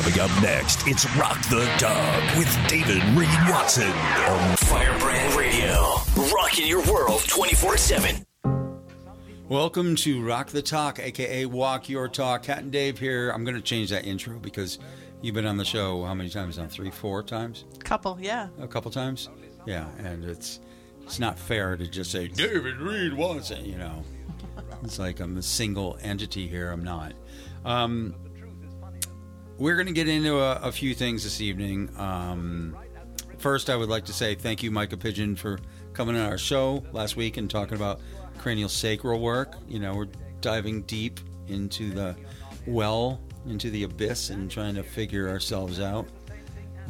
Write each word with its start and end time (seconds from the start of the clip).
Coming 0.00 0.20
up 0.20 0.42
next, 0.42 0.86
it's 0.86 1.04
Rock 1.16 1.42
the 1.50 1.66
Talk 1.76 2.38
with 2.38 2.48
David 2.68 3.04
Reed 3.14 3.28
Watson 3.50 3.86
on 3.86 4.56
Firebrand 4.56 5.34
Radio. 5.34 5.96
Rocking 6.34 6.66
your 6.66 6.82
world 6.90 7.22
24 7.28 7.76
7. 7.76 8.24
Welcome 9.50 9.96
to 9.96 10.24
Rock 10.24 10.46
the 10.48 10.62
Talk, 10.62 10.98
aka 11.00 11.44
Walk 11.44 11.90
Your 11.90 12.08
Talk. 12.08 12.44
Cat 12.44 12.60
and 12.60 12.72
Dave 12.72 12.98
here. 12.98 13.28
I'm 13.28 13.44
going 13.44 13.56
to 13.56 13.60
change 13.60 13.90
that 13.90 14.06
intro 14.06 14.38
because 14.38 14.78
you've 15.20 15.34
been 15.34 15.44
on 15.44 15.58
the 15.58 15.66
show 15.66 16.02
how 16.04 16.14
many 16.14 16.30
times 16.30 16.56
now? 16.56 16.66
Three, 16.66 16.90
four 16.90 17.22
times? 17.22 17.66
Couple, 17.84 18.16
yeah. 18.18 18.48
A 18.58 18.66
couple 18.66 18.90
times? 18.90 19.28
Yeah, 19.66 19.86
and 19.98 20.24
it's 20.24 20.60
it's 21.02 21.18
not 21.18 21.38
fair 21.38 21.76
to 21.76 21.86
just 21.86 22.10
say 22.10 22.28
David 22.28 22.78
Reed 22.78 23.12
Watson. 23.12 23.66
You 23.66 23.76
know, 23.76 24.02
it's 24.82 24.98
like 24.98 25.20
I'm 25.20 25.36
a 25.36 25.42
single 25.42 25.98
entity 26.00 26.48
here. 26.48 26.70
I'm 26.70 26.84
not. 26.84 27.12
Um, 27.66 28.14
we're 29.60 29.76
going 29.76 29.86
to 29.86 29.92
get 29.92 30.08
into 30.08 30.38
a, 30.38 30.54
a, 30.62 30.72
few 30.72 30.94
things 30.94 31.22
this 31.22 31.42
evening. 31.42 31.90
Um, 31.98 32.74
first, 33.36 33.68
I 33.68 33.76
would 33.76 33.90
like 33.90 34.06
to 34.06 34.12
say 34.12 34.34
thank 34.34 34.62
you, 34.62 34.70
Micah 34.70 34.96
Pigeon, 34.96 35.36
for 35.36 35.60
coming 35.92 36.16
on 36.16 36.22
our 36.22 36.38
show 36.38 36.82
last 36.92 37.14
week 37.14 37.36
and 37.36 37.48
talking 37.48 37.74
about 37.74 38.00
cranial 38.38 38.70
sacral 38.70 39.20
work. 39.20 39.54
You 39.68 39.78
know, 39.78 39.94
we're 39.94 40.08
diving 40.40 40.82
deep 40.82 41.20
into 41.48 41.90
the 41.90 42.16
well, 42.66 43.20
into 43.46 43.70
the 43.70 43.82
abyss, 43.82 44.30
and 44.30 44.50
trying 44.50 44.74
to 44.76 44.82
figure 44.82 45.28
ourselves 45.28 45.78
out. 45.78 46.08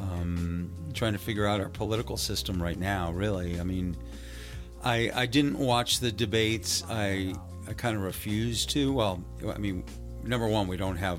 Um, 0.01 0.73
trying 0.95 1.13
to 1.13 1.19
figure 1.19 1.47
out 1.47 1.61
our 1.61 1.69
political 1.69 2.16
system 2.16 2.63
right 2.63 2.79
now. 2.79 3.11
Really, 3.11 3.59
I 3.59 3.65
mean, 3.65 3.97
I 4.85 5.11
I 5.13 5.27
didn't 5.27 5.59
watch 5.59 5.99
the 5.99 6.13
debates. 6.13 6.85
I 6.89 7.35
I 7.66 7.73
kind 7.73 7.97
of 7.97 8.02
refused 8.05 8.71
to. 8.71 8.93
Well, 8.93 9.25
I 9.52 9.59
mean, 9.59 9.83
number 10.23 10.47
one, 10.47 10.69
we 10.69 10.77
don't 10.77 10.97
have 10.97 11.19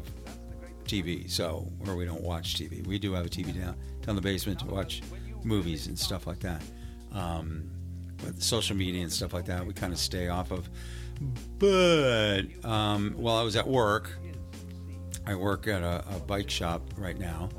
TV, 0.91 1.30
so 1.30 1.72
or 1.88 1.95
we 1.95 2.05
don't 2.05 2.22
watch 2.22 2.55
TV. 2.55 2.86
We 2.86 3.00
do 3.00 3.13
have 3.13 3.26
a 3.26 3.30
TV 3.30 3.58
down 3.58 3.76
down 4.02 4.16
the 4.16 4.22
basement 4.22 4.59
to 4.59 4.66
watch 4.66 5.02
movies 5.44 5.88
and 5.88 5.98
stuff 5.98 6.28
like 6.28 6.39
that. 6.39 6.61
Um, 7.14 7.70
but 8.17 8.42
social 8.42 8.75
media 8.75 9.02
and 9.02 9.11
stuff 9.11 9.33
like 9.33 9.45
that, 9.45 9.66
we 9.66 9.73
kind 9.73 9.94
of 9.94 10.00
stay 10.00 10.28
off 10.28 10.52
of. 10.52 10.70
But 11.59 12.44
um, 12.64 13.14
while 13.16 13.36
I 13.36 13.44
was 13.44 13.56
at 13.56 13.67
work, 13.67 14.11
I 15.25 15.36
work 15.36 15.67
at 15.67 15.81
a, 15.81 16.03
a 16.16 16.20
bike 16.20 16.50
shop 16.50 16.81
right 16.98 17.17
now, 17.17 17.50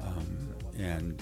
um, 0.00 0.54
and 0.78 1.20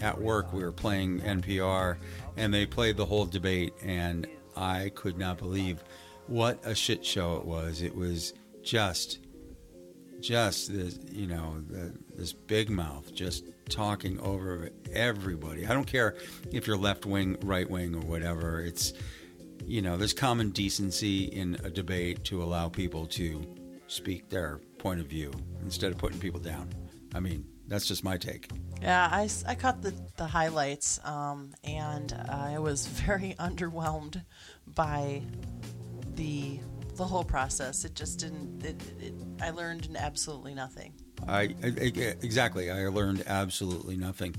at 0.00 0.20
work 0.20 0.52
we 0.52 0.62
were 0.62 0.72
playing 0.72 1.20
NPR, 1.20 1.96
and 2.36 2.52
they 2.52 2.66
played 2.66 2.96
the 2.96 3.06
whole 3.06 3.24
debate, 3.24 3.72
and 3.82 4.26
I 4.56 4.90
could 4.94 5.16
not 5.16 5.38
believe 5.38 5.82
what 6.26 6.60
a 6.64 6.74
shit 6.74 7.04
show 7.04 7.36
it 7.36 7.44
was. 7.44 7.80
It 7.80 7.94
was 7.94 8.34
just 8.62 9.18
just 10.24 10.72
this, 10.72 10.98
you 11.10 11.26
know, 11.26 11.60
the, 11.68 11.94
this 12.16 12.32
big 12.32 12.70
mouth 12.70 13.14
just 13.14 13.44
talking 13.68 14.18
over 14.20 14.70
everybody. 14.92 15.66
I 15.66 15.72
don't 15.74 15.86
care 15.86 16.16
if 16.50 16.66
you're 16.66 16.78
left 16.78 17.04
wing, 17.06 17.36
right 17.42 17.68
wing, 17.68 17.94
or 17.94 18.00
whatever. 18.00 18.60
It's, 18.60 18.94
you 19.66 19.82
know, 19.82 19.96
there's 19.96 20.14
common 20.14 20.50
decency 20.50 21.24
in 21.24 21.58
a 21.62 21.70
debate 21.70 22.24
to 22.24 22.42
allow 22.42 22.68
people 22.68 23.06
to 23.06 23.46
speak 23.86 24.30
their 24.30 24.60
point 24.78 25.00
of 25.00 25.06
view 25.06 25.30
instead 25.62 25.92
of 25.92 25.98
putting 25.98 26.18
people 26.18 26.40
down. 26.40 26.70
I 27.14 27.20
mean, 27.20 27.44
that's 27.68 27.86
just 27.86 28.02
my 28.02 28.16
take. 28.16 28.50
Yeah, 28.80 29.08
I, 29.10 29.28
I 29.46 29.54
caught 29.54 29.82
the, 29.82 29.94
the 30.16 30.26
highlights 30.26 31.00
um, 31.04 31.54
and 31.62 32.12
I 32.28 32.58
was 32.58 32.86
very 33.04 33.34
underwhelmed 33.38 34.22
by 34.74 35.22
the 36.14 36.60
the 36.96 37.04
whole 37.04 37.24
process. 37.24 37.84
It 37.84 37.94
just 37.94 38.18
didn't. 38.18 38.64
It, 38.64 38.82
it, 39.00 39.14
I 39.40 39.50
learned 39.50 39.88
absolutely 39.96 40.54
nothing. 40.54 40.94
I, 41.28 41.54
I, 41.62 41.66
exactly. 42.22 42.70
I 42.70 42.88
learned 42.88 43.24
absolutely 43.26 43.96
nothing. 43.96 44.34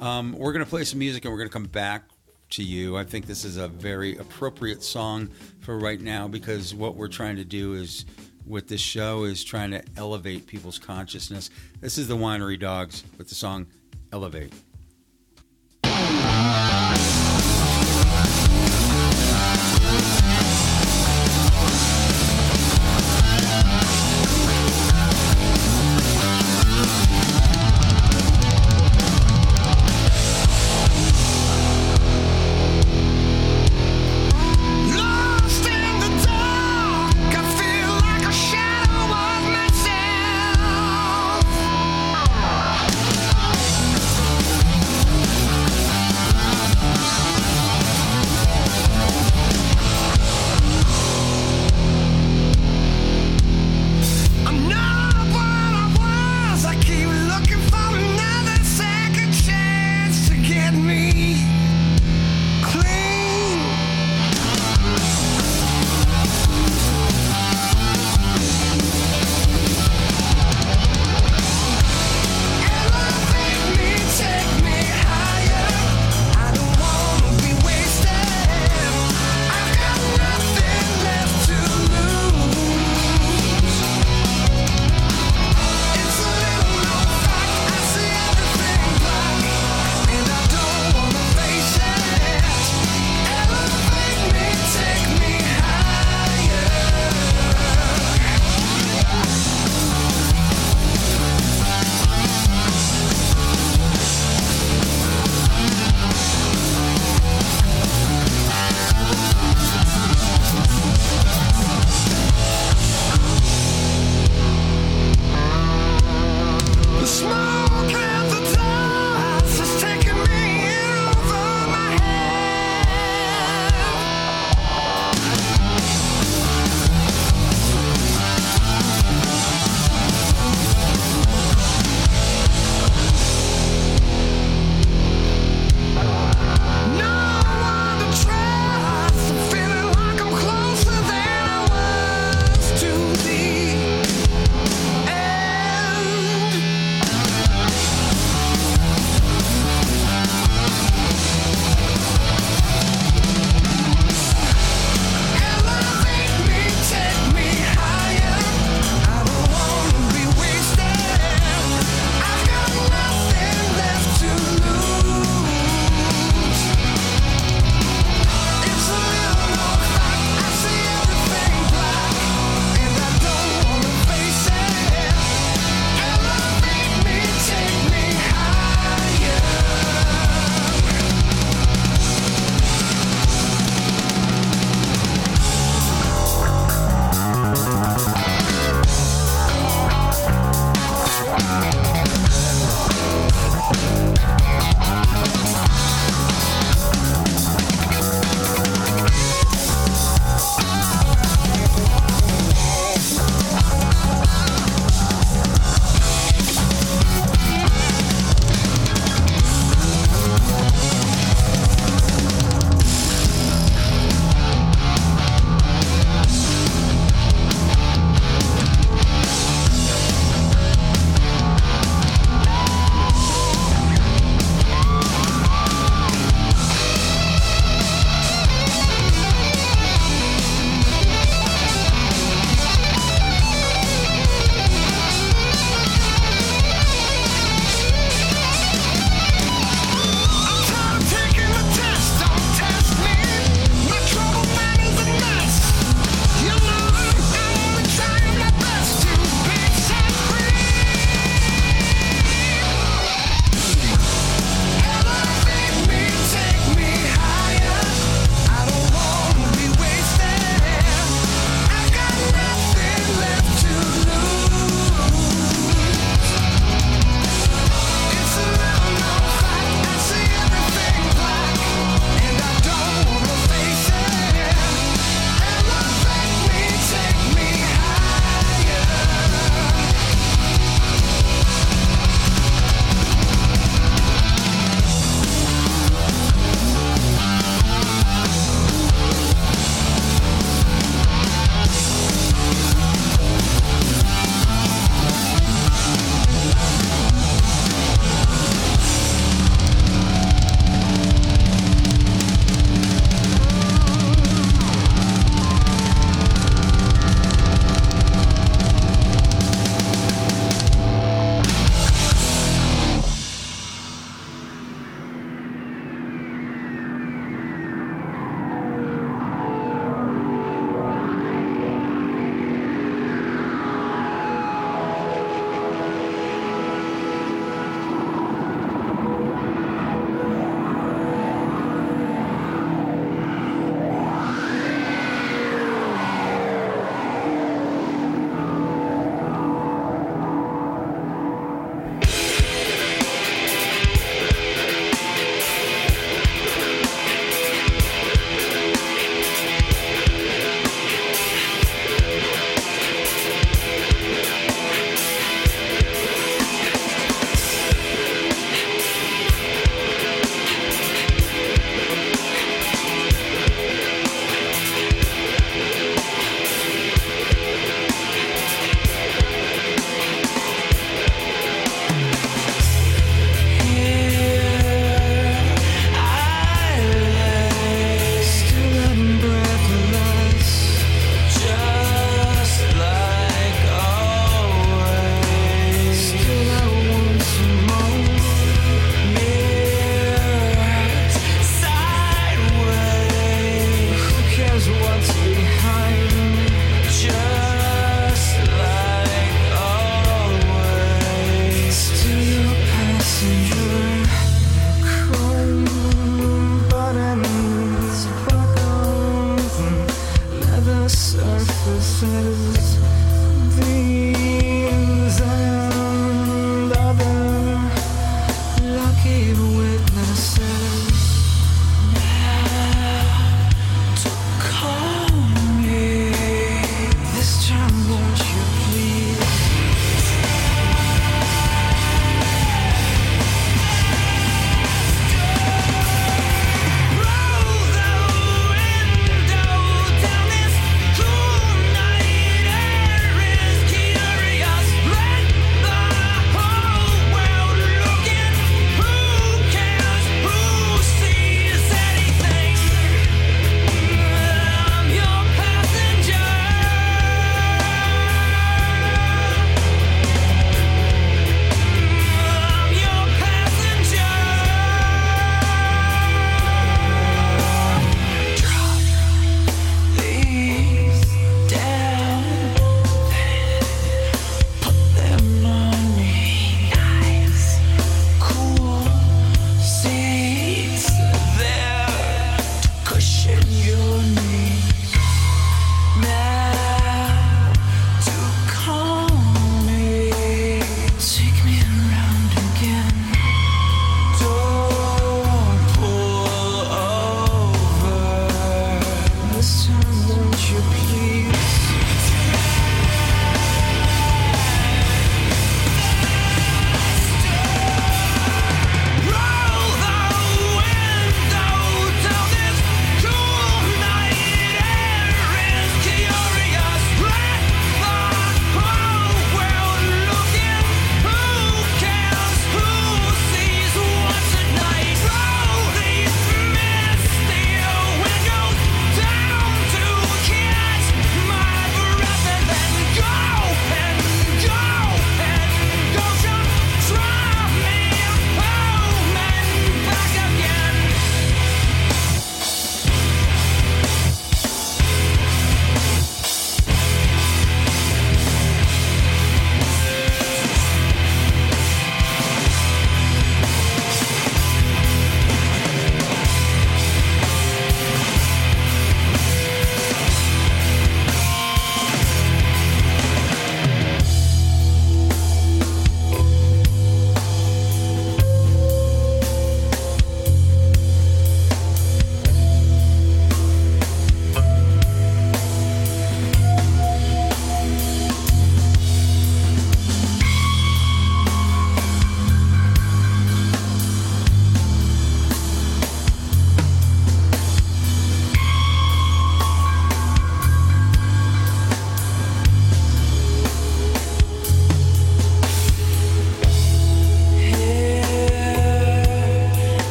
Um, 0.00 0.32
we're 0.32 0.52
going 0.52 0.64
to 0.64 0.68
play 0.68 0.84
some 0.84 0.98
music 0.98 1.24
and 1.24 1.32
we're 1.32 1.38
going 1.38 1.48
to 1.48 1.52
come 1.52 1.64
back 1.64 2.04
to 2.50 2.62
you. 2.62 2.96
I 2.96 3.04
think 3.04 3.26
this 3.26 3.44
is 3.44 3.56
a 3.56 3.68
very 3.68 4.16
appropriate 4.16 4.82
song 4.82 5.28
for 5.60 5.78
right 5.78 6.00
now 6.00 6.28
because 6.28 6.74
what 6.74 6.96
we're 6.96 7.08
trying 7.08 7.36
to 7.36 7.44
do 7.44 7.74
is 7.74 8.04
with 8.46 8.68
this 8.68 8.80
show 8.80 9.24
is 9.24 9.42
trying 9.42 9.72
to 9.72 9.82
elevate 9.96 10.46
people's 10.46 10.78
consciousness. 10.78 11.50
This 11.80 11.98
is 11.98 12.06
the 12.06 12.16
Winery 12.16 12.58
Dogs 12.58 13.02
with 13.18 13.28
the 13.28 13.34
song 13.34 13.66
Elevate. 14.12 14.52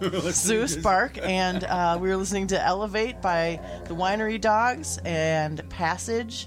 Zeus. 0.30 0.76
Bark, 0.76 1.18
and 1.22 1.64
uh, 1.64 1.98
we 2.00 2.08
were 2.08 2.16
listening 2.16 2.46
to 2.48 2.62
Elevate 2.62 3.20
by 3.20 3.60
the 3.86 3.94
Winery 3.94 4.40
Dogs 4.40 4.98
and 5.04 5.68
Passive, 5.68 6.46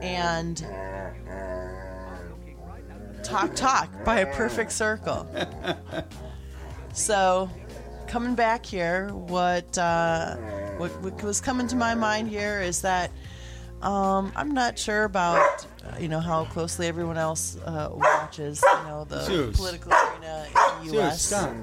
and 0.00 0.64
Talk 3.24 3.56
Talk 3.56 4.04
by 4.04 4.20
A 4.20 4.32
Perfect 4.34 4.70
Circle. 4.70 5.26
so, 6.92 7.50
coming 8.06 8.36
back 8.36 8.64
here, 8.64 9.08
what, 9.08 9.76
uh, 9.76 10.36
what 10.76 10.90
what 11.00 11.20
was 11.22 11.40
coming 11.40 11.66
to 11.68 11.76
my 11.76 11.94
mind 11.94 12.28
here 12.28 12.60
is 12.60 12.82
that 12.82 13.10
um, 13.82 14.32
I'm 14.36 14.52
not 14.52 14.78
sure 14.78 15.04
about 15.04 15.66
you 16.00 16.08
know 16.08 16.20
how 16.20 16.44
closely 16.46 16.86
everyone 16.86 17.16
else 17.18 17.56
uh, 17.64 17.88
watches 17.92 18.62
you 18.62 18.84
know 18.88 19.04
the 19.04 19.22
Zeus. 19.24 19.56
political 19.56 19.92
arena 19.92 20.46
in 20.48 20.54
the 20.54 20.90
Zeus, 20.90 20.92
U.S. 20.94 21.22
stop. 21.22 21.54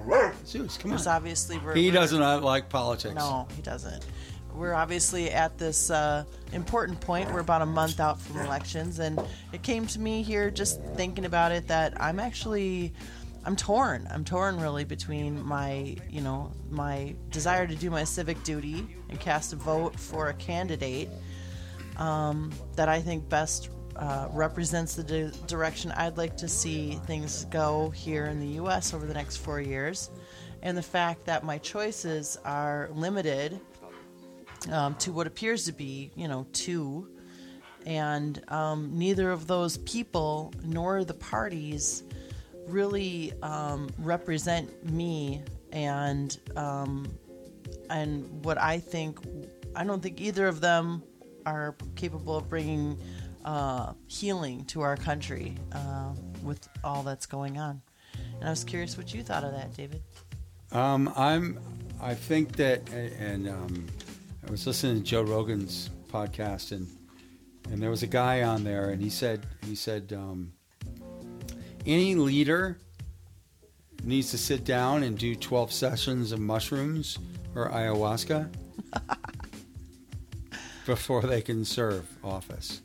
Zeus, 0.46 0.78
come 0.78 0.92
There's 0.92 1.08
on. 1.08 1.16
obviously 1.16 1.58
we're, 1.60 1.74
He 1.76 1.88
we're- 1.90 1.92
does 2.00 2.14
not 2.14 2.44
like 2.44 2.70
politics. 2.70 3.16
no, 3.16 3.48
he 3.56 3.62
doesn't. 3.62 4.06
We're 4.54 4.74
obviously 4.74 5.32
at 5.32 5.58
this 5.58 5.90
uh, 5.90 6.26
important 6.52 7.00
point. 7.00 7.32
We're 7.34 7.40
about 7.40 7.62
a 7.62 7.66
month 7.66 8.00
out 8.02 8.20
from 8.20 8.38
elections, 8.42 9.00
and 9.00 9.20
it 9.54 9.64
came 9.64 9.88
to 9.88 10.00
me 10.00 10.24
here 10.24 10.52
just 10.52 10.82
thinking 10.96 11.24
about 11.24 11.54
it 11.54 11.70
that 11.70 11.94
I'm 12.02 12.20
actually, 12.20 12.94
I'm 13.46 13.56
torn. 13.56 14.08
I'm 14.12 14.26
torn 14.26 14.60
really 14.60 14.84
between 14.84 15.42
my, 15.42 15.96
you 16.10 16.20
know, 16.20 16.52
my 16.70 17.16
desire 17.30 17.66
to 17.66 17.76
do 17.76 17.90
my 17.90 18.04
civic 18.04 18.44
duty 18.44 18.86
and 19.10 19.18
cast 19.22 19.54
a 19.54 19.56
vote 19.56 19.98
for 19.98 20.28
a 20.28 20.34
candidate 20.34 21.08
um, 21.98 22.52
that 22.76 22.90
I 22.90 23.00
think 23.00 23.30
best 23.30 23.70
uh, 23.96 24.28
represents 24.32 24.96
the 24.96 25.04
di- 25.04 25.32
direction 25.48 25.92
I'd 25.92 26.18
like 26.18 26.38
to 26.38 26.48
see 26.48 27.00
things 27.06 27.46
go 27.46 27.90
here 27.90 28.26
in 28.26 28.40
the 28.40 28.48
U.S. 28.56 28.94
over 28.94 29.06
the 29.06 29.14
next 29.14 29.38
four 29.38 29.60
years, 29.60 30.10
and 30.62 30.78
the 30.78 30.84
fact 30.84 31.26
that 31.26 31.44
my 31.44 31.58
choices 31.58 32.38
are 32.46 32.90
limited 32.94 33.60
um, 34.72 34.96
to 34.96 35.12
what 35.12 35.28
appears 35.28 35.66
to 35.66 35.72
be, 35.72 36.12
you 36.16 36.28
know, 36.28 36.46
two, 36.54 37.08
and 37.86 38.44
um, 38.50 38.92
neither 38.94 39.32
of 39.32 39.48
those 39.48 39.78
people 39.78 40.54
nor 40.64 41.04
the 41.04 41.14
parties 41.14 42.04
really 42.68 43.34
um, 43.42 43.90
represent 43.98 44.90
me 44.92 45.42
and 45.72 46.38
um, 46.56 47.08
and 47.90 48.44
what 48.44 48.60
I 48.60 48.80
think. 48.80 49.20
I 49.76 49.84
don't 49.86 50.04
think 50.04 50.20
either 50.20 50.48
of 50.48 50.60
them 50.60 51.02
are 51.46 51.76
capable 51.96 52.36
of 52.36 52.50
bringing 52.50 53.00
uh, 53.46 53.94
healing 54.08 54.66
to 54.66 54.82
our 54.82 54.98
country 54.98 55.56
uh, 55.72 56.14
with 56.44 56.68
all 56.84 57.04
that's 57.04 57.26
going 57.26 57.58
on. 57.58 57.82
And 58.40 58.48
I 58.48 58.50
was 58.50 58.64
curious 58.64 58.98
what 58.98 59.14
you 59.14 59.24
thought 59.24 59.44
of 59.44 59.52
that, 59.54 59.76
David. 59.76 60.02
Um, 60.72 61.12
I'm. 61.16 61.60
I 62.02 62.16
think 62.16 62.56
that, 62.56 62.90
and 62.90 63.48
um, 63.48 63.88
I 64.48 64.50
was 64.50 64.66
listening 64.66 64.98
to 64.98 65.02
Joe 65.04 65.22
Rogan's 65.22 65.92
podcast, 66.12 66.72
and 66.72 66.88
and 67.72 67.82
there 67.82 67.90
was 67.90 68.04
a 68.04 68.08
guy 68.08 68.44
on 68.44 68.64
there, 68.64 68.90
and 68.90 69.02
he 69.02 69.10
said 69.10 69.46
he 69.66 69.76
said 69.76 70.14
um, 70.14 70.54
any 71.86 72.16
leader 72.16 72.78
needs 74.04 74.32
to 74.32 74.38
sit 74.38 74.64
down 74.64 75.04
and 75.04 75.18
do 75.18 75.36
12 75.36 75.72
sessions 75.72 76.32
of 76.32 76.40
mushrooms 76.40 77.20
or 77.56 77.70
ayahuasca 77.70 78.50
before 80.86 81.22
they 81.22 81.42
can 81.42 81.64
serve 81.64 82.08
office. 82.24 82.82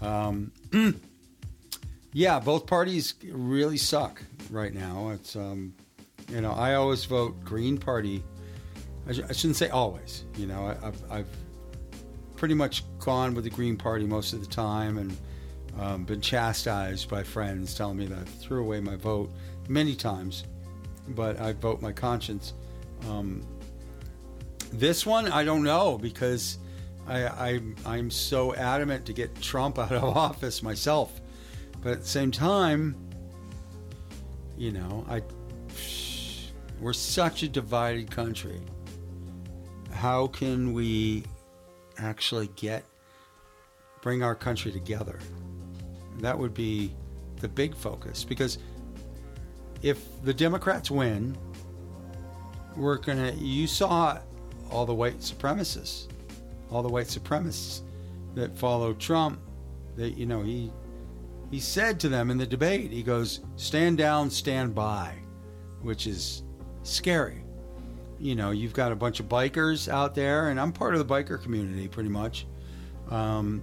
Um, 0.00 0.52
yeah, 2.12 2.38
both 2.40 2.66
parties 2.66 3.14
really 3.30 3.76
suck 3.76 4.22
right 4.50 4.74
now. 4.74 5.10
It's 5.10 5.36
um, 5.36 5.74
you 6.28 6.40
know 6.40 6.52
I 6.52 6.74
always 6.74 7.04
vote 7.04 7.44
Green 7.44 7.78
Party. 7.78 8.22
I, 9.08 9.12
sh- 9.12 9.20
I 9.28 9.32
shouldn't 9.32 9.56
say 9.56 9.68
always. 9.68 10.24
You 10.36 10.46
know 10.46 10.66
I, 10.66 10.86
I've, 10.86 11.10
I've 11.10 11.28
pretty 12.36 12.54
much 12.54 12.84
gone 12.98 13.34
with 13.34 13.44
the 13.44 13.50
Green 13.50 13.76
Party 13.76 14.06
most 14.06 14.32
of 14.32 14.40
the 14.40 14.46
time 14.46 14.98
and 14.98 15.16
um, 15.78 16.04
been 16.04 16.20
chastised 16.20 17.08
by 17.08 17.22
friends 17.22 17.74
telling 17.74 17.96
me 17.98 18.06
that 18.06 18.18
I 18.18 18.24
threw 18.24 18.62
away 18.62 18.80
my 18.80 18.96
vote 18.96 19.30
many 19.68 19.94
times, 19.94 20.44
but 21.08 21.38
I 21.40 21.52
vote 21.52 21.82
my 21.82 21.92
conscience. 21.92 22.54
Um, 23.08 23.42
this 24.72 25.04
one, 25.04 25.28
I 25.28 25.44
don't 25.44 25.62
know 25.62 25.98
because 25.98 26.58
I, 27.06 27.26
I, 27.26 27.60
I'm 27.84 28.10
so 28.10 28.54
adamant 28.54 29.06
to 29.06 29.12
get 29.12 29.40
Trump 29.40 29.78
out 29.78 29.92
of 29.92 30.04
office 30.04 30.62
myself. 30.62 31.20
But 31.82 31.92
at 31.92 32.00
the 32.00 32.08
same 32.08 32.30
time, 32.30 32.96
you 34.56 34.72
know, 34.72 35.06
I 35.08 35.22
we're 36.80 36.92
such 36.92 37.42
a 37.42 37.48
divided 37.48 38.10
country. 38.10 38.60
How 39.92 40.26
can 40.26 40.72
we 40.72 41.24
actually 41.98 42.48
get 42.56 42.84
bring 44.02 44.22
our 44.22 44.34
country 44.34 44.72
together? 44.72 45.18
That 46.20 46.38
would 46.38 46.54
be 46.54 46.94
the 47.40 47.48
big 47.48 47.74
focus 47.74 48.24
because 48.24 48.58
if 49.82 50.04
the 50.22 50.34
Democrats 50.34 50.90
win, 50.90 51.36
we're 52.76 52.98
gonna. 52.98 53.32
You 53.32 53.66
saw 53.66 54.18
all 54.70 54.84
the 54.84 54.94
white 54.94 55.20
supremacists, 55.20 56.08
all 56.70 56.82
the 56.82 56.88
white 56.88 57.06
supremacists 57.06 57.82
that 58.34 58.56
follow 58.56 58.94
Trump. 58.94 59.40
That 59.96 60.16
you 60.16 60.26
know 60.26 60.42
he 60.42 60.72
he 61.50 61.60
said 61.60 61.98
to 62.00 62.08
them 62.08 62.30
in 62.30 62.38
the 62.38 62.46
debate, 62.46 62.90
he 62.90 63.02
goes, 63.02 63.40
"Stand 63.56 63.98
down, 63.98 64.30
stand 64.30 64.74
by," 64.74 65.14
which 65.82 66.06
is 66.06 66.42
scary. 66.82 67.42
You 68.18 68.34
know, 68.34 68.50
you've 68.50 68.72
got 68.72 68.92
a 68.92 68.96
bunch 68.96 69.20
of 69.20 69.28
bikers 69.28 69.88
out 69.88 70.14
there, 70.14 70.48
and 70.48 70.58
I'm 70.58 70.72
part 70.72 70.94
of 70.94 71.06
the 71.06 71.14
biker 71.14 71.42
community 71.42 71.88
pretty 71.88 72.08
much. 72.08 72.46
Um, 73.10 73.62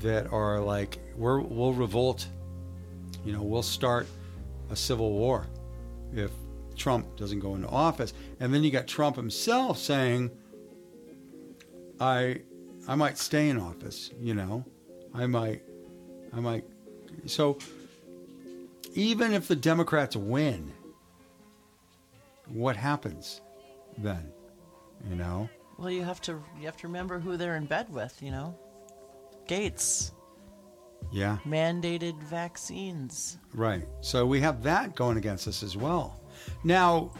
that 0.00 0.32
are 0.32 0.60
like, 0.60 0.98
we're, 1.16 1.40
we'll 1.40 1.72
revolt. 1.72 2.26
You 3.24 3.32
know, 3.32 3.42
we'll 3.42 3.62
start 3.62 4.06
a 4.70 4.76
civil 4.76 5.12
war 5.12 5.46
if 6.14 6.30
Trump 6.76 7.16
doesn't 7.16 7.40
go 7.40 7.54
into 7.54 7.68
office. 7.68 8.12
And 8.40 8.52
then 8.52 8.62
you 8.62 8.70
got 8.70 8.86
Trump 8.86 9.16
himself 9.16 9.78
saying, 9.78 10.30
I 12.00 12.42
I 12.88 12.94
might 12.94 13.18
stay 13.18 13.48
in 13.48 13.58
office, 13.58 14.10
you 14.20 14.34
know. 14.34 14.64
I 15.14 15.26
might 15.26 15.62
I 16.32 16.40
might 16.40 16.64
so 17.26 17.58
even 18.94 19.32
if 19.32 19.48
the 19.48 19.56
Democrats 19.56 20.14
win, 20.16 20.72
what 22.48 22.76
happens 22.76 23.40
then? 23.98 24.30
You 25.08 25.16
know? 25.16 25.48
Well, 25.78 25.90
you 25.90 26.02
have 26.02 26.20
to 26.22 26.40
you 26.58 26.66
have 26.66 26.76
to 26.78 26.86
remember 26.86 27.18
who 27.18 27.36
they're 27.36 27.56
in 27.56 27.66
bed 27.66 27.88
with. 27.92 28.20
You 28.22 28.30
know, 28.30 28.58
Gates 29.46 30.12
Yeah. 31.12 31.38
mandated 31.44 32.20
vaccines. 32.22 33.38
Right. 33.54 33.86
So 34.00 34.26
we 34.26 34.40
have 34.40 34.62
that 34.62 34.94
going 34.94 35.16
against 35.16 35.46
us 35.48 35.62
as 35.62 35.76
well. 35.76 36.20
Now, 36.64 37.12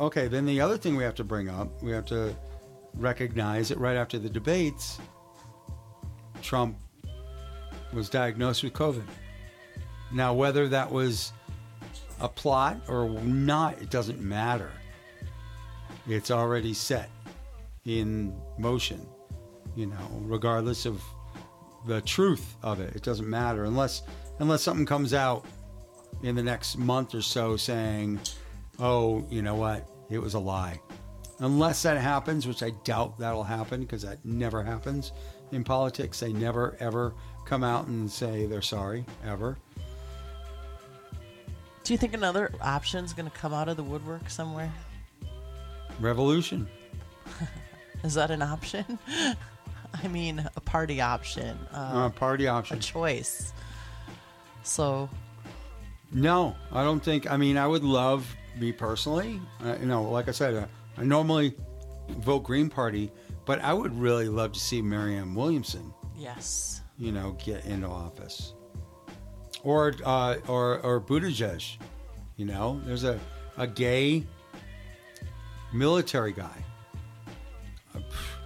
okay, 0.00 0.28
then 0.28 0.46
the 0.46 0.60
other 0.60 0.76
thing 0.78 0.96
we 0.96 1.02
have 1.04 1.14
to 1.16 1.24
bring 1.24 1.48
up, 1.48 1.82
we 1.82 1.92
have 1.92 2.06
to 2.06 2.34
recognize 2.94 3.68
that 3.68 3.78
right 3.78 3.96
after 3.96 4.18
the 4.18 4.28
debates, 4.28 4.98
Trump 6.42 6.76
was 7.92 8.08
diagnosed 8.08 8.62
with 8.62 8.72
COVID. 8.72 9.06
Now, 10.12 10.34
whether 10.34 10.68
that 10.68 10.90
was 10.90 11.32
a 12.20 12.28
plot 12.28 12.80
or 12.88 13.08
not, 13.20 13.80
it 13.80 13.90
doesn't 13.90 14.20
matter. 14.20 14.70
It's 16.06 16.30
already 16.30 16.74
set 16.74 17.10
in 17.84 18.34
motion, 18.58 19.06
you 19.76 19.86
know, 19.86 20.08
regardless 20.22 20.86
of 20.86 21.02
the 21.86 22.00
truth 22.02 22.56
of 22.62 22.80
it. 22.80 22.94
It 22.94 23.02
doesn't 23.02 23.28
matter 23.28 23.64
unless 23.64 24.02
unless 24.38 24.62
something 24.62 24.86
comes 24.86 25.14
out 25.14 25.44
in 26.22 26.34
the 26.34 26.42
next 26.42 26.78
month 26.78 27.14
or 27.14 27.22
so 27.22 27.56
saying, 27.56 28.20
"Oh, 28.78 29.24
you 29.30 29.42
know 29.42 29.54
what? 29.54 29.88
It 30.10 30.18
was 30.18 30.34
a 30.34 30.38
lie." 30.38 30.80
Unless 31.42 31.82
that 31.82 31.98
happens, 31.98 32.46
which 32.46 32.62
I 32.62 32.70
doubt 32.84 33.18
that'll 33.18 33.42
happen 33.42 33.80
because 33.80 34.02
that 34.02 34.24
never 34.24 34.62
happens 34.62 35.10
in 35.50 35.64
politics. 35.64 36.20
They 36.20 36.32
never 36.32 36.76
ever 36.78 37.14
come 37.44 37.64
out 37.64 37.88
and 37.88 38.08
say 38.08 38.46
they're 38.46 38.62
sorry 38.62 39.04
ever. 39.26 39.58
Do 41.82 41.92
you 41.92 41.98
think 41.98 42.14
another 42.14 42.52
option 42.60 43.04
is 43.04 43.12
going 43.12 43.28
to 43.28 43.36
come 43.36 43.52
out 43.52 43.68
of 43.68 43.76
the 43.76 43.82
woodwork 43.82 44.30
somewhere? 44.30 44.72
Revolution. 45.98 46.68
Is 48.04 48.14
that 48.14 48.30
an 48.30 48.40
option? 48.40 49.00
I 50.04 50.08
mean, 50.08 50.48
a 50.54 50.60
party 50.60 51.00
option, 51.00 51.58
uh, 51.74 51.76
Uh, 51.76 52.08
party 52.10 52.46
a 52.46 52.62
choice. 52.62 53.52
So, 54.62 55.10
No, 56.12 56.54
I 56.70 56.84
don't 56.84 57.00
think. 57.00 57.28
I 57.28 57.36
mean, 57.36 57.56
I 57.56 57.66
would 57.66 57.82
love 57.82 58.32
me 58.56 58.70
personally. 58.70 59.40
Uh, 59.64 59.76
you 59.80 59.86
know, 59.86 60.04
like 60.04 60.28
I 60.28 60.30
said, 60.30 60.54
uh, 60.54 60.66
I 60.96 61.04
normally 61.04 61.54
vote 62.18 62.40
Green 62.40 62.68
Party, 62.68 63.10
but 63.44 63.60
I 63.60 63.72
would 63.72 63.96
really 63.98 64.28
love 64.28 64.52
to 64.52 64.60
see 64.60 64.82
Marianne 64.82 65.34
Williamson, 65.34 65.92
yes. 66.16 66.80
you 66.98 67.12
know, 67.12 67.36
get 67.44 67.64
into 67.64 67.88
office, 67.88 68.54
or 69.62 69.94
uh, 70.04 70.36
or 70.48 70.78
or 70.80 71.00
Buttigieg. 71.00 71.76
You 72.36 72.46
know, 72.46 72.80
there's 72.84 73.04
a 73.04 73.18
a 73.56 73.66
gay 73.66 74.26
military 75.72 76.32
guy. 76.32 76.64
Uh, 77.94 78.00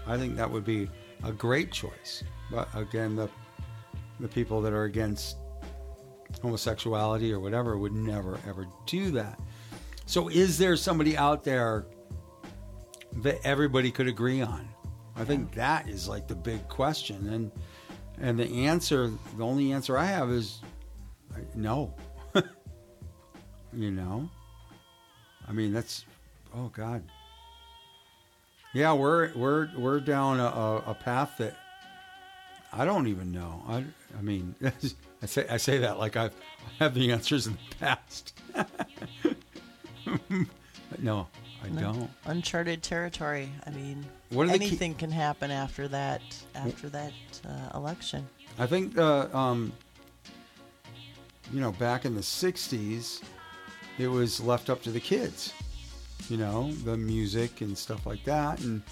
I 0.07 0.17
think 0.17 0.37
that 0.37 0.51
would 0.51 0.65
be 0.65 0.89
a 1.25 1.33
great 1.33 1.73
choice. 1.73 2.23
But 2.51 2.69
again, 2.75 3.17
the 3.17 3.29
the 4.21 4.29
people 4.29 4.63
that 4.63 4.73
are 4.73 4.85
against 4.85 5.37
homosexuality 6.43 7.33
or 7.33 7.41
whatever 7.41 7.77
would 7.77 7.93
never 7.93 8.39
ever 8.49 8.67
do 8.87 9.11
that. 9.13 9.39
So 10.07 10.29
is 10.29 10.57
there 10.57 10.77
somebody 10.77 11.17
out 11.17 11.43
there 11.43 11.87
that 13.23 13.41
everybody 13.45 13.91
could 13.91 14.09
agree 14.09 14.43
on? 14.43 14.69
I 15.17 15.25
think 15.25 15.55
that 15.55 15.89
is 15.89 16.09
like 16.09 16.29
the 16.29 16.35
big 16.35 16.69
question 16.69 17.29
and 17.29 17.51
and 18.19 18.39
the 18.39 18.67
answer 18.67 19.11
the 19.37 19.45
only 19.45 19.73
answer 19.73 19.97
I 19.97 20.07
have 20.07 20.31
is 20.31 20.61
no. 21.55 21.95
you 23.73 23.91
know? 23.91 24.29
I 25.49 25.53
mean 25.53 25.73
that's 25.73 26.05
oh 26.55 26.69
god. 26.69 27.03
Yeah, 28.73 28.93
we're 28.93 29.33
we're 29.35 29.71
we're 29.77 30.01
down 30.01 30.39
a, 30.39 30.83
a, 30.87 30.95
path 30.95 31.39
that 31.39 31.57
I 32.75 32.85
don't 32.85 33.07
even 33.07 33.33
know. 33.33 33.63
I, 33.67 33.85
I 34.19 34.21
mean, 34.21 34.55
I 35.23 35.27
say 35.27 35.47
I 35.49 35.57
say 35.57 35.79
that 35.79 35.99
like 35.99 36.17
I've 36.17 36.35
I 36.79 36.85
have 36.85 36.93
the 36.93 37.11
answers 37.11 37.47
in 37.47 37.55
the 37.55 37.77
past. 37.77 38.39
no, 40.99 41.27
I 41.67 41.81
don't. 41.81 42.11
Uncharted 42.27 42.83
territory. 42.83 43.51
I 43.67 43.71
mean, 43.71 44.05
What 44.31 44.49
are 44.49 44.53
the 44.53 44.59
key- 44.59 44.67
anything 44.67 44.95
can 44.95 45.11
happen 45.11 45.51
after 45.51 45.89
that 45.89 46.23
after 46.55 46.89
that 46.91 47.13
uh, 47.49 47.77
election. 47.77 48.27
I 48.59 48.67
think 48.67 48.97
uh, 48.99 49.29
um, 49.37 49.73
you 51.53 51.61
know 51.61 51.73
back 51.73 52.05
in 52.05 52.15
the 52.15 52.21
'60s, 52.23 53.21
it 53.99 54.09
was 54.09 54.41
left 54.41 54.71
up 54.71 54.83
to 54.83 54.91
the 54.91 55.01
kids. 55.01 55.53
You 56.29 56.37
know, 56.39 56.73
the 56.85 56.97
music 56.97 57.61
and 57.61 57.77
stuff 57.77 58.07
like 58.07 58.25
that, 58.25 58.61
and 58.61 58.83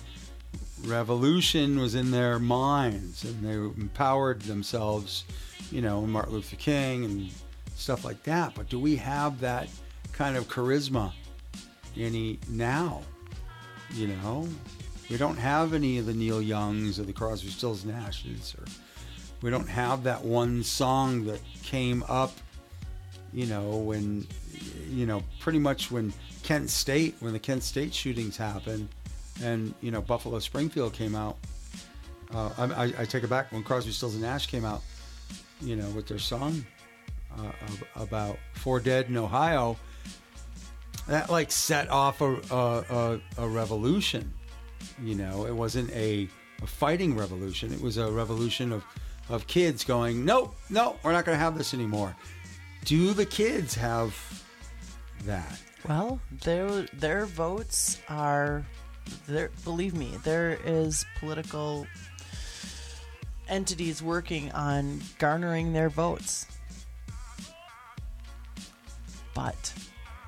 revolution 0.84 1.78
was 1.78 1.94
in 1.94 2.10
their 2.10 2.38
minds, 2.38 3.24
and 3.24 3.44
they 3.44 3.54
empowered 3.54 4.42
themselves. 4.42 5.24
You 5.70 5.80
know, 5.80 6.02
Martin 6.02 6.34
Luther 6.34 6.56
King 6.56 7.04
and 7.04 7.30
stuff 7.74 8.04
like 8.04 8.22
that. 8.24 8.54
But 8.54 8.68
do 8.68 8.78
we 8.78 8.96
have 8.96 9.40
that 9.40 9.68
kind 10.12 10.36
of 10.36 10.46
charisma 10.48 11.12
any 11.96 12.38
now? 12.48 13.02
You 13.92 14.08
know, 14.08 14.48
we 15.10 15.16
don't 15.16 15.36
have 15.36 15.74
any 15.74 15.98
of 15.98 16.06
the 16.06 16.14
Neil 16.14 16.42
Youngs 16.42 16.98
or 16.98 17.04
the 17.04 17.12
Crosby, 17.12 17.48
Stills, 17.48 17.84
Nashes, 17.84 18.58
or 18.58 18.64
we 19.42 19.50
don't 19.50 19.68
have 19.68 20.04
that 20.04 20.24
one 20.24 20.62
song 20.62 21.24
that 21.26 21.40
came 21.62 22.02
up. 22.08 22.32
You 23.32 23.46
know, 23.46 23.76
when 23.76 24.26
you 24.88 25.06
know, 25.06 25.22
pretty 25.40 25.58
much 25.58 25.90
when 25.90 26.12
Kent 26.42 26.70
State, 26.70 27.16
when 27.20 27.32
the 27.32 27.38
Kent 27.38 27.62
State 27.62 27.92
shootings 27.92 28.36
happened, 28.36 28.88
and 29.42 29.74
you 29.80 29.90
know 29.90 30.00
Buffalo 30.00 30.38
Springfield 30.38 30.92
came 30.92 31.14
out. 31.14 31.36
Uh, 32.32 32.50
I, 32.58 33.02
I, 33.02 33.04
take 33.04 33.22
it 33.22 33.30
back 33.30 33.52
when 33.52 33.62
Crosby, 33.62 33.92
Stills, 33.92 34.14
and 34.14 34.22
Nash 34.22 34.46
came 34.48 34.64
out. 34.64 34.82
you 35.60 35.76
know, 35.76 35.88
with 35.90 36.08
their 36.08 36.18
song 36.18 36.64
uh, 37.38 37.52
about 37.96 38.38
four 38.54 38.80
dead 38.80 39.06
in 39.08 39.16
Ohio, 39.16 39.76
that 41.08 41.30
like 41.30 41.50
set 41.52 41.90
off 41.90 42.20
a, 42.20 42.34
a, 42.50 42.84
a, 42.90 43.20
a 43.38 43.48
revolution. 43.48 44.32
You 45.02 45.14
know, 45.14 45.46
it 45.46 45.54
wasn't 45.54 45.90
a, 45.92 46.28
a 46.62 46.66
fighting 46.66 47.16
revolution. 47.16 47.72
It 47.72 47.80
was 47.80 47.96
a 47.96 48.10
revolution 48.10 48.72
of, 48.72 48.84
of 49.28 49.46
kids 49.46 49.84
going, 49.84 50.24
nope, 50.24 50.54
no, 50.70 50.96
we're 51.02 51.12
not 51.12 51.24
going 51.24 51.36
to 51.36 51.42
have 51.42 51.56
this 51.56 51.74
anymore. 51.74 52.14
Do 52.84 53.12
the 53.14 53.26
kids 53.26 53.74
have 53.74 54.14
that? 55.24 55.60
Well, 55.88 56.20
their 56.42 56.82
their 56.94 57.26
votes 57.26 58.00
are 58.08 58.64
there. 59.26 59.50
Believe 59.64 59.94
me, 59.94 60.16
there 60.22 60.58
is 60.64 61.04
political 61.18 61.86
entities 63.48 64.02
working 64.02 64.50
on 64.52 65.00
garnering 65.18 65.72
their 65.72 65.90
votes. 65.90 66.46
But 69.34 69.72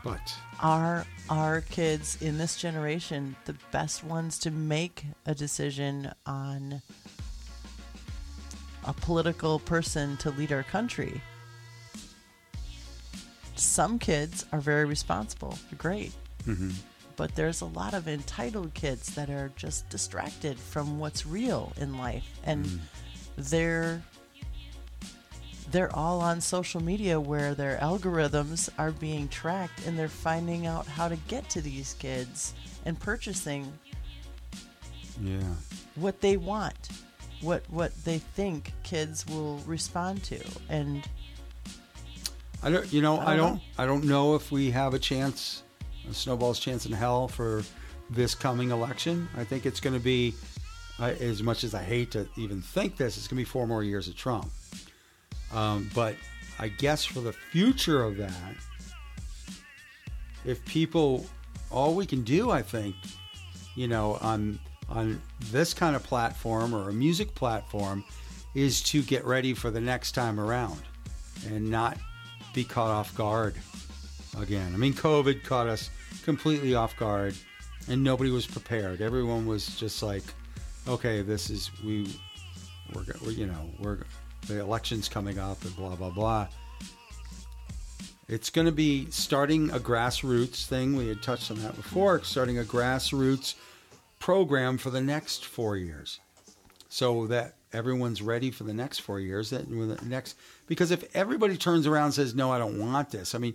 But 0.06 0.34
are 0.60 1.06
our 1.28 1.60
kids 1.62 2.20
in 2.20 2.38
this 2.38 2.56
generation 2.56 3.36
the 3.44 3.54
best 3.72 4.04
ones 4.04 4.38
to 4.40 4.50
make 4.50 5.04
a 5.26 5.34
decision 5.34 6.12
on 6.24 6.82
a 8.84 8.92
political 8.92 9.58
person 9.58 10.16
to 10.18 10.30
lead 10.30 10.52
our 10.52 10.62
country? 10.62 11.20
Some 13.56 13.98
kids 13.98 14.44
are 14.52 14.60
very 14.60 14.84
responsible. 14.84 15.58
They're 15.70 15.78
great. 15.78 16.12
Mm-hmm. 16.46 16.70
But 17.16 17.34
there's 17.34 17.62
a 17.62 17.66
lot 17.66 17.94
of 17.94 18.08
entitled 18.08 18.74
kids 18.74 19.14
that 19.14 19.30
are 19.30 19.50
just 19.56 19.88
distracted 19.88 20.58
from 20.58 20.98
what's 20.98 21.26
real 21.26 21.72
in 21.78 21.96
life. 21.96 22.28
And 22.44 22.66
mm. 22.66 22.78
they're 23.36 24.02
they're 25.70 25.94
all 25.94 26.20
on 26.20 26.40
social 26.40 26.82
media 26.82 27.18
where 27.18 27.54
their 27.54 27.76
algorithms 27.78 28.68
are 28.78 28.92
being 28.92 29.28
tracked 29.28 29.86
and 29.86 29.98
they're 29.98 30.08
finding 30.08 30.66
out 30.66 30.86
how 30.86 31.08
to 31.08 31.16
get 31.28 31.48
to 31.50 31.60
these 31.60 31.94
kids 31.98 32.54
and 32.84 32.98
purchasing 32.98 33.72
yeah, 35.22 35.40
what 35.96 36.20
they 36.20 36.36
want 36.36 36.90
what 37.40 37.62
what 37.68 37.92
they 38.04 38.18
think 38.18 38.72
kids 38.82 39.26
will 39.26 39.58
respond 39.66 40.22
to 40.22 40.38
and 40.68 41.08
I 42.62 42.70
don't. 42.70 42.92
You 42.92 43.02
know, 43.02 43.18
I 43.18 43.32
I 43.32 43.36
don't 43.36 43.36
don't. 43.36 43.54
know. 43.54 43.60
I 43.78 43.86
don't 43.86 44.04
know 44.04 44.34
if 44.34 44.50
we 44.50 44.70
have 44.70 44.94
a 44.94 44.98
chance, 44.98 45.62
a 46.10 46.14
snowball's 46.14 46.58
chance 46.58 46.86
in 46.86 46.92
hell 46.92 47.28
for 47.28 47.62
this 48.10 48.34
coming 48.34 48.70
election. 48.70 49.28
I 49.36 49.44
think 49.44 49.66
it's 49.66 49.80
going 49.80 49.94
to 49.94 50.02
be, 50.02 50.34
I 50.98 51.12
as 51.12 51.42
much 51.42 51.64
as 51.64 51.74
I 51.74 51.82
hate 51.82 52.10
to 52.12 52.28
even 52.36 52.60
think 52.60 52.96
this, 52.96 53.16
it's 53.16 53.28
going 53.28 53.36
to 53.36 53.40
be 53.42 53.44
four 53.44 53.66
more 53.66 53.84
years 53.84 54.08
of 54.08 54.16
Trump. 54.16 54.50
Um, 55.52 55.90
but 55.94 56.16
I 56.58 56.68
guess 56.68 57.04
for 57.04 57.20
the 57.20 57.32
future 57.32 58.02
of 58.02 58.16
that, 58.16 58.32
if 60.44 60.64
people, 60.64 61.26
all 61.70 61.94
we 61.94 62.06
can 62.06 62.22
do, 62.22 62.50
I 62.50 62.62
think, 62.62 62.94
you 63.74 63.88
know, 63.88 64.18
on 64.20 64.58
on 64.88 65.20
this 65.50 65.74
kind 65.74 65.96
of 65.96 66.02
platform 66.04 66.72
or 66.72 66.88
a 66.88 66.92
music 66.92 67.34
platform, 67.34 68.04
is 68.54 68.80
to 68.80 69.02
get 69.02 69.24
ready 69.24 69.52
for 69.52 69.70
the 69.70 69.80
next 69.80 70.12
time 70.12 70.38
around, 70.38 70.80
and 71.46 71.68
not 71.68 71.98
be 72.54 72.64
caught 72.64 72.90
off 72.90 73.14
guard 73.16 73.54
again. 74.38 74.72
I 74.72 74.76
mean, 74.76 74.94
COVID 74.94 75.42
caught 75.42 75.66
us 75.66 75.90
completely 76.24 76.74
off 76.74 76.96
guard, 76.96 77.34
and 77.88 78.02
nobody 78.02 78.30
was 78.30 78.46
prepared. 78.46 79.00
Everyone 79.00 79.44
was 79.46 79.76
just 79.76 80.02
like, 80.02 80.22
"Okay, 80.88 81.22
this 81.22 81.50
is 81.50 81.70
we, 81.84 82.08
we're, 82.94 83.04
we're 83.24 83.32
you 83.32 83.46
know 83.46 83.70
we're 83.78 83.98
the 84.46 84.60
election's 84.60 85.08
coming 85.08 85.38
up 85.38 85.64
and 85.64 85.74
blah 85.76 85.96
blah 85.96 86.10
blah." 86.10 86.48
It's 88.28 88.50
going 88.50 88.66
to 88.66 88.72
be 88.72 89.08
starting 89.10 89.70
a 89.70 89.78
grassroots 89.78 90.66
thing. 90.66 90.96
We 90.96 91.06
had 91.06 91.22
touched 91.22 91.50
on 91.50 91.58
that 91.62 91.76
before. 91.76 92.22
Starting 92.24 92.58
a 92.58 92.64
grassroots 92.64 93.54
program 94.18 94.78
for 94.78 94.90
the 94.90 95.00
next 95.00 95.44
four 95.44 95.76
years, 95.76 96.18
so 96.88 97.28
that 97.28 97.54
everyone's 97.72 98.22
ready 98.22 98.50
for 98.50 98.64
the 98.64 98.74
next 98.74 99.00
four 99.00 99.20
years. 99.20 99.50
That 99.50 99.68
the 99.68 99.98
next 100.04 100.36
because 100.66 100.90
if 100.90 101.04
everybody 101.14 101.56
turns 101.56 101.86
around 101.86 102.06
and 102.06 102.14
says, 102.14 102.34
"No, 102.34 102.50
I 102.50 102.58
don't 102.58 102.78
want 102.78 103.10
this," 103.10 103.34
I 103.34 103.38
mean, 103.38 103.54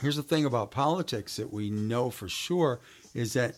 here's 0.00 0.16
the 0.16 0.22
thing 0.22 0.44
about 0.44 0.70
politics 0.70 1.36
that 1.36 1.52
we 1.52 1.70
know 1.70 2.10
for 2.10 2.28
sure 2.28 2.80
is 3.12 3.34
that 3.34 3.56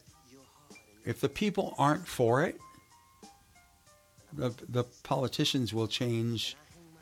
if 1.04 1.20
the 1.20 1.28
people 1.28 1.74
aren't 1.78 2.08
for 2.08 2.42
it, 2.42 2.58
the 4.36 4.54
the 4.68 4.84
politicians 5.02 5.72
will 5.72 5.88
change 5.88 6.56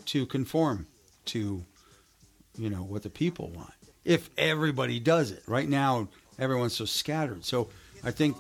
to 0.07 0.27
conform 0.27 0.87
to 1.27 1.65
you 2.57 2.71
know 2.71 2.83
what 2.83 3.03
the 3.03 3.11
people 3.11 3.51
want. 3.51 3.73
If 4.05 4.31
everybody 4.37 5.01
does 5.01 5.31
it, 5.31 5.43
right 5.47 5.69
now 5.69 6.09
everyone's 6.39 6.75
so 6.75 6.85
scattered. 6.85 7.45
So 7.45 7.69
I 8.03 8.11
think 8.11 8.37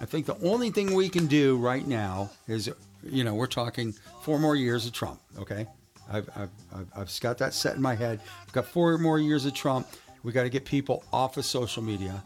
I 0.00 0.04
think 0.06 0.26
the 0.26 0.38
only 0.42 0.70
thing 0.70 0.94
we 0.94 1.08
can 1.08 1.26
do 1.26 1.56
right 1.56 1.86
now 1.86 2.30
is 2.48 2.70
you 3.02 3.24
know 3.24 3.34
we're 3.34 3.46
talking 3.46 3.92
four 4.22 4.38
more 4.38 4.56
years 4.56 4.86
of 4.86 4.92
Trump. 4.92 5.20
Okay, 5.38 5.66
I've 6.10 6.28
I've 6.36 6.50
I've, 6.74 6.86
I've 6.96 7.20
got 7.20 7.38
that 7.38 7.54
set 7.54 7.76
in 7.76 7.82
my 7.82 7.94
head. 7.94 8.20
I've 8.46 8.52
got 8.52 8.66
four 8.66 8.96
more 8.98 9.18
years 9.18 9.46
of 9.46 9.54
Trump. 9.54 9.86
We 10.22 10.32
got 10.32 10.44
to 10.44 10.50
get 10.50 10.64
people 10.64 11.04
off 11.12 11.36
of 11.36 11.44
social 11.44 11.82
media, 11.82 12.22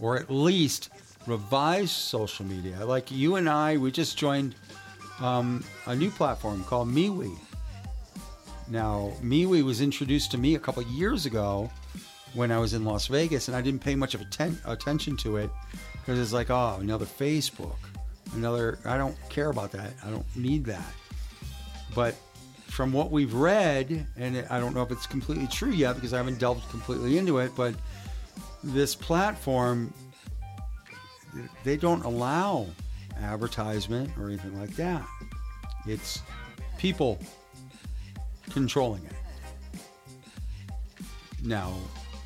or 0.00 0.16
at 0.16 0.30
least 0.30 0.88
revise 1.26 1.90
social 1.90 2.46
media. 2.46 2.84
Like 2.84 3.10
you 3.10 3.36
and 3.36 3.48
I, 3.48 3.76
we 3.76 3.90
just 3.90 4.16
joined 4.16 4.54
um, 5.20 5.64
a 5.86 5.94
new 5.94 6.10
platform 6.10 6.64
called 6.64 6.88
MeWe. 6.88 7.36
Now, 8.70 9.12
MeWe 9.22 9.62
was 9.64 9.80
introduced 9.80 10.30
to 10.32 10.38
me 10.38 10.54
a 10.54 10.58
couple 10.58 10.82
years 10.82 11.26
ago 11.26 11.70
when 12.34 12.52
I 12.52 12.58
was 12.58 12.74
in 12.74 12.84
Las 12.84 13.06
Vegas, 13.06 13.48
and 13.48 13.56
I 13.56 13.62
didn't 13.62 13.80
pay 13.80 13.94
much 13.94 14.14
of 14.14 14.20
atten- 14.20 14.60
attention 14.66 15.16
to 15.18 15.38
it 15.38 15.50
because 15.92 16.18
it's 16.18 16.32
like, 16.32 16.50
oh, 16.50 16.78
another 16.80 17.06
Facebook, 17.06 17.76
another. 18.34 18.78
I 18.84 18.98
don't 18.98 19.16
care 19.30 19.50
about 19.50 19.72
that. 19.72 19.92
I 20.04 20.10
don't 20.10 20.26
need 20.36 20.64
that. 20.66 20.92
But 21.94 22.14
from 22.66 22.92
what 22.92 23.10
we've 23.10 23.32
read, 23.32 24.06
and 24.16 24.46
I 24.50 24.60
don't 24.60 24.74
know 24.74 24.82
if 24.82 24.90
it's 24.90 25.06
completely 25.06 25.46
true 25.46 25.72
yet 25.72 25.94
because 25.94 26.12
I 26.12 26.18
haven't 26.18 26.38
delved 26.38 26.68
completely 26.70 27.16
into 27.16 27.38
it, 27.38 27.52
but 27.56 27.74
this 28.62 28.94
platform, 28.94 29.92
they 31.64 31.76
don't 31.76 32.04
allow 32.04 32.66
advertisement 33.20 34.10
or 34.18 34.26
anything 34.28 34.58
like 34.58 34.74
that. 34.76 35.06
It's 35.86 36.22
people 36.78 37.18
controlling 38.50 39.04
it. 39.04 39.12
Now, 41.42 41.74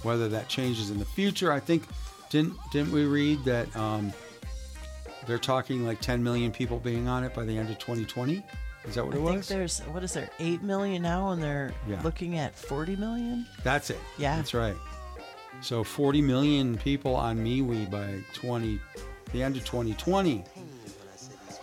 whether 0.03 0.29
that 0.29 0.49
changes 0.49 0.91
in 0.91 0.99
the 0.99 1.05
future, 1.05 1.53
I 1.53 1.61
think 1.61 1.85
didn't 2.31 2.55
didn't 2.73 2.93
we 2.93 3.05
read 3.05 3.45
that 3.45 3.75
um, 3.77 4.13
they're 5.27 5.39
talking 5.39 5.87
like 5.87 6.01
10 6.01 6.23
million 6.23 6.51
people 6.51 6.79
being 6.79 7.09
on 7.09 7.23
it 7.25 7.35
by 7.35 7.45
the 7.45 7.57
end 7.57 7.71
of 7.71 7.79
2020? 7.79 8.43
Is 8.85 8.95
that 8.97 9.05
what 9.07 9.15
I 9.15 9.19
it 9.19 9.23
think 9.23 9.37
was? 9.37 9.49
there's 9.49 9.79
what 9.81 10.03
is 10.03 10.13
there 10.15 10.29
eight 10.41 10.63
million 10.63 11.03
now, 11.03 11.31
and 11.31 11.41
they're 11.43 11.73
Yeah. 11.87 12.01
looking 12.03 12.37
at 12.39 12.59
forty 12.59 12.97
million. 12.97 13.47
That's 13.63 13.91
it. 13.91 14.01
Yeah. 14.19 14.35
That's 14.37 14.55
right. 14.55 14.75
So 15.61 15.85
40 15.85 16.23
million 16.23 16.77
people 16.79 17.15
on 17.15 17.39
MeWe 17.39 17.89
by 17.89 18.25
20, 18.33 18.81
the 19.33 19.43
end 19.43 19.57
of 19.57 19.65
2020, 19.65 20.43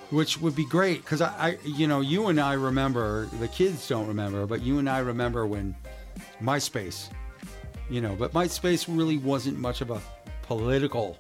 which 0.10 0.40
would 0.42 0.56
be 0.56 0.66
great 0.66 1.04
because 1.04 1.22
I, 1.22 1.28
I, 1.38 1.58
you 1.64 1.88
know, 1.88 2.02
you 2.02 2.28
and 2.28 2.40
I 2.40 2.54
remember, 2.54 3.26
the 3.40 3.48
kids 3.48 3.88
don't 3.88 4.08
remember, 4.08 4.46
but 4.46 4.62
you 4.62 4.80
and 4.80 4.90
I 4.90 5.00
remember 5.00 5.46
when 5.46 5.76
MySpace, 6.42 7.10
you 7.90 8.02
know, 8.02 8.16
but 8.16 8.34
MySpace 8.34 8.86
really 8.88 9.18
wasn't 9.18 9.60
much 9.60 9.82
of 9.82 9.92
a 9.92 10.02
political 10.44 11.18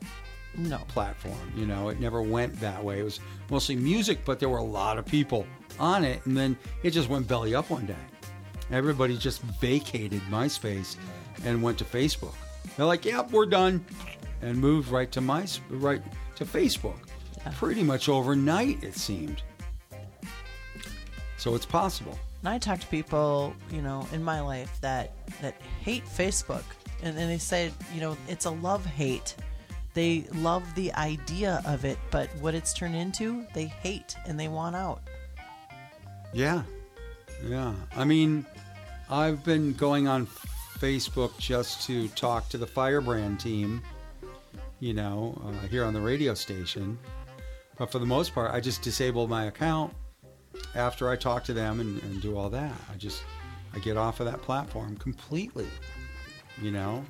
No, 0.58 0.78
platform. 0.88 1.54
You 1.56 1.68
know, 1.68 1.90
it 1.90 2.00
never 2.00 2.22
went 2.22 2.60
that 2.60 2.84
way. 2.84 3.00
It 3.00 3.04
was 3.04 3.20
mostly 3.52 3.76
music, 3.76 4.26
but 4.26 4.40
there 4.40 4.50
were 4.50 4.58
a 4.58 4.64
lot 4.64 4.98
of 4.98 5.06
people 5.06 5.46
on 5.80 6.04
it, 6.04 6.26
and 6.26 6.36
then 6.36 6.58
it 6.84 6.92
just 6.92 7.10
went 7.10 7.28
belly 7.28 7.54
up 7.54 7.70
one 7.70 7.86
day. 7.86 7.96
Everybody 8.72 9.18
just 9.18 9.42
vacated 9.42 10.22
MySpace 10.24 10.96
and 11.46 11.62
went 11.62 11.78
to 11.78 11.86
Facebook. 11.86 12.34
They're 12.76 12.86
like, 12.86 13.06
"Yep, 13.06 13.32
we're 13.32 13.46
done," 13.46 13.86
and 14.42 14.58
moved 14.58 14.90
right 14.90 15.12
to 15.12 15.22
my 15.22 15.46
right 15.70 16.02
to 16.36 16.46
Facebook. 16.46 16.98
Pretty 17.56 17.84
much 17.84 18.10
overnight, 18.10 18.84
it 18.84 18.96
seemed. 18.96 19.42
So 21.38 21.56
it's 21.56 21.66
possible. 21.66 22.18
and 22.42 22.50
I 22.50 22.58
talk 22.58 22.80
to 22.80 22.88
people, 22.88 23.54
you 23.72 23.82
know, 23.82 24.08
in 24.12 24.24
my 24.24 24.42
life 24.42 24.80
that 24.82 25.14
that 25.42 25.56
hate 25.82 26.06
Facebook, 26.06 26.64
and 27.02 27.18
then 27.18 27.28
they 27.28 27.38
say, 27.38 27.72
you 27.94 28.02
know, 28.02 28.18
it's 28.28 28.46
a 28.46 28.52
love 28.52 28.86
hate. 28.86 29.36
They 29.94 30.26
love 30.36 30.64
the 30.76 30.94
idea 30.94 31.62
of 31.66 31.84
it, 31.86 31.98
but 32.12 32.30
what 32.40 32.54
it's 32.54 32.74
turned 32.74 32.96
into, 32.96 33.46
they 33.54 33.66
hate 33.66 34.16
and 34.28 34.40
they 34.40 34.48
want 34.48 34.76
out. 34.76 35.02
Yeah. 36.34 36.64
Yeah. 37.46 37.74
I 37.96 38.04
mean, 38.06 38.46
I've 39.10 39.44
been 39.44 39.74
going 39.74 40.08
on 40.08 40.28
Facebook 40.78 41.38
just 41.40 41.86
to 41.88 42.08
talk 42.10 42.50
to 42.50 42.58
the 42.58 42.68
Firebrand 42.68 43.40
team, 43.40 43.82
you 44.80 44.94
know, 44.94 45.40
uh, 45.46 45.68
here 45.68 45.84
on 45.84 45.94
the 45.94 46.02
radio 46.02 46.34
station. 46.34 46.98
But 47.80 47.92
for 47.92 47.98
the 47.98 48.06
most 48.06 48.36
part, 48.36 48.54
I 48.54 48.60
just 48.60 48.82
disable 48.82 49.28
my 49.28 49.46
account 49.46 49.96
after 50.76 51.10
I 51.10 51.16
talk 51.16 51.46
to 51.46 51.54
them 51.54 51.80
and, 51.80 52.04
and 52.04 52.22
do 52.22 52.38
all 52.38 52.50
that. 52.50 52.74
I 52.94 52.98
just 52.98 53.24
I 53.74 53.80
get 53.80 53.98
off 53.98 54.20
of 54.20 54.26
that 54.26 54.42
platform 54.42 54.98
completely. 54.98 55.68
You 56.62 56.72
know, 56.72 57.06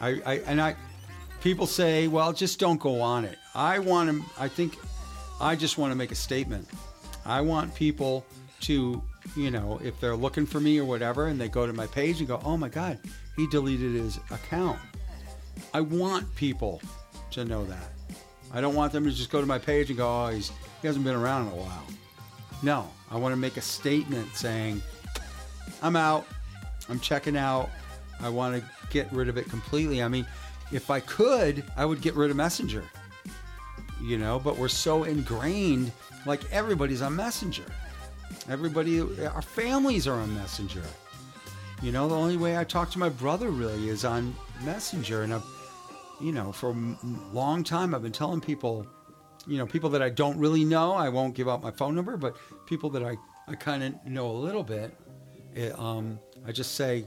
I, 0.00 0.20
I 0.24 0.34
and 0.46 0.60
I 0.60 0.76
people 1.42 1.66
say, 1.66 2.08
well, 2.08 2.32
just 2.32 2.58
don't 2.58 2.80
go 2.80 3.02
on 3.02 3.26
it. 3.26 3.38
I 3.54 3.78
want 3.78 4.10
to. 4.10 4.24
I 4.38 4.48
think 4.48 4.78
I 5.40 5.54
just 5.54 5.76
want 5.76 5.92
to 5.92 5.96
make 5.96 6.10
a 6.10 6.16
statement. 6.16 6.66
I 7.26 7.42
want 7.42 7.74
people 7.74 8.24
to, 8.60 9.02
you 9.36 9.50
know, 9.50 9.78
if 9.84 10.00
they're 10.00 10.16
looking 10.16 10.46
for 10.46 10.58
me 10.58 10.78
or 10.78 10.86
whatever, 10.86 11.26
and 11.26 11.38
they 11.38 11.48
go 11.48 11.66
to 11.66 11.72
my 11.74 11.86
page 11.86 12.20
and 12.20 12.26
go, 12.26 12.40
oh 12.44 12.56
my 12.56 12.70
God, 12.70 12.98
he 13.36 13.46
deleted 13.48 13.92
his 13.92 14.18
account. 14.30 14.78
I 15.74 15.82
want 15.82 16.34
people 16.34 16.80
to 17.32 17.44
know 17.44 17.66
that. 17.66 17.97
I 18.52 18.60
don't 18.60 18.74
want 18.74 18.92
them 18.92 19.04
to 19.04 19.10
just 19.10 19.30
go 19.30 19.40
to 19.40 19.46
my 19.46 19.58
page 19.58 19.90
and 19.90 19.98
go, 19.98 20.08
oh, 20.08 20.28
he's, 20.28 20.50
he 20.80 20.86
hasn't 20.86 21.04
been 21.04 21.14
around 21.14 21.48
in 21.48 21.52
a 21.52 21.56
while. 21.56 21.84
No, 22.62 22.88
I 23.10 23.16
want 23.16 23.32
to 23.32 23.36
make 23.36 23.56
a 23.56 23.60
statement 23.60 24.34
saying, 24.34 24.82
I'm 25.82 25.96
out. 25.96 26.26
I'm 26.88 26.98
checking 26.98 27.36
out. 27.36 27.68
I 28.20 28.28
want 28.28 28.56
to 28.56 28.68
get 28.90 29.12
rid 29.12 29.28
of 29.28 29.36
it 29.36 29.48
completely. 29.48 30.02
I 30.02 30.08
mean, 30.08 30.26
if 30.72 30.90
I 30.90 31.00
could, 31.00 31.62
I 31.76 31.84
would 31.84 32.00
get 32.00 32.14
rid 32.14 32.30
of 32.30 32.36
Messenger. 32.36 32.84
You 34.02 34.18
know, 34.18 34.38
but 34.38 34.56
we're 34.56 34.68
so 34.68 35.04
ingrained, 35.04 35.92
like 36.24 36.40
everybody's 36.52 37.02
on 37.02 37.14
Messenger. 37.16 37.64
Everybody, 38.48 39.00
our 39.26 39.42
families 39.42 40.06
are 40.06 40.18
on 40.18 40.34
Messenger. 40.34 40.82
You 41.82 41.92
know, 41.92 42.08
the 42.08 42.14
only 42.14 42.36
way 42.36 42.58
I 42.58 42.64
talk 42.64 42.90
to 42.92 42.98
my 42.98 43.08
brother 43.08 43.50
really 43.50 43.88
is 43.88 44.04
on 44.04 44.34
Messenger. 44.64 45.22
And 45.22 45.34
I've, 45.34 45.44
you 46.20 46.32
know, 46.32 46.52
for 46.52 46.70
a 46.70 46.96
long 47.32 47.64
time, 47.64 47.94
I've 47.94 48.02
been 48.02 48.12
telling 48.12 48.40
people, 48.40 48.86
you 49.46 49.58
know, 49.58 49.66
people 49.66 49.90
that 49.90 50.02
I 50.02 50.10
don't 50.10 50.38
really 50.38 50.64
know, 50.64 50.92
I 50.92 51.08
won't 51.08 51.34
give 51.34 51.48
out 51.48 51.62
my 51.62 51.70
phone 51.70 51.94
number, 51.94 52.16
but 52.16 52.36
people 52.66 52.90
that 52.90 53.02
I, 53.02 53.16
I 53.46 53.54
kind 53.54 53.82
of 53.82 54.04
know 54.04 54.30
a 54.30 54.32
little 54.32 54.62
bit, 54.62 54.96
it, 55.54 55.78
um, 55.78 56.18
I 56.46 56.52
just 56.52 56.74
say, 56.74 57.06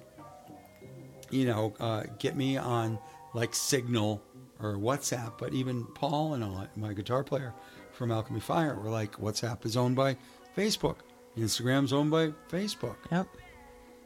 you 1.30 1.45
know, 1.45 1.74
uh, 1.80 2.04
get 2.19 2.36
me 2.36 2.58
on 2.58 3.00
like 3.34 3.54
Signal 3.56 4.21
or 4.60 4.76
WhatsApp. 4.76 5.38
But 5.38 5.54
even 5.54 5.86
Paul 5.95 6.34
and 6.34 6.43
all, 6.43 6.67
my 6.76 6.93
guitar 6.93 7.24
player 7.24 7.54
from 7.91 8.12
Alchemy 8.12 8.39
Fire, 8.39 8.76
were 8.76 8.89
like, 8.89 9.13
WhatsApp 9.13 9.65
is 9.65 9.78
owned 9.78 9.95
by 9.95 10.17
Facebook, 10.58 10.97
Instagram's 11.38 11.93
owned 11.93 12.12
by 12.12 12.34
Facebook. 12.50 12.95
Yep. 13.12 13.28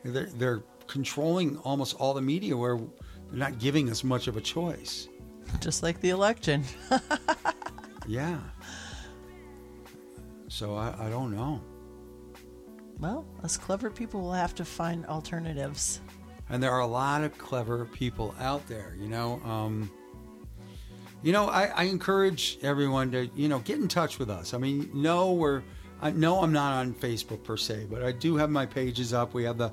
They're, 0.03 0.29
they're 0.35 0.63
controlling 0.87 1.57
almost 1.59 1.95
all 1.95 2.13
the 2.13 2.21
media 2.21 2.55
where 2.55 2.79
they're 3.29 3.39
not 3.39 3.59
giving 3.59 3.89
us 3.89 4.03
much 4.03 4.27
of 4.27 4.37
a 4.37 4.41
choice. 4.41 5.07
Just 5.59 5.83
like 5.83 5.99
the 6.01 6.09
election. 6.09 6.63
Yeah. 8.07 8.37
So 10.47 10.75
I, 10.75 10.93
I 10.99 11.09
don't 11.09 11.35
know. 11.35 11.59
Well, 12.99 13.25
us 13.43 13.57
clever 13.57 13.89
people 13.89 14.21
will 14.21 14.31
have 14.33 14.53
to 14.55 14.63
find 14.65 15.05
alternatives. 15.07 16.01
and 16.49 16.61
there 16.61 16.69
are 16.71 16.81
a 16.81 16.87
lot 16.87 17.23
of 17.23 17.35
clever 17.39 17.85
people 17.85 18.35
out 18.39 18.65
there 18.67 18.95
you 18.99 19.07
know 19.07 19.41
um, 19.43 19.89
you 21.23 21.31
know 21.33 21.47
I, 21.47 21.65
I 21.75 21.83
encourage 21.85 22.59
everyone 22.61 23.11
to 23.11 23.27
you 23.35 23.47
know 23.49 23.57
get 23.59 23.79
in 23.79 23.87
touch 23.87 24.19
with 24.19 24.29
us 24.29 24.53
i 24.53 24.59
mean 24.59 24.87
no 24.93 25.33
we're 25.33 25.63
i 25.99 26.11
know 26.11 26.41
i'm 26.41 26.53
not 26.53 26.73
on 26.77 26.93
facebook 26.93 27.43
per 27.43 27.57
se 27.57 27.87
but 27.89 28.03
i 28.03 28.11
do 28.11 28.35
have 28.37 28.51
my 28.51 28.67
pages 28.67 29.11
up 29.13 29.33
we 29.33 29.43
have 29.45 29.57
the 29.57 29.71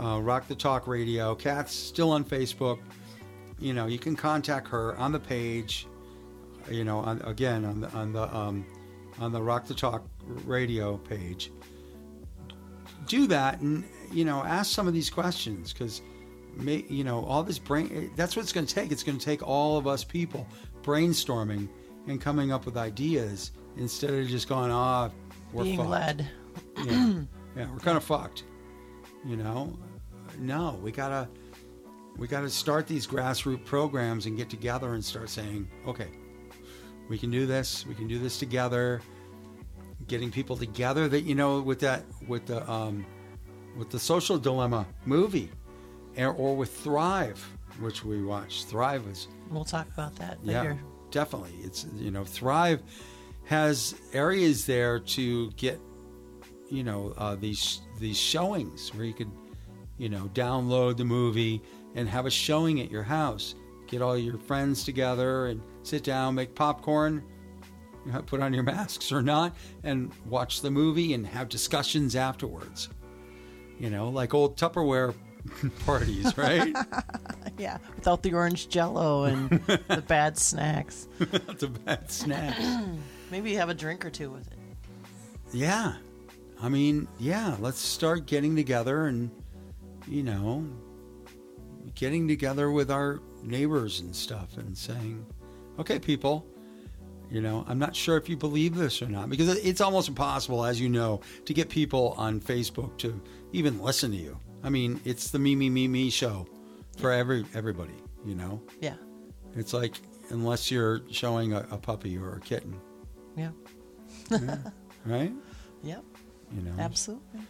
uh, 0.00 0.20
rock 0.20 0.48
the 0.48 0.54
talk 0.54 0.86
radio. 0.86 1.34
Kat's 1.34 1.74
still 1.74 2.10
on 2.12 2.24
facebook. 2.24 2.78
You 3.58 3.72
know 3.72 3.86
you 3.86 3.98
can 3.98 4.16
contact 4.16 4.68
her 4.68 4.96
on 4.96 5.12
the 5.12 5.20
page 5.20 5.86
you 6.70 6.84
know 6.84 6.98
on, 6.98 7.20
again 7.22 7.64
on 7.64 7.80
the 7.80 7.90
on 7.92 8.12
the 8.12 8.34
um, 8.36 8.66
on 9.20 9.32
the 9.32 9.40
rock 9.42 9.66
the 9.66 9.74
talk 9.74 10.04
radio 10.44 10.96
page. 10.98 11.50
Do 13.06 13.26
that 13.28 13.60
and 13.60 13.84
you 14.12 14.24
know 14.24 14.42
ask 14.42 14.72
some 14.72 14.88
of 14.88 14.94
these 14.94 15.10
questions 15.10 15.72
because 15.72 16.02
you 16.58 17.04
know 17.04 17.24
all 17.24 17.42
this 17.42 17.58
brain 17.58 18.10
that's 18.16 18.36
what 18.36 18.42
it's 18.42 18.52
going 18.52 18.66
to 18.66 18.74
take. 18.74 18.92
It's 18.92 19.02
going 19.02 19.18
to 19.18 19.24
take 19.24 19.46
all 19.46 19.76
of 19.76 19.86
us 19.86 20.04
people 20.04 20.46
brainstorming 20.82 21.68
and 22.06 22.20
coming 22.20 22.52
up 22.52 22.66
with 22.66 22.76
ideas 22.76 23.52
instead 23.76 24.10
of 24.12 24.26
just 24.28 24.48
going 24.48 24.70
ah 24.70 25.10
we're 25.52 25.64
Being 25.64 25.78
fucked. 25.78 25.90
led. 25.90 26.28
yeah, 26.84 27.20
yeah 27.56 27.70
we're 27.72 27.78
kind 27.78 27.96
of 27.96 28.04
fucked 28.04 28.44
you 29.24 29.36
know? 29.36 29.76
No 30.38 30.78
we 30.82 30.90
gotta 30.92 31.28
we 32.16 32.26
gotta 32.26 32.50
start 32.50 32.86
these 32.86 33.06
grassroots 33.06 33.64
programs 33.64 34.26
and 34.26 34.36
get 34.36 34.50
together 34.50 34.94
and 34.94 35.04
start 35.04 35.28
saying 35.28 35.68
okay 35.86 36.08
we 37.08 37.18
can 37.18 37.30
do 37.30 37.46
this 37.46 37.86
we 37.86 37.94
can 37.94 38.08
do 38.08 38.18
this 38.18 38.38
together. 38.38 39.00
Getting 40.06 40.30
people 40.30 40.56
together 40.56 41.08
that 41.08 41.22
you 41.22 41.34
know 41.34 41.60
with 41.60 41.80
that 41.80 42.04
with 42.28 42.46
the 42.46 42.68
um 42.70 43.06
with 43.76 43.90
the 43.90 43.98
social 43.98 44.38
dilemma 44.38 44.86
movie 45.06 45.50
or, 46.18 46.32
or 46.32 46.56
with 46.56 46.74
thrive 46.74 47.42
which 47.80 48.04
we 48.04 48.22
watched. 48.22 48.66
Thrive 48.66 49.06
was 49.06 49.28
We'll 49.50 49.64
talk 49.64 49.88
about 49.92 50.14
that 50.16 50.38
yeah 50.42 50.74
definitely. 51.10 51.54
It's 51.62 51.86
you 51.96 52.10
know 52.10 52.24
thrive 52.24 52.82
has 53.44 53.94
areas 54.12 54.66
there 54.66 54.98
to 54.98 55.50
get 55.52 55.80
you 56.68 56.82
know 56.82 57.12
uh, 57.18 57.34
these 57.36 57.80
these 57.98 58.16
showings 58.16 58.92
where 58.94 59.04
you 59.04 59.12
could 59.14 59.30
you 59.98 60.08
know 60.08 60.30
download 60.34 60.96
the 60.96 61.04
movie 61.04 61.62
and 61.94 62.08
have 62.08 62.26
a 62.26 62.30
showing 62.30 62.80
at 62.80 62.90
your 62.90 63.02
house 63.02 63.54
get 63.86 64.02
all 64.02 64.16
your 64.16 64.38
friends 64.38 64.84
together 64.84 65.46
and 65.46 65.60
sit 65.82 66.02
down 66.02 66.34
make 66.34 66.54
popcorn 66.54 67.22
you 68.06 68.12
know, 68.12 68.20
put 68.22 68.40
on 68.40 68.52
your 68.52 68.62
masks 68.62 69.12
or 69.12 69.22
not 69.22 69.54
and 69.82 70.10
watch 70.26 70.60
the 70.60 70.70
movie 70.70 71.14
and 71.14 71.26
have 71.26 71.48
discussions 71.48 72.16
afterwards 72.16 72.88
you 73.78 73.90
know 73.90 74.08
like 74.08 74.34
old 74.34 74.56
tupperware 74.56 75.14
parties 75.84 76.36
right 76.36 76.74
Yeah, 77.56 77.78
without 77.94 78.22
the 78.24 78.34
orange 78.34 78.68
jello 78.68 79.24
and 79.24 79.48
the 79.48 80.02
bad 80.08 80.36
snacks. 80.36 81.06
a 81.20 81.66
bad 81.68 82.10
snack 82.10 82.58
Maybe 83.30 83.54
have 83.54 83.68
a 83.68 83.74
drink 83.74 84.04
or 84.04 84.10
two 84.10 84.30
with 84.30 84.46
it. 84.48 84.58
Yeah. 85.52 85.94
I 86.64 86.70
mean, 86.70 87.06
yeah, 87.18 87.56
let's 87.60 87.78
start 87.78 88.24
getting 88.24 88.56
together 88.56 89.04
and, 89.04 89.30
you 90.08 90.22
know, 90.22 90.66
getting 91.94 92.26
together 92.26 92.70
with 92.70 92.90
our 92.90 93.20
neighbors 93.42 94.00
and 94.00 94.16
stuff 94.16 94.56
and 94.56 94.76
saying, 94.76 95.26
okay, 95.78 95.98
people, 95.98 96.46
you 97.30 97.42
know, 97.42 97.66
I'm 97.68 97.78
not 97.78 97.94
sure 97.94 98.16
if 98.16 98.30
you 98.30 98.38
believe 98.38 98.74
this 98.76 99.02
or 99.02 99.08
not 99.08 99.28
because 99.28 99.62
it's 99.62 99.82
almost 99.82 100.08
impossible, 100.08 100.64
as 100.64 100.80
you 100.80 100.88
know, 100.88 101.20
to 101.44 101.52
get 101.52 101.68
people 101.68 102.14
on 102.16 102.40
Facebook 102.40 102.96
to 102.98 103.20
even 103.52 103.78
listen 103.78 104.10
to 104.12 104.16
you. 104.16 104.38
I 104.62 104.70
mean, 104.70 105.02
it's 105.04 105.30
the 105.30 105.38
me, 105.38 105.54
me, 105.54 105.68
me, 105.68 105.86
me 105.86 106.08
show 106.08 106.46
for 106.96 107.12
every 107.12 107.44
everybody, 107.54 107.92
you 108.24 108.34
know? 108.34 108.62
Yeah, 108.80 108.94
It's 109.54 109.74
like, 109.74 109.96
unless 110.30 110.70
you're 110.70 111.02
showing 111.10 111.52
a, 111.52 111.66
a 111.70 111.76
puppy 111.76 112.16
or 112.16 112.36
a 112.36 112.40
kitten, 112.40 112.80
yeah, 113.36 113.50
right? 115.04 115.32
yep, 115.82 116.02
You 116.54 116.62
know? 116.62 116.74
absolutely. 116.78 117.40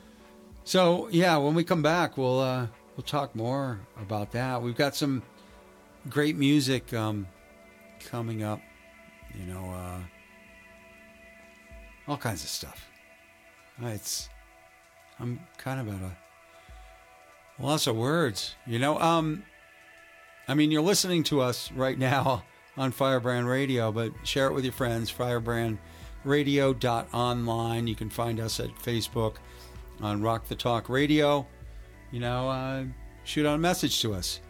So 0.64 1.08
yeah, 1.10 1.36
when 1.36 1.54
we 1.54 1.62
come 1.64 1.82
back, 1.82 2.16
we'll 2.16 2.40
uh, 2.40 2.66
we'll 2.96 3.04
talk 3.04 3.34
more 3.36 3.80
about 4.00 4.32
that. 4.32 4.62
We've 4.62 4.76
got 4.76 4.96
some 4.96 5.22
great 6.08 6.36
music 6.36 6.92
um, 6.94 7.26
coming 8.00 8.42
up. 8.42 8.60
You 9.38 9.44
know, 9.52 9.70
uh, 9.70 10.00
all 12.08 12.16
kinds 12.16 12.42
of 12.44 12.48
stuff. 12.48 12.88
Uh, 13.82 13.88
It's 13.88 14.28
I'm 15.20 15.40
kind 15.58 15.80
of 15.80 15.88
at 15.88 16.00
a 16.00 17.62
loss 17.62 17.86
of 17.86 17.96
words. 17.96 18.54
You 18.66 18.78
know, 18.78 18.98
um, 18.98 19.44
I 20.48 20.54
mean, 20.54 20.70
you're 20.70 20.82
listening 20.82 21.24
to 21.24 21.40
us 21.40 21.70
right 21.72 21.98
now 21.98 22.44
on 22.76 22.90
Firebrand 22.92 23.48
Radio, 23.48 23.92
but 23.92 24.12
share 24.24 24.46
it 24.46 24.54
with 24.54 24.64
your 24.64 24.72
friends. 24.72 25.10
Firebrandradio.online. 26.24 27.86
You 27.86 27.94
can 27.94 28.10
find 28.10 28.40
us 28.40 28.60
at 28.60 28.74
Facebook 28.78 29.36
on 30.00 30.22
Rock 30.22 30.48
the 30.48 30.54
Talk 30.54 30.88
Radio. 30.88 31.46
You 32.10 32.20
know, 32.20 32.48
uh, 32.48 32.84
shoot 33.24 33.46
out 33.46 33.56
a 33.56 33.58
message 33.58 34.00
to 34.02 34.14
us. 34.14 34.40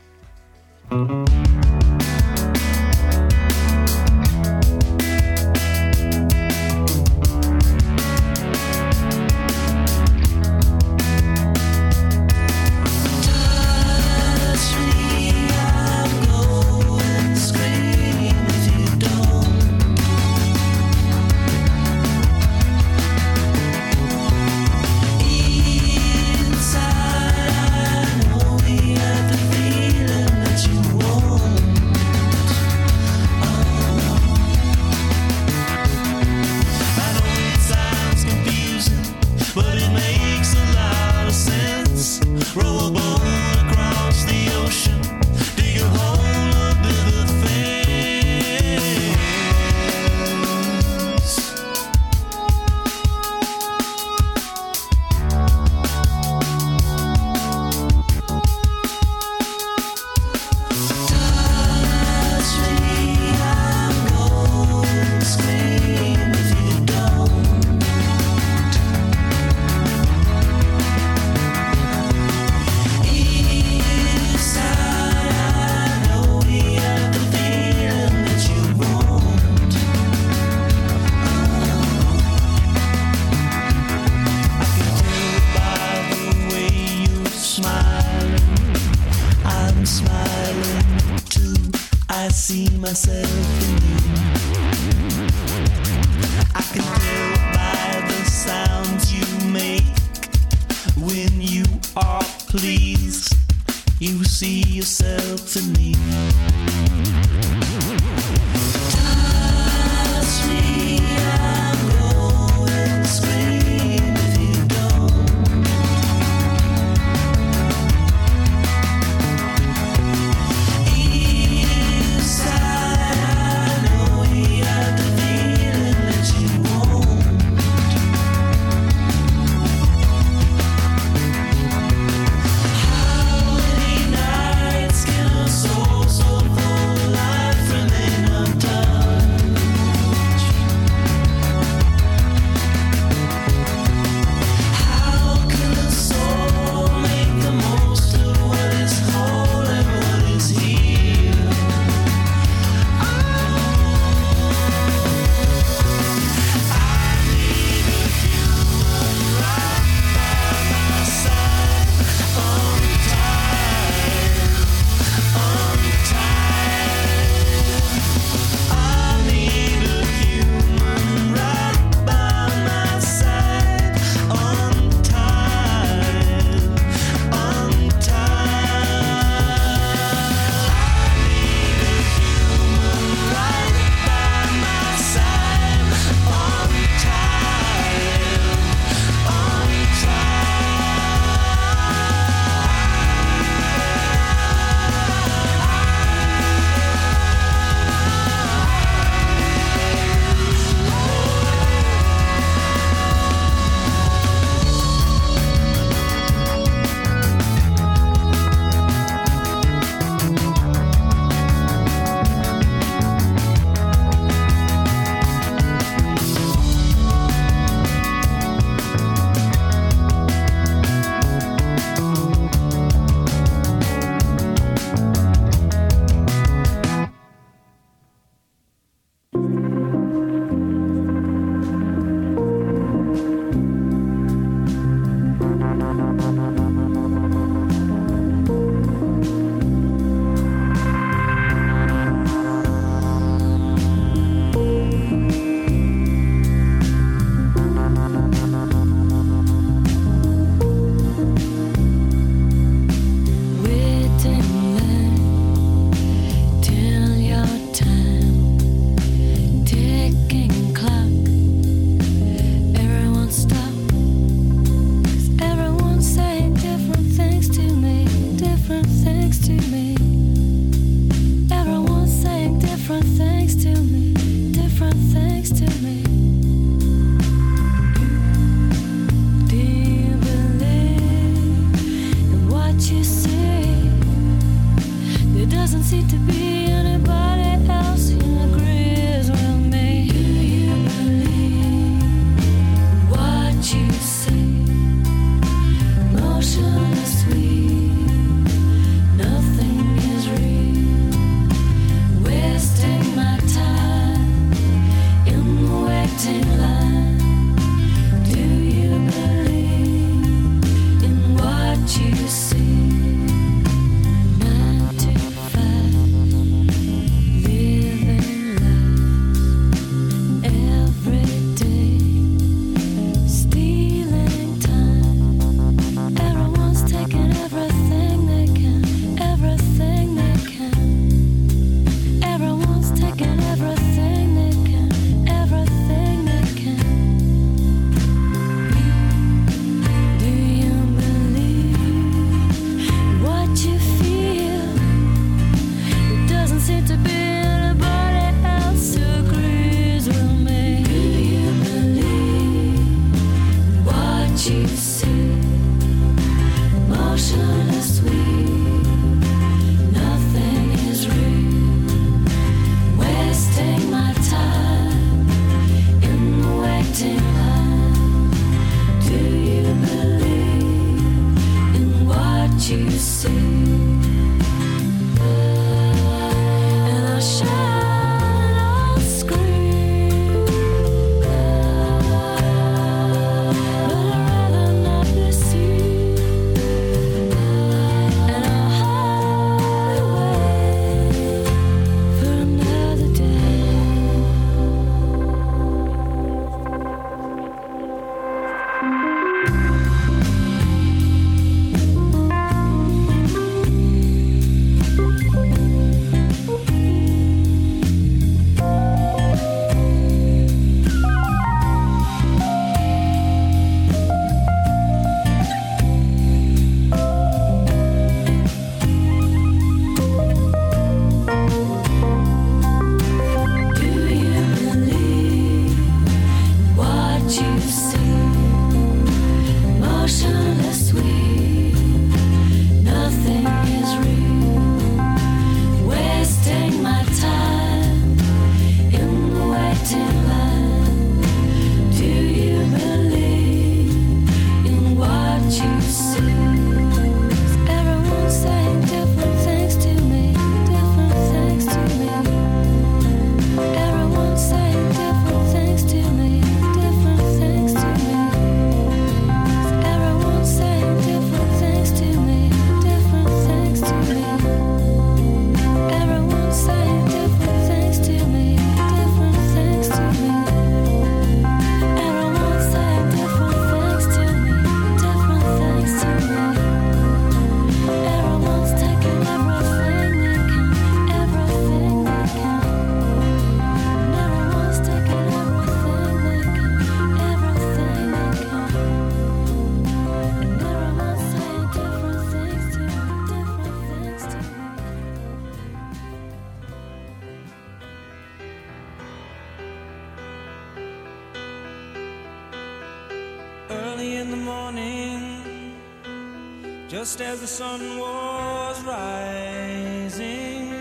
Just 507.05 507.21
as 507.21 507.38
the 507.42 507.46
sun 507.46 507.98
was 507.98 508.83
rising, 508.85 510.73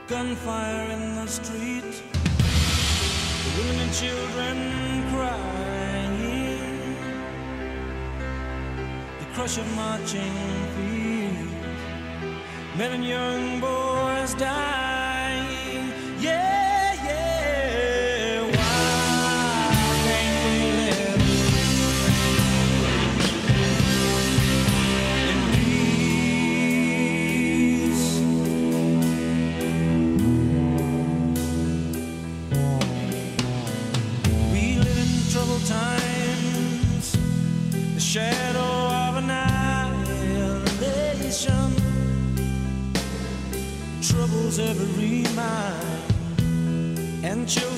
gunfire 0.09 0.91
in 0.91 1.15
the 1.15 1.27
street, 1.27 2.03
women 3.57 3.79
and 3.81 3.95
children 3.95 4.57
crying, 5.11 6.19
the 9.21 9.27
crush 9.33 9.57
of 9.57 9.67
marching 9.75 10.35
feet 10.75 11.17
men 12.77 12.93
and 12.93 13.05
young 13.07 13.59
boys 13.59 13.86
dying. 14.39 14.86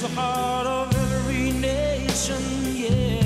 The 0.03 0.09
heart 0.09 0.66
of 0.66 0.94
every 0.96 1.51
nation. 1.51 2.42
Yeah, 2.74 3.22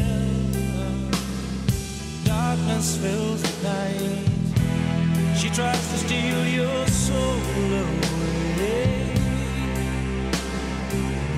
darkness 2.25 2.97
fills 2.97 3.43
the 3.43 3.69
night. 3.69 5.37
She 5.37 5.49
tries 5.51 5.87
to 5.93 5.99
steal 5.99 6.47
your 6.47 6.87
soul 6.87 7.73
away, 7.85 9.15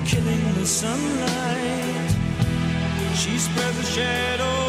killing 0.05 0.53
the 0.53 0.65
sunlight. 0.65 2.11
She 3.15 3.37
spreads 3.37 3.79
a 3.79 3.83
shadow 3.83 4.64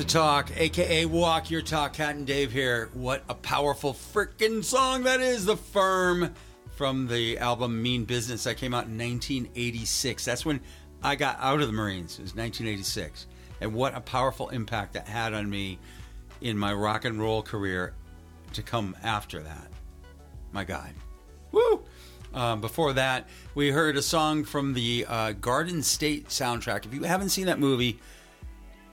the 0.00 0.06
Talk, 0.06 0.50
aka 0.56 1.04
Walk 1.04 1.50
Your 1.50 1.60
Talk. 1.60 1.92
Cat 1.92 2.14
and 2.14 2.26
Dave 2.26 2.50
here. 2.50 2.88
What 2.94 3.22
a 3.28 3.34
powerful 3.34 3.92
freaking 3.92 4.64
song 4.64 5.02
that 5.02 5.20
is. 5.20 5.44
The 5.44 5.58
Firm 5.58 6.34
from 6.70 7.06
the 7.06 7.36
album 7.36 7.82
Mean 7.82 8.06
Business 8.06 8.44
that 8.44 8.56
came 8.56 8.72
out 8.72 8.86
in 8.86 8.96
1986. 8.96 10.24
That's 10.24 10.46
when 10.46 10.62
I 11.02 11.16
got 11.16 11.36
out 11.38 11.60
of 11.60 11.66
the 11.66 11.74
Marines. 11.74 12.18
It 12.18 12.22
was 12.22 12.34
1986. 12.34 13.26
And 13.60 13.74
what 13.74 13.94
a 13.94 14.00
powerful 14.00 14.48
impact 14.48 14.94
that 14.94 15.06
had 15.06 15.34
on 15.34 15.50
me 15.50 15.78
in 16.40 16.56
my 16.56 16.72
rock 16.72 17.04
and 17.04 17.20
roll 17.20 17.42
career 17.42 17.92
to 18.54 18.62
come 18.62 18.96
after 19.02 19.40
that. 19.40 19.68
My 20.50 20.64
God. 20.64 20.94
Woo! 21.52 21.84
Um, 22.32 22.62
before 22.62 22.94
that, 22.94 23.28
we 23.54 23.70
heard 23.70 23.98
a 23.98 24.02
song 24.02 24.44
from 24.44 24.72
the 24.72 25.04
uh, 25.06 25.32
Garden 25.32 25.82
State 25.82 26.28
soundtrack. 26.28 26.86
If 26.86 26.94
you 26.94 27.02
haven't 27.02 27.28
seen 27.28 27.46
that 27.46 27.58
movie, 27.58 28.00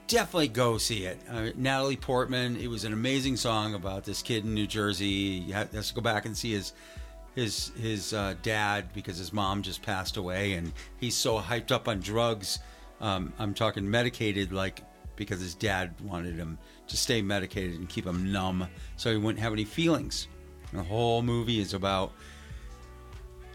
definitely 0.08 0.48
go 0.48 0.78
see 0.78 1.04
it. 1.04 1.20
Uh, 1.30 1.50
Natalie 1.54 1.96
Portman. 1.96 2.56
It 2.56 2.68
was 2.68 2.84
an 2.84 2.92
amazing 2.92 3.36
song 3.36 3.74
about 3.74 4.04
this 4.04 4.22
kid 4.22 4.44
in 4.44 4.54
New 4.54 4.66
Jersey. 4.66 5.40
He 5.40 5.52
has 5.52 5.88
to 5.88 5.94
go 5.94 6.00
back 6.00 6.24
and 6.24 6.36
see 6.36 6.52
his 6.52 6.72
his 7.34 7.70
his 7.80 8.12
uh, 8.12 8.34
dad 8.42 8.92
because 8.92 9.18
his 9.18 9.32
mom 9.32 9.62
just 9.62 9.82
passed 9.82 10.16
away, 10.16 10.54
and 10.54 10.72
he's 10.98 11.14
so 11.14 11.38
hyped 11.38 11.70
up 11.70 11.86
on 11.86 12.00
drugs. 12.00 12.58
Um, 13.00 13.32
I'm 13.38 13.54
talking 13.54 13.88
medicated, 13.88 14.50
like 14.50 14.82
because 15.14 15.40
his 15.40 15.54
dad 15.54 15.94
wanted 16.00 16.36
him 16.36 16.58
to 16.88 16.96
stay 16.96 17.22
medicated 17.22 17.76
and 17.76 17.88
keep 17.88 18.06
him 18.06 18.32
numb, 18.32 18.66
so 18.96 19.10
he 19.10 19.16
wouldn't 19.16 19.40
have 19.40 19.52
any 19.52 19.64
feelings. 19.64 20.26
And 20.70 20.80
the 20.80 20.84
whole 20.84 21.22
movie 21.22 21.60
is 21.60 21.74
about 21.74 22.12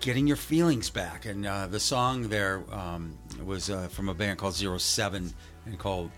getting 0.02 0.28
your 0.28 0.38
feelings 0.38 0.90
back. 0.90 1.26
And 1.26 1.46
uh, 1.46 1.68
the 1.68 1.80
song 1.80 2.28
there 2.28 2.64
um, 2.72 3.18
was 3.44 3.70
uh, 3.70 3.88
from 3.88 4.10
a 4.10 4.14
band 4.14 4.38
called 4.38 4.54
Zero 4.54 4.78
Seven 4.78 5.34
and 5.66 5.80
called 5.80 6.12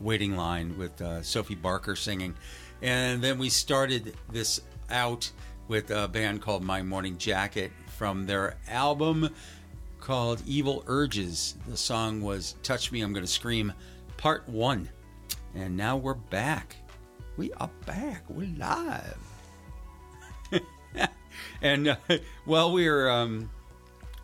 Waiting 0.00 0.36
Line 0.36 0.76
with 0.78 1.00
uh, 1.00 1.22
Sophie 1.22 1.54
Barker 1.54 1.96
singing. 1.96 2.34
And 2.82 3.22
then 3.22 3.38
we 3.38 3.48
started 3.48 4.16
this 4.32 4.60
out 4.90 5.30
with 5.68 5.90
a 5.90 6.08
band 6.08 6.42
called 6.42 6.64
My 6.64 6.82
Morning 6.82 7.18
Jacket 7.18 7.70
from 7.96 8.26
their 8.26 8.56
album 8.68 9.28
called 10.00 10.42
Evil 10.46 10.82
Urges. 10.86 11.56
The 11.68 11.76
song 11.76 12.22
was 12.22 12.56
Touch 12.62 12.90
Me, 12.90 13.02
I'm 13.02 13.12
Gonna 13.12 13.26
Scream, 13.26 13.72
Part 14.16 14.48
One. 14.48 14.88
And 15.54 15.76
now 15.76 15.96
we're 15.96 16.14
back. 16.14 16.76
We 17.36 17.52
are 17.54 17.70
back. 17.86 18.24
We're 18.28 18.48
live. 18.56 19.18
and 21.62 21.88
uh, 21.88 21.96
while 22.44 22.72
we 22.72 22.88
were, 22.88 23.10
um, 23.10 23.50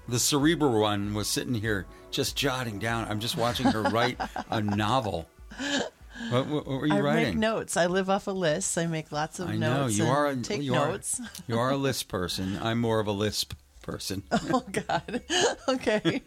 the 0.09 0.19
cerebral 0.19 0.81
one 0.81 1.15
was 1.15 1.29
sitting 1.29 1.55
here 1.55 1.87
just 2.11 2.37
jotting 2.37 2.79
down. 2.79 3.07
I'm 3.09 3.21
just 3.21 3.37
watching 3.37 3.67
her 3.67 3.83
write 3.83 4.19
a 4.51 4.61
novel. 4.63 5.29
What, 6.31 6.47
what, 6.47 6.67
what 6.67 6.81
were 6.81 6.87
you 6.87 6.95
I 6.95 7.01
writing? 7.01 7.25
make 7.25 7.37
notes. 7.37 7.77
I 7.77 7.87
live 7.87 8.09
off 8.09 8.27
of 8.27 8.37
lists. 8.37 8.79
I 8.79 8.87
make 8.87 9.13
lots 9.13 9.39
of 9.39 9.51
I 9.51 9.57
know 9.57 9.83
notes. 9.83 9.99
you 9.99 10.07
are. 10.07 10.27
A, 10.29 10.37
take 10.37 10.63
you 10.63 10.73
notes. 10.73 11.21
Are, 11.21 11.27
you 11.47 11.59
are 11.59 11.71
a 11.73 11.77
list 11.77 12.09
person. 12.09 12.59
I'm 12.63 12.81
more 12.81 13.01
of 13.01 13.07
a 13.07 13.13
lisp 13.13 13.53
person. 13.83 14.23
oh 14.33 14.65
God. 14.73 15.23
okay. 15.69 16.23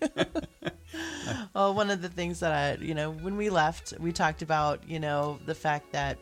well, 1.55 1.73
one 1.73 1.89
of 1.89 2.01
the 2.03 2.09
things 2.09 2.39
that 2.41 2.51
I, 2.51 2.83
you 2.83 2.93
know, 2.93 3.11
when 3.11 3.35
we 3.35 3.49
left, 3.49 3.93
we 3.99 4.11
talked 4.11 4.41
about, 4.43 4.87
you 4.87 4.99
know, 4.99 5.39
the 5.47 5.55
fact 5.55 5.91
that 5.91 6.19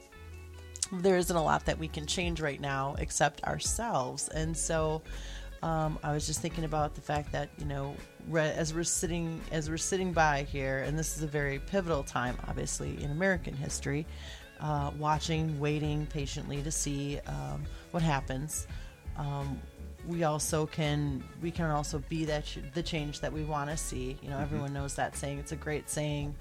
there 0.92 1.18
isn't 1.18 1.36
a 1.36 1.44
lot 1.44 1.66
that 1.66 1.78
we 1.78 1.90
can 1.90 2.06
change 2.06 2.40
right 2.40 2.62
now 2.62 2.96
except 3.00 3.44
ourselves, 3.44 4.30
and 4.30 4.56
so 4.56 5.02
um, 5.62 6.00
I 6.04 6.14
was 6.14 6.26
just 6.26 6.42
thinking 6.42 6.64
about 6.64 6.96
the 6.96 7.02
fact 7.02 7.32
that 7.34 7.50
you 7.58 7.66
know, 7.66 7.96
as 8.36 8.74
we're 8.74 8.84
sitting 8.84 9.42
as 9.52 9.70
we're 9.70 9.78
sitting 9.78 10.12
by 10.12 10.44
here, 10.44 10.80
and 10.80 10.98
this 10.98 11.18
is 11.18 11.24
a 11.24 11.28
very 11.28 11.60
pivotal 11.60 12.04
time, 12.04 12.38
obviously 12.48 13.02
in 13.04 13.12
American 13.12 13.56
history, 13.56 14.06
uh, 14.60 14.92
watching, 14.98 15.60
waiting 15.60 16.06
patiently 16.08 16.62
to 16.62 16.72
see 16.72 17.20
um, 17.28 17.64
what 17.92 18.04
happens. 18.04 18.68
Um, 19.18 19.60
we 20.08 20.24
also 20.24 20.66
can 20.66 21.24
we 21.42 21.52
can 21.52 21.70
also 21.70 22.00
be 22.10 22.26
that 22.26 22.46
ch- 22.46 22.60
the 22.74 22.84
change 22.84 23.20
that 23.20 23.32
we 23.32 23.44
want 23.44 23.70
to 23.70 23.78
see. 23.78 24.18
You 24.22 24.30
know, 24.30 24.40
everyone 24.40 24.74
knows 24.74 24.96
that 24.96 25.16
saying. 25.16 25.40
It's 25.40 25.52
a 25.52 25.58
great 25.58 25.90
saying, 25.90 26.36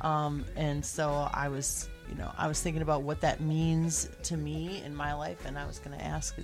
um, 0.00 0.44
and 0.56 0.84
so 0.84 1.28
I 1.32 1.48
was, 1.48 1.88
you 2.08 2.16
know, 2.16 2.30
I 2.38 2.48
was 2.48 2.60
thinking 2.60 2.82
about 2.82 3.02
what 3.02 3.20
that 3.20 3.40
means 3.40 4.08
to 4.24 4.36
me 4.36 4.82
in 4.84 4.94
my 4.94 5.12
life, 5.12 5.44
and 5.44 5.58
I 5.58 5.66
was 5.66 5.78
going 5.78 5.98
to 5.98 6.04
ask 6.04 6.36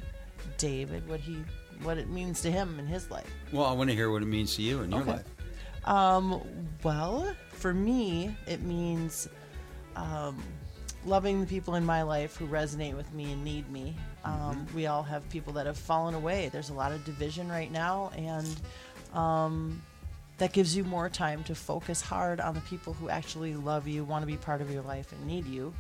David 0.59 1.09
what 1.09 1.21
he 1.21 1.39
what 1.83 1.99
it 1.99 2.09
means 2.09 2.41
to 2.43 2.51
him 2.51 2.79
in 2.79 2.87
his 2.87 3.11
life. 3.11 3.31
well, 3.53 3.65
I 3.67 3.73
want 3.73 3.91
to 3.91 3.97
hear 3.97 4.11
what 4.11 4.23
it 4.23 4.27
means 4.27 4.57
to 4.57 4.63
you 4.63 4.83
in 4.83 4.91
your 4.91 5.01
Okay. 5.03 5.13
life. 5.13 5.25
Um, 5.85 6.43
well, 6.83 7.33
for 7.53 7.73
me, 7.73 8.37
it 8.47 8.63
means 8.63 9.29
um, 9.95 10.43
loving 11.05 11.41
the 11.41 11.47
people 11.47 11.77
in 11.77 11.85
my 11.85 12.03
life 12.03 12.37
who 12.37 12.47
resonate 12.49 12.97
with 12.97 13.13
me 13.15 13.33
and 13.33 13.45
need 13.45 13.71
me. 13.71 13.95
Um, 14.25 14.67
We 14.75 14.87
all 14.87 15.05
have 15.05 15.29
people 15.31 15.53
that 15.55 15.67
have 15.67 15.79
fallen 15.79 16.15
away. 16.15 16.49
There's 16.49 16.71
a 16.71 16.75
lot 16.75 16.91
of 16.93 17.05
division 17.05 17.49
right 17.49 17.71
now, 17.71 18.11
and 18.17 18.61
um, 19.15 19.81
that 20.39 20.53
gives 20.53 20.77
you 20.77 20.83
more 20.85 21.09
time 21.09 21.45
to 21.45 21.55
focus 21.55 22.01
hard 22.03 22.41
on 22.41 22.55
the 22.55 22.61
people 22.63 22.93
who 22.93 23.09
actually 23.09 23.55
love 23.55 23.87
you, 23.87 24.05
want 24.05 24.23
to 24.23 24.27
be 24.27 24.37
part 24.37 24.61
of 24.61 24.71
your 24.71 24.83
life, 24.83 25.13
and 25.13 25.25
need 25.27 25.47
you. 25.47 25.73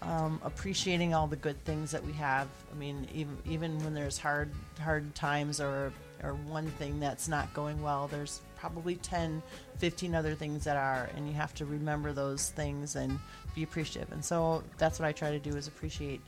Um, 0.00 0.40
appreciating 0.44 1.12
all 1.12 1.26
the 1.26 1.36
good 1.36 1.62
things 1.64 1.90
that 1.90 2.04
we 2.04 2.12
have. 2.12 2.46
I 2.72 2.76
mean, 2.76 3.08
even 3.12 3.36
even 3.44 3.78
when 3.84 3.94
there's 3.94 4.16
hard 4.16 4.50
hard 4.80 5.12
times 5.14 5.60
or 5.60 5.92
or 6.22 6.34
one 6.34 6.66
thing 6.72 7.00
that's 7.00 7.28
not 7.28 7.52
going 7.52 7.82
well, 7.82 8.08
there's 8.08 8.40
probably 8.56 8.96
10, 8.96 9.42
15 9.78 10.14
other 10.14 10.34
things 10.34 10.64
that 10.64 10.76
are, 10.76 11.08
and 11.16 11.28
you 11.28 11.34
have 11.34 11.54
to 11.54 11.64
remember 11.64 12.12
those 12.12 12.50
things 12.50 12.96
and 12.96 13.18
be 13.54 13.62
appreciative. 13.62 14.10
And 14.12 14.24
so 14.24 14.62
that's 14.78 14.98
what 14.98 15.06
I 15.06 15.12
try 15.12 15.30
to 15.30 15.38
do 15.38 15.56
is 15.56 15.68
appreciate 15.68 16.20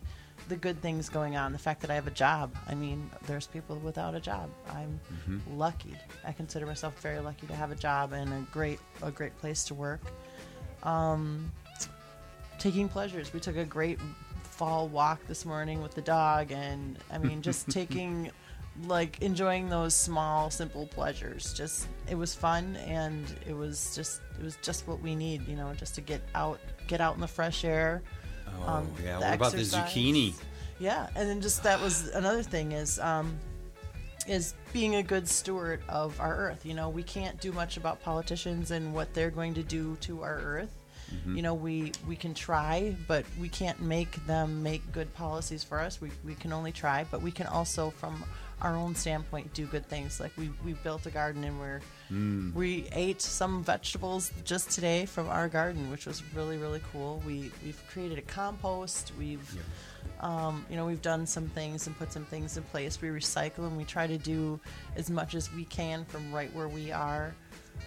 the 0.48 0.56
good 0.56 0.80
things 0.80 1.08
going 1.08 1.36
on. 1.36 1.52
The 1.52 1.58
fact 1.58 1.80
that 1.82 1.90
I 1.90 1.94
have 1.94 2.06
a 2.06 2.12
job. 2.12 2.54
I 2.68 2.74
mean, 2.74 3.10
there's 3.26 3.46
people 3.46 3.76
without 3.76 4.14
a 4.14 4.20
job. 4.20 4.48
I'm 4.70 5.00
lucky. 5.56 5.94
I 6.24 6.32
consider 6.32 6.66
myself 6.66 7.00
very 7.00 7.20
lucky 7.20 7.46
to 7.46 7.54
have 7.54 7.70
a 7.70 7.76
job 7.76 8.12
and 8.12 8.32
a 8.32 8.46
great 8.50 8.80
a 9.02 9.10
great 9.10 9.36
place 9.38 9.64
to 9.64 9.74
work 9.74 10.00
taking 12.60 12.88
pleasures. 12.88 13.32
We 13.32 13.40
took 13.40 13.56
a 13.56 13.64
great 13.64 13.98
fall 14.42 14.86
walk 14.88 15.26
this 15.26 15.44
morning 15.44 15.82
with 15.82 15.94
the 15.94 16.02
dog, 16.02 16.52
and 16.52 16.98
I 17.10 17.18
mean, 17.18 17.42
just 17.42 17.68
taking, 17.70 18.30
like, 18.84 19.20
enjoying 19.22 19.68
those 19.68 19.94
small, 19.94 20.50
simple 20.50 20.86
pleasures. 20.86 21.52
Just 21.54 21.88
it 22.08 22.14
was 22.14 22.34
fun, 22.34 22.76
and 22.86 23.24
it 23.48 23.54
was 23.54 23.96
just 23.96 24.20
it 24.38 24.44
was 24.44 24.56
just 24.62 24.86
what 24.86 25.00
we 25.00 25.16
need, 25.16 25.48
you 25.48 25.56
know, 25.56 25.72
just 25.74 25.96
to 25.96 26.00
get 26.00 26.20
out, 26.34 26.60
get 26.86 27.00
out 27.00 27.14
in 27.14 27.20
the 27.20 27.28
fresh 27.28 27.64
air. 27.64 28.02
Oh, 28.62 28.68
um, 28.68 28.90
yeah. 29.02 29.18
What 29.18 29.34
about 29.34 29.52
the 29.52 29.58
zucchini? 29.58 30.34
Yeah, 30.78 31.08
and 31.16 31.28
then 31.28 31.40
just 31.40 31.62
that 31.62 31.80
was 31.80 32.08
another 32.08 32.42
thing 32.42 32.72
is 32.72 32.98
um, 33.00 33.36
is 34.26 34.54
being 34.72 34.96
a 34.96 35.02
good 35.02 35.26
steward 35.26 35.82
of 35.88 36.18
our 36.20 36.36
earth. 36.36 36.64
You 36.64 36.74
know, 36.74 36.88
we 36.88 37.02
can't 37.02 37.40
do 37.40 37.52
much 37.52 37.76
about 37.76 38.02
politicians 38.02 38.70
and 38.70 38.94
what 38.94 39.12
they're 39.14 39.30
going 39.30 39.54
to 39.54 39.62
do 39.62 39.96
to 40.02 40.22
our 40.22 40.36
earth. 40.38 40.79
Mm-hmm. 41.14 41.36
You 41.36 41.42
know, 41.42 41.54
we 41.54 41.92
we 42.06 42.16
can 42.16 42.34
try, 42.34 42.96
but 43.06 43.24
we 43.40 43.48
can't 43.48 43.80
make 43.80 44.24
them 44.26 44.62
make 44.62 44.92
good 44.92 45.12
policies 45.14 45.64
for 45.64 45.80
us. 45.80 46.00
We 46.00 46.10
we 46.24 46.34
can 46.34 46.52
only 46.52 46.72
try, 46.72 47.04
but 47.10 47.22
we 47.22 47.30
can 47.30 47.46
also, 47.46 47.90
from 47.90 48.24
our 48.62 48.76
own 48.76 48.94
standpoint, 48.94 49.52
do 49.54 49.66
good 49.66 49.86
things. 49.86 50.20
Like 50.20 50.32
we 50.36 50.50
we 50.64 50.74
built 50.74 51.06
a 51.06 51.10
garden 51.10 51.44
and 51.44 51.58
we're 51.58 51.80
mm. 52.10 52.52
we 52.54 52.86
ate 52.92 53.22
some 53.22 53.64
vegetables 53.64 54.32
just 54.44 54.70
today 54.70 55.06
from 55.06 55.28
our 55.28 55.48
garden, 55.48 55.90
which 55.90 56.06
was 56.06 56.22
really 56.34 56.58
really 56.58 56.82
cool. 56.92 57.22
We 57.26 57.50
we've 57.64 57.82
created 57.88 58.18
a 58.18 58.22
compost. 58.22 59.12
We've 59.18 59.58
um, 60.20 60.66
you 60.68 60.76
know, 60.76 60.84
we've 60.86 61.02
done 61.02 61.26
some 61.26 61.48
things 61.48 61.86
and 61.86 61.96
put 61.98 62.12
some 62.12 62.24
things 62.24 62.56
in 62.56 62.62
place. 62.64 63.00
We 63.00 63.08
recycle 63.08 63.66
and 63.66 63.76
we 63.76 63.84
try 63.84 64.06
to 64.06 64.18
do 64.18 64.60
as 64.96 65.10
much 65.10 65.34
as 65.34 65.52
we 65.52 65.64
can 65.64 66.04
from 66.04 66.32
right 66.32 66.54
where 66.54 66.68
we 66.68 66.92
are. 66.92 67.34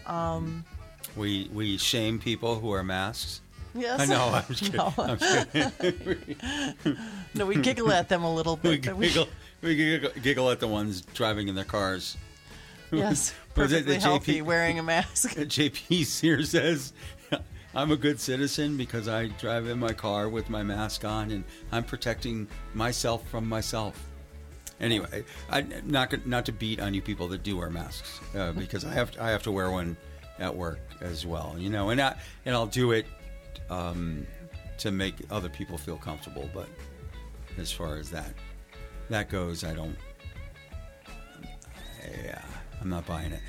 Um, 0.08 0.66
mm-hmm. 0.66 0.83
We 1.16 1.50
we 1.54 1.78
shame 1.78 2.20
people 2.20 2.60
who 2.60 2.68
wear 2.70 2.84
masks. 2.84 3.42
Yes. 3.76 4.00
I 4.02 4.06
know. 4.06 4.30
I'm 4.34 4.44
just 4.54 4.64
kidding. 4.72 4.78
no. 4.78 4.94
I'm 4.98 5.18
kidding. 5.18 6.98
no, 7.34 7.46
we 7.46 7.56
giggle 7.56 7.92
at 7.92 8.10
them 8.10 8.24
a 8.24 8.34
little 8.34 8.56
bit. 8.56 8.86
we- 8.96 9.08
giggle, 9.08 9.28
we 9.62 9.76
giggle, 9.76 10.12
giggle 10.22 10.50
at 10.52 10.60
the 10.60 10.68
ones 10.68 11.02
driving 11.02 11.48
in 11.48 11.56
their 11.56 11.64
cars. 11.66 12.16
yes, 12.92 13.34
Was 13.56 13.72
it 13.72 13.86
the 13.86 13.94
perfectly 13.96 14.00
healthy, 14.00 14.42
JP 14.42 14.46
wearing 14.46 14.80
a 14.80 14.84
mask. 14.84 15.32
JP 15.36 16.20
here 16.22 16.44
says, 16.44 16.94
I'm 17.76 17.92
a 17.92 17.98
good 17.98 18.20
citizen 18.20 18.78
because 18.78 19.08
I 19.08 19.28
drive 19.28 19.68
in 19.68 19.80
my 19.80 19.94
car 19.94 20.30
with 20.30 20.50
my 20.52 20.62
mask 20.62 21.04
on 21.04 21.32
and 21.32 21.44
I'm 21.72 21.84
protecting 21.84 22.48
myself 22.76 23.28
from 23.30 23.50
myself. 23.50 24.00
Anyway, 24.80 25.24
I 25.50 25.62
not 25.86 26.28
not 26.28 26.46
to 26.46 26.52
beat 26.52 26.80
on 26.80 26.94
you 26.94 27.02
people 27.02 27.28
that 27.30 27.42
do 27.42 27.58
wear 27.58 27.70
masks 27.72 28.20
uh, 28.36 28.52
because 28.52 28.84
I 28.86 28.94
have 28.94 29.12
I 29.20 29.30
have 29.32 29.42
to 29.44 29.52
wear 29.52 29.72
one 29.72 29.98
at 30.40 30.56
work 30.56 30.80
as 31.02 31.26
well, 31.26 31.56
you 31.58 31.70
know, 31.70 31.90
and 31.90 32.02
I 32.02 32.16
and 32.46 32.56
I'll 32.56 32.68
do 32.68 32.92
it 32.92 33.06
um, 33.70 34.26
to 34.80 34.92
make 34.92 35.16
other 35.32 35.50
people 35.50 35.78
feel 35.78 35.98
comfortable. 35.98 36.50
But 36.54 36.68
as 37.58 37.72
far 37.72 37.98
as 37.98 38.10
that 38.12 38.34
that 39.10 39.30
goes, 39.30 39.64
I 39.64 39.74
don't. 39.74 39.96
Yeah, 42.24 42.42
I'm 42.82 42.90
not 42.90 43.06
buying 43.06 43.32
it. 43.32 43.42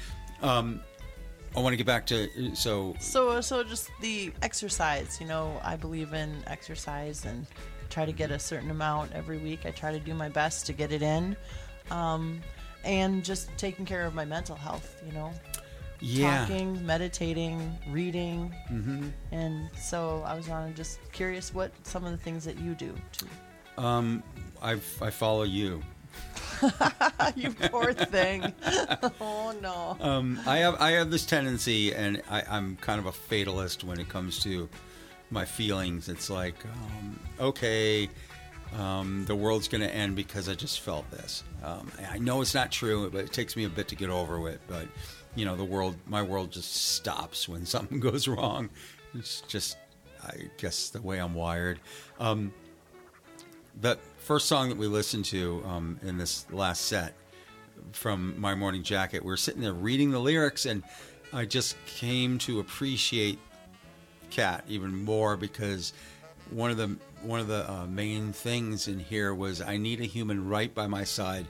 Um, 0.42 0.80
I 1.56 1.60
want 1.60 1.72
to 1.72 1.76
get 1.76 1.86
back 1.86 2.06
to 2.06 2.54
so 2.54 2.94
So, 2.98 3.40
so 3.40 3.62
just 3.62 3.90
the 4.00 4.32
exercise. 4.42 5.18
You 5.20 5.26
know, 5.26 5.60
I 5.62 5.76
believe 5.76 6.12
in 6.12 6.42
exercise 6.46 7.24
and 7.24 7.46
try 7.90 8.04
to 8.04 8.12
get 8.12 8.30
a 8.30 8.38
certain 8.38 8.70
amount 8.70 9.12
every 9.12 9.38
week. 9.38 9.60
I 9.64 9.70
try 9.70 9.92
to 9.92 10.00
do 10.00 10.14
my 10.14 10.28
best 10.28 10.66
to 10.66 10.72
get 10.72 10.92
it 10.92 11.02
in, 11.02 11.36
um, 11.90 12.40
and 12.84 13.24
just 13.24 13.48
taking 13.56 13.84
care 13.84 14.04
of 14.04 14.14
my 14.14 14.24
mental 14.24 14.56
health. 14.56 15.00
You 15.06 15.12
know, 15.12 15.32
yeah. 16.04 16.46
talking, 16.46 16.84
meditating, 16.86 17.78
reading, 17.88 18.54
mm-hmm. 18.70 19.08
and 19.32 19.70
so 19.76 20.22
I 20.26 20.34
was 20.34 20.48
on 20.48 20.74
just 20.74 21.00
curious 21.12 21.54
what 21.54 21.72
some 21.86 22.04
of 22.04 22.12
the 22.12 22.18
things 22.18 22.44
that 22.44 22.58
you 22.58 22.74
do. 22.74 22.94
too. 23.12 23.26
Um, 23.76 24.22
I 24.62 24.72
I 25.00 25.10
follow 25.10 25.42
you 25.42 25.82
you 27.36 27.50
poor 27.52 27.92
thing. 27.92 28.52
oh 29.20 29.54
no. 29.60 29.96
Um, 30.00 30.40
I 30.46 30.58
have 30.58 30.80
I 30.80 30.92
have 30.92 31.10
this 31.10 31.26
tendency, 31.26 31.94
and 31.94 32.22
I, 32.30 32.42
I'm 32.48 32.76
kind 32.76 32.98
of 32.98 33.06
a 33.06 33.12
fatalist 33.12 33.84
when 33.84 34.00
it 34.00 34.08
comes 34.08 34.42
to 34.44 34.68
my 35.30 35.44
feelings. 35.44 36.08
It's 36.08 36.30
like, 36.30 36.54
um, 36.64 37.18
okay, 37.40 38.08
um, 38.78 39.24
the 39.26 39.34
world's 39.34 39.68
going 39.68 39.82
to 39.82 39.94
end 39.94 40.16
because 40.16 40.48
I 40.48 40.54
just 40.54 40.80
felt 40.80 41.10
this. 41.10 41.42
Um, 41.62 41.90
I 42.10 42.18
know 42.18 42.40
it's 42.40 42.54
not 42.54 42.70
true, 42.70 43.10
but 43.10 43.24
it 43.24 43.32
takes 43.32 43.56
me 43.56 43.64
a 43.64 43.68
bit 43.68 43.88
to 43.88 43.96
get 43.96 44.10
over 44.10 44.48
it. 44.48 44.60
But 44.68 44.86
you 45.34 45.44
know, 45.44 45.56
the 45.56 45.64
world, 45.64 45.96
my 46.06 46.22
world, 46.22 46.50
just 46.50 46.74
stops 46.74 47.48
when 47.48 47.66
something 47.74 48.00
goes 48.00 48.28
wrong. 48.28 48.70
It's 49.14 49.42
just, 49.42 49.76
I 50.22 50.48
guess, 50.58 50.90
the 50.90 51.00
way 51.00 51.18
I'm 51.18 51.34
wired. 51.34 51.80
Um, 52.18 52.52
the 53.80 53.98
first 54.18 54.46
song 54.46 54.68
that 54.68 54.78
we 54.78 54.86
listened 54.86 55.24
to 55.26 55.62
um, 55.66 55.98
in 56.02 56.16
this 56.16 56.46
last 56.50 56.82
set 56.82 57.14
from 57.92 58.38
My 58.40 58.54
Morning 58.54 58.82
Jacket, 58.82 59.22
we 59.22 59.28
were 59.28 59.36
sitting 59.36 59.62
there 59.62 59.72
reading 59.72 60.10
the 60.10 60.18
lyrics, 60.18 60.66
and 60.66 60.82
I 61.32 61.44
just 61.44 61.76
came 61.86 62.38
to 62.38 62.60
appreciate 62.60 63.38
Cat 64.30 64.64
even 64.68 65.04
more 65.04 65.36
because 65.36 65.92
one 66.50 66.70
of 66.70 66.76
the 66.76 66.96
one 67.22 67.40
of 67.40 67.48
the 67.48 67.70
uh, 67.70 67.86
main 67.86 68.32
things 68.32 68.88
in 68.88 68.98
here 68.98 69.34
was 69.34 69.60
I 69.60 69.76
need 69.76 70.00
a 70.00 70.04
human 70.04 70.48
right 70.48 70.72
by 70.74 70.86
my 70.86 71.04
side, 71.04 71.46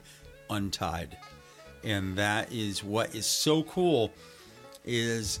untied, 0.49 1.17
and 1.85 2.17
that 2.17 2.51
is 2.51 2.83
what 2.83 3.15
is 3.15 3.25
so 3.25 3.63
cool. 3.63 4.11
Is 4.83 5.39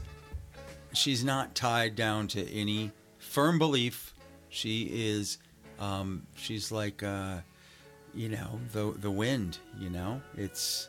she's 0.93 1.23
not 1.23 1.55
tied 1.55 1.95
down 1.95 2.27
to 2.29 2.49
any 2.51 2.91
firm 3.17 3.59
belief. 3.59 4.13
She 4.49 4.89
is, 4.91 5.39
um, 5.79 6.25
she's 6.35 6.71
like, 6.71 7.03
uh, 7.03 7.37
you 8.13 8.29
know, 8.29 8.59
the 8.71 8.93
the 8.97 9.11
wind. 9.11 9.57
You 9.79 9.89
know, 9.89 10.21
it's 10.37 10.87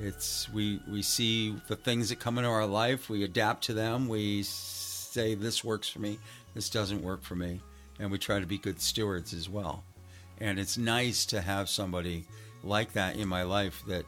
it's 0.00 0.48
we 0.52 0.80
we 0.88 1.02
see 1.02 1.56
the 1.68 1.76
things 1.76 2.10
that 2.10 2.20
come 2.20 2.38
into 2.38 2.50
our 2.50 2.66
life. 2.66 3.08
We 3.08 3.24
adapt 3.24 3.64
to 3.64 3.74
them. 3.74 4.06
We 4.06 4.42
say 4.44 5.34
this 5.34 5.64
works 5.64 5.88
for 5.88 6.00
me. 6.00 6.18
This 6.54 6.70
doesn't 6.70 7.02
work 7.02 7.22
for 7.22 7.34
me, 7.34 7.60
and 7.98 8.10
we 8.10 8.18
try 8.18 8.38
to 8.38 8.46
be 8.46 8.58
good 8.58 8.80
stewards 8.80 9.34
as 9.34 9.48
well. 9.48 9.82
And 10.40 10.58
it's 10.58 10.76
nice 10.76 11.26
to 11.26 11.40
have 11.40 11.68
somebody 11.68 12.24
like 12.62 12.92
that 12.94 13.16
in 13.16 13.28
my 13.28 13.42
life 13.42 13.82
that 13.86 14.04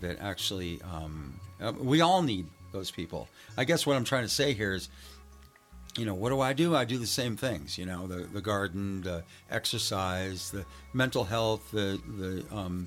that 0.00 0.20
actually 0.20 0.80
um, 0.82 1.34
uh, 1.60 1.72
we 1.78 2.00
all 2.00 2.22
need 2.22 2.46
those 2.72 2.90
people. 2.90 3.28
I 3.56 3.64
guess 3.64 3.86
what 3.86 3.96
I'm 3.96 4.04
trying 4.04 4.22
to 4.22 4.28
say 4.28 4.52
here 4.52 4.74
is, 4.74 4.88
you 5.96 6.06
know, 6.06 6.14
what 6.14 6.30
do 6.30 6.40
I 6.40 6.54
do? 6.54 6.74
I 6.74 6.84
do 6.84 6.98
the 6.98 7.06
same 7.06 7.36
things. 7.36 7.76
You 7.76 7.86
know, 7.86 8.06
the 8.06 8.24
the 8.24 8.40
garden, 8.40 9.02
the 9.02 9.24
exercise, 9.50 10.50
the 10.50 10.64
mental 10.94 11.24
health, 11.24 11.70
the 11.70 12.00
the 12.18 12.44
um, 12.54 12.86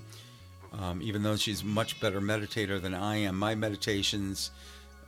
um, 0.80 1.02
even 1.02 1.24
though 1.24 1.36
she's 1.36 1.64
much 1.64 2.00
better 2.02 2.20
meditator 2.20 2.82
than 2.82 2.94
I 2.94 3.18
am, 3.18 3.38
my 3.38 3.56
meditations 3.56 4.52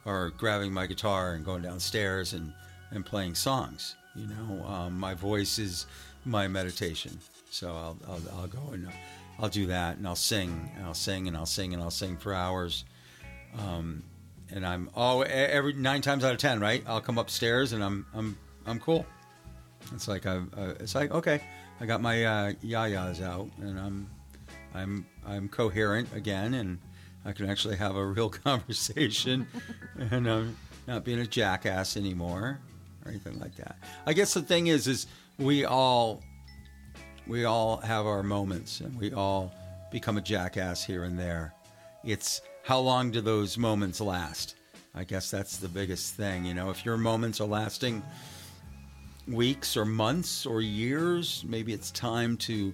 are 0.06 0.30
grabbing 0.30 0.72
my 0.72 0.86
guitar 0.86 1.34
and 1.34 1.44
going 1.44 1.62
downstairs 1.62 2.34
and, 2.34 2.54
and 2.92 3.06
playing 3.06 3.36
songs. 3.36 3.96
You 4.16 4.28
know, 4.28 4.66
um, 4.66 4.98
my 4.98 5.14
voice 5.14 5.60
is 5.60 5.86
my 6.26 6.48
meditation. 6.48 7.20
So 7.50 7.70
I'll, 7.70 7.98
I'll, 8.08 8.40
I'll 8.40 8.48
go 8.48 8.70
and 8.72 8.88
I'll 9.40 9.50
do 9.50 9.68
that 9.68 9.98
and 9.98 10.08
I'll 10.08 10.16
sing 10.16 10.72
and 10.76 10.86
I'll 10.86 10.94
sing 10.94 11.28
and 11.28 11.38
I'll 11.38 11.46
sing 11.46 11.74
and 11.74 11.82
I'll 11.82 11.92
sing 11.92 12.18
for 12.18 12.34
hours. 12.34 12.86
Um, 13.58 14.04
and 14.52 14.66
I'm 14.66 14.90
e- 14.98 15.24
every 15.30 15.74
nine 15.74 16.02
times 16.02 16.24
out 16.24 16.32
of 16.34 16.38
ten, 16.40 16.60
right? 16.60 16.84
I'll 16.88 17.02
come 17.02 17.18
upstairs 17.18 17.74
and 17.74 17.84
I'm 17.84 18.06
I'm 18.14 18.38
I'm 18.66 18.80
cool. 18.80 19.06
It's 19.94 20.08
like 20.08 20.26
I 20.26 20.38
uh, 20.38 20.74
it's 20.80 20.96
like 20.96 21.12
okay, 21.12 21.42
I 21.80 21.86
got 21.86 22.02
my 22.02 22.24
uh, 22.26 22.52
yayas 22.64 23.22
out 23.22 23.50
and 23.60 23.80
I'm 23.80 24.10
I'm 24.74 25.06
I'm 25.26 25.50
coherent 25.50 26.14
again, 26.14 26.54
and 26.54 26.80
I 27.26 27.32
can 27.32 27.50
actually 27.50 27.78
have 27.78 27.96
a 27.96 28.06
real 28.06 28.30
conversation, 28.46 29.48
and 30.00 30.30
I'm 30.30 30.58
not 30.88 31.04
being 31.04 31.20
a 31.20 31.28
jackass 31.28 31.98
anymore 31.98 32.60
or 33.06 33.12
anything 33.12 33.40
like 33.40 33.56
that. 33.56 33.78
I 34.06 34.14
guess 34.14 34.34
the 34.34 34.42
thing 34.42 34.68
is, 34.68 34.88
is 34.88 35.08
we 35.38 35.66
all 35.66 36.22
we 37.28 37.46
all 37.46 37.78
have 37.78 38.06
our 38.06 38.24
moments, 38.24 38.82
and 38.82 38.98
we 39.00 39.12
all 39.14 39.52
become 39.92 40.18
a 40.18 40.22
jackass 40.22 40.84
here 40.84 41.04
and 41.04 41.18
there. 41.18 41.54
It's 42.04 42.42
how 42.64 42.80
long 42.80 43.12
do 43.12 43.22
those 43.22 43.58
moments 43.58 44.02
last? 44.02 44.56
I 44.96 45.04
guess 45.04 45.30
that's 45.30 45.58
the 45.58 45.68
biggest 45.68 46.16
thing. 46.16 46.46
You 46.46 46.54
know, 46.54 46.70
if 46.70 46.84
your 46.86 46.98
moments 46.98 47.40
are 47.42 47.48
lasting 47.48 48.02
weeks 49.28 49.76
or 49.78 49.86
months 49.86 50.46
or 50.46 50.62
years, 50.62 51.44
maybe 51.48 51.74
it's 51.74 51.92
time 51.92 52.38
to 52.38 52.74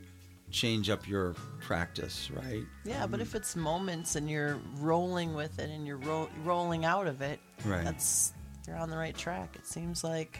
change 0.52 0.90
up 0.90 1.08
your 1.08 1.34
practice, 1.62 2.30
right? 2.32 2.64
Yeah, 2.86 3.08
but 3.08 3.16
um, 3.20 3.22
if 3.22 3.34
it's 3.34 3.56
moments 3.56 4.16
and 4.16 4.30
you're 4.30 4.60
rolling 4.78 5.34
with 5.34 5.58
it 5.60 5.70
and 5.72 5.88
you're 5.88 5.98
ro- 5.98 6.30
rolling 6.44 6.86
out 6.86 7.08
of 7.08 7.22
it, 7.22 7.40
Right. 7.66 7.84
that's 7.84 8.34
you're 8.68 8.78
on 8.78 8.90
the 8.90 8.98
right 8.98 9.18
track. 9.18 9.56
It 9.56 9.66
seems 9.66 10.04
like 10.04 10.40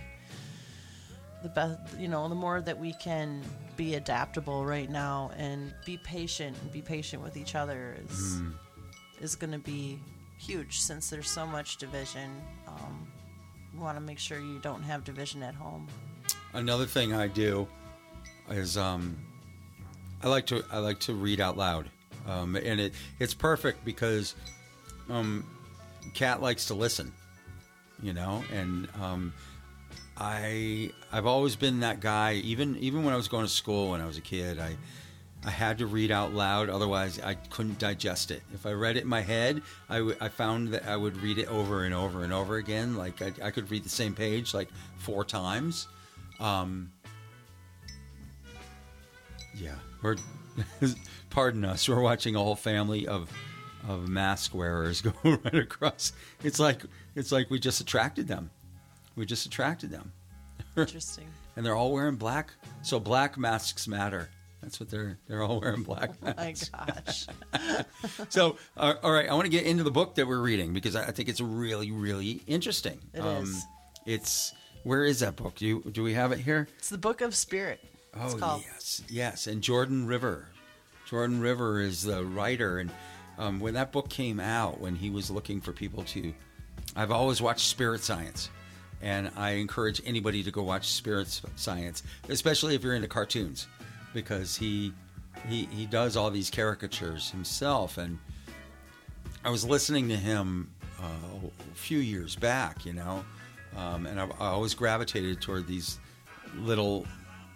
the 1.44 1.50
best, 1.50 1.78
you 2.00 2.08
know, 2.08 2.28
the 2.30 2.36
more 2.36 2.62
that 2.62 2.78
we 2.80 2.94
can 2.94 3.42
be 3.76 3.96
adaptable 3.96 4.66
right 4.66 4.90
now 4.90 5.32
and 5.38 5.74
be 5.86 5.98
patient 5.98 6.56
and 6.62 6.72
be 6.72 6.82
patient 6.82 7.22
with 7.22 7.36
each 7.38 7.54
other 7.56 7.98
is 8.08 8.40
Mm. 8.42 8.54
is 9.22 9.36
going 9.36 9.52
to 9.52 9.60
be 9.60 10.00
huge 10.38 10.80
since 10.82 11.10
there's 11.10 11.30
so 11.30 11.46
much 11.46 11.78
division. 11.78 12.30
Um, 12.68 13.08
we 13.74 13.80
want 13.80 13.98
to 13.98 14.02
make 14.04 14.20
sure 14.20 14.40
you 14.40 14.60
don't 14.60 14.84
have 14.84 15.04
division 15.04 15.44
at 15.44 15.56
home. 15.56 15.88
Another 16.54 16.86
thing 16.86 17.14
I 17.14 17.28
do 17.28 17.68
is 18.50 18.78
um, 18.78 19.18
I 20.24 20.28
like 20.28 20.46
to 20.48 20.64
I 20.72 20.78
like 20.80 21.00
to 21.02 21.14
read 21.14 21.40
out 21.42 21.58
loud, 21.58 21.90
um, 22.28 22.56
and 22.56 22.80
it 22.80 22.94
it's 23.20 23.34
perfect 23.34 23.84
because 23.84 24.36
um, 25.10 25.46
Kat 26.14 26.42
likes 26.42 26.66
to 26.68 26.74
listen, 26.74 27.12
you 28.02 28.14
know, 28.14 28.44
and 28.54 28.88
um, 29.02 29.34
I 30.18 30.92
I've 31.12 31.26
always 31.26 31.56
been 31.56 31.80
that 31.82 32.00
guy. 32.00 32.34
Even 32.36 32.78
even 32.78 33.04
when 33.04 33.14
I 33.14 33.18
was 33.18 33.28
going 33.28 33.46
to 33.46 33.52
school 33.52 33.92
when 33.92 34.02
I 34.02 34.06
was 34.06 34.18
a 34.18 34.22
kid, 34.22 34.60
I 34.60 34.76
I 35.46 35.50
had 35.50 35.80
to 35.80 35.88
read 35.88 36.12
out 36.12 36.34
loud, 36.34 36.70
otherwise 36.70 37.20
I 37.20 37.34
couldn't 37.34 37.80
digest 37.80 38.32
it. 38.32 38.44
If 38.54 38.66
I 38.66 38.72
read 38.72 38.96
it 38.96 39.04
in 39.04 39.10
my 39.10 39.20
head, 39.22 39.62
I, 39.90 39.98
w- 39.98 40.16
I 40.22 40.30
found 40.30 40.70
that 40.70 40.88
I 40.88 40.96
would 40.96 41.18
read 41.18 41.38
it 41.38 41.48
over 41.50 41.84
and 41.84 41.94
over 41.94 42.24
and 42.24 42.32
over 42.32 42.56
again. 42.56 42.96
Like 42.96 43.22
I, 43.22 43.34
I 43.44 43.52
could 43.52 43.70
read 43.70 43.84
the 43.84 43.90
same 43.90 44.14
page 44.16 44.54
like 44.54 44.70
four 45.00 45.26
times. 45.26 45.88
Um, 46.40 46.94
yeah, 49.56 49.76
we're 50.02 50.16
pardon 51.30 51.66
us. 51.66 51.90
We're 51.90 52.00
watching 52.02 52.36
a 52.36 52.40
whole 52.40 52.56
family 52.56 53.08
of 53.08 53.30
of 53.88 54.08
mask 54.08 54.56
wearers 54.56 55.02
go 55.02 55.14
right 55.24 55.56
across. 55.56 56.14
It's 56.44 56.60
like 56.60 56.84
it's 57.16 57.32
like 57.32 57.50
we 57.50 57.60
just 57.60 57.82
attracted 57.82 58.28
them. 58.28 58.50
We 59.16 59.26
just 59.26 59.46
attracted 59.46 59.90
them, 59.92 60.12
Interesting. 60.78 61.28
and 61.56 61.66
they're 61.66 61.76
all 61.76 61.92
wearing 61.92 62.16
black. 62.16 62.52
So 62.82 63.00
black 63.00 63.38
masks 63.38 63.88
matter. 63.88 64.30
That's 64.62 64.80
what 64.80 64.90
they're 64.90 65.18
they're 65.28 65.44
all 65.44 65.60
wearing 65.60 65.84
black 65.84 66.22
My 66.22 66.34
masks. 66.34 66.70
gosh. 66.70 67.28
So 68.30 68.58
uh, 68.78 68.94
all 69.04 69.12
right, 69.12 69.30
I 69.30 69.34
want 69.34 69.46
to 69.46 69.50
get 69.52 69.66
into 69.66 69.84
the 69.84 69.92
book 69.92 70.16
that 70.16 70.28
we're 70.28 70.40
reading 70.42 70.74
because 70.74 70.96
I 70.96 71.08
I 71.08 71.12
think 71.12 71.30
it's 71.30 71.42
really 71.42 71.92
really 71.92 72.42
interesting. 72.48 73.00
It 73.14 73.20
It 73.20 73.26
is. 73.44 73.66
It's 74.06 74.54
where 74.84 75.04
is 75.04 75.20
that 75.20 75.36
book? 75.36 75.56
Do 75.56 75.66
you 75.68 75.82
do 75.92 76.02
we 76.04 76.14
have 76.14 76.32
it 76.32 76.40
here? 76.40 76.68
It's 76.78 76.90
the 76.90 76.98
Book 76.98 77.22
of 77.22 77.36
Spirit. 77.36 77.80
It's 78.16 78.34
Oh 78.34 78.38
called. 78.38 78.64
yes, 78.66 79.02
yes. 79.10 79.48
And 79.48 79.62
Jordan 79.62 80.06
River, 80.08 80.48
Jordan 81.10 81.40
River 81.42 81.80
is 81.82 82.04
the 82.04 82.24
writer, 82.24 82.80
and 82.80 82.90
um, 83.38 83.60
when 83.60 83.74
that 83.76 83.92
book 83.92 84.10
came 84.10 84.40
out, 84.40 84.80
when 84.80 84.96
he 84.96 85.10
was 85.10 85.32
looking 85.32 85.60
for 85.62 85.72
people 85.74 86.04
to, 86.04 86.34
I've 86.96 87.12
always 87.12 87.42
watched 87.42 87.68
Spirit 87.68 88.02
Science, 88.04 88.50
and 89.04 89.30
I 89.36 89.52
encourage 89.52 90.02
anybody 90.06 90.42
to 90.44 90.50
go 90.52 90.64
watch 90.64 90.88
Spirit 90.88 91.42
Science, 91.56 92.04
especially 92.30 92.74
if 92.74 92.84
you're 92.84 92.96
into 92.96 93.10
cartoons, 93.10 93.68
because 94.14 94.56
he 94.56 94.94
he 95.48 95.66
he 95.66 95.86
does 95.86 96.16
all 96.16 96.32
these 96.32 96.50
caricatures 96.50 97.30
himself, 97.30 97.98
and 97.98 98.18
I 99.44 99.50
was 99.50 99.66
listening 99.66 100.08
to 100.08 100.16
him 100.16 100.72
uh, 101.02 101.48
a 101.72 101.76
few 101.76 102.00
years 102.00 102.38
back, 102.38 102.86
you 102.86 102.94
know, 102.94 103.26
um, 103.76 104.06
and 104.06 104.20
I've, 104.20 104.32
I 104.40 104.48
always 104.48 104.74
gravitated 104.74 105.42
toward 105.42 105.68
these 105.68 106.00
little 106.56 107.06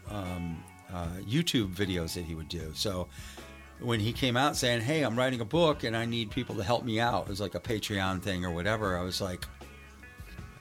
um, 0.10 0.62
uh, 0.94 1.08
YouTube 1.26 1.74
videos 1.74 2.14
that 2.16 2.26
he 2.26 2.36
would 2.36 2.50
do. 2.50 2.72
So 2.74 3.08
when 3.80 4.02
he 4.02 4.12
came 4.12 4.36
out 4.36 4.58
saying, 4.58 4.82
"Hey, 4.82 5.04
I'm 5.04 5.18
writing 5.18 5.40
a 5.40 5.46
book 5.46 5.86
and 5.86 5.96
I 5.96 6.04
need 6.04 6.30
people 6.30 6.56
to 6.56 6.64
help 6.64 6.84
me 6.84 7.00
out," 7.00 7.24
it 7.24 7.30
was 7.30 7.40
like 7.40 7.56
a 7.56 7.62
Patreon 7.62 8.22
thing 8.22 8.44
or 8.44 8.52
whatever. 8.52 8.98
I 8.98 9.02
was 9.02 9.22
like, 9.22 9.48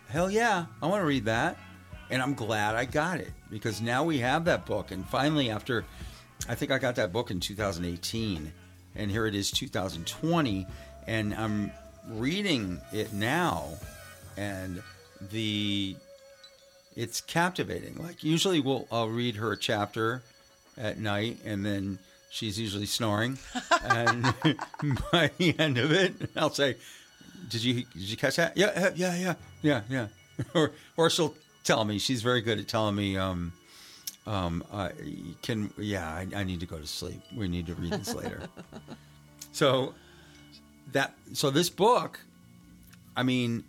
"Hell 0.09 0.31
yeah, 0.31 0.67
I 0.83 0.87
want 0.87 1.03
to 1.03 1.07
read 1.07 1.25
that," 1.27 1.59
and 2.11 2.23
I'm 2.23 2.35
glad 2.35 2.75
I 2.75 2.85
got 2.85 3.21
it 3.21 3.33
because 3.51 3.81
now 3.81 4.05
we 4.05 4.19
have 4.19 4.45
that 4.45 4.67
book. 4.67 4.91
And 4.91 5.07
finally, 5.07 5.51
after 5.51 5.85
I 6.49 6.55
think 6.55 6.71
I 6.71 6.79
got 6.79 6.97
that 6.97 7.13
book 7.13 7.31
in 7.31 7.41
2018, 7.41 8.53
and 8.95 9.11
here 9.11 9.27
it 9.27 9.35
is 9.35 9.51
2020, 9.51 10.67
and 11.07 11.35
I'm 11.35 11.71
reading 12.09 12.81
it 12.93 13.13
now, 13.13 13.75
and 14.37 14.83
the 15.33 15.97
it's 16.95 17.21
captivating. 17.21 17.97
Like 18.03 18.25
usually, 18.25 18.61
we'll 18.61 18.87
I'll 18.91 19.09
read 19.09 19.37
her 19.37 19.53
a 19.53 19.57
chapter 19.57 20.23
at 20.79 20.99
night, 20.99 21.39
and 21.45 21.65
then 21.65 21.99
she's 22.31 22.59
usually 22.59 22.87
snoring, 22.87 23.39
and 23.85 24.23
by 25.13 25.31
the 25.39 25.59
end 25.59 25.79
of 25.79 25.93
it, 25.93 26.15
I'll 26.37 26.51
say, 26.51 26.77
"Did 27.49 27.63
you 27.65 27.85
did 27.85 28.03
you 28.03 28.17
catch 28.17 28.37
that? 28.37 28.57
Yeah, 28.57 28.93
yeah, 28.95 29.15
yeah, 29.17 29.35
yeah, 29.63 29.81
yeah." 29.89 30.07
or 30.55 30.73
or 30.97 31.11
she'll 31.11 31.35
tell 31.65 31.85
me. 31.85 31.99
She's 31.99 32.23
very 32.23 32.41
good 32.41 32.59
at 32.59 32.69
telling 32.69 32.95
me. 32.95 33.17
Um, 33.17 33.53
um, 34.27 34.65
uh, 34.73 34.91
can 35.43 35.73
yeah, 35.79 36.09
I, 36.09 36.27
I 36.35 36.45
need 36.45 36.61
to 36.61 36.67
go 36.67 36.79
to 36.79 36.87
sleep. 36.87 37.21
We 37.35 37.49
need 37.49 37.67
to 37.67 37.75
read 37.75 37.93
this 37.93 38.15
later. 38.15 38.43
so 39.53 39.95
that 40.93 41.15
so 41.33 41.51
this 41.51 41.71
book, 41.71 42.21
I 43.17 43.23
mean, 43.23 43.65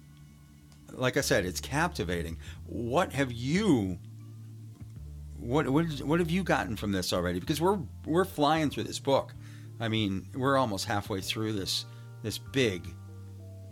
like 0.94 1.18
I 1.18 1.22
said, 1.22 1.46
it's 1.46 1.62
captivating. 1.62 2.38
What 2.66 3.14
have 3.14 3.32
you? 3.32 4.00
What 5.40 5.70
what 5.70 5.86
what 6.02 6.20
have 6.20 6.32
you 6.32 6.44
gotten 6.44 6.76
from 6.76 6.92
this 6.92 7.14
already? 7.14 7.40
Because 7.40 7.62
we're 7.62 7.80
we're 8.06 8.26
flying 8.26 8.70
through 8.70 8.84
this 8.86 9.00
book. 9.00 9.34
I 9.80 9.90
mean, 9.90 10.28
we're 10.34 10.58
almost 10.58 10.86
halfway 10.86 11.22
through 11.22 11.54
this 11.54 11.86
this 12.24 12.40
big 12.40 12.82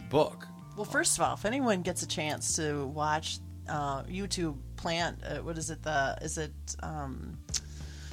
book. 0.10 0.48
Well, 0.76 0.86
first 0.86 1.18
of 1.18 1.24
all, 1.24 1.34
if 1.36 1.46
anyone 1.46 1.82
gets 1.82 2.04
a 2.04 2.08
chance 2.08 2.56
to 2.58 2.86
watch 2.88 3.40
uh, 3.70 4.04
YouTube 4.04 4.58
plant, 4.76 5.18
uh, 5.24 5.38
what 5.38 5.58
is 5.58 5.70
it? 5.70 5.82
The 5.84 6.18
is 6.22 6.38
it 6.38 6.54
um, 6.84 7.38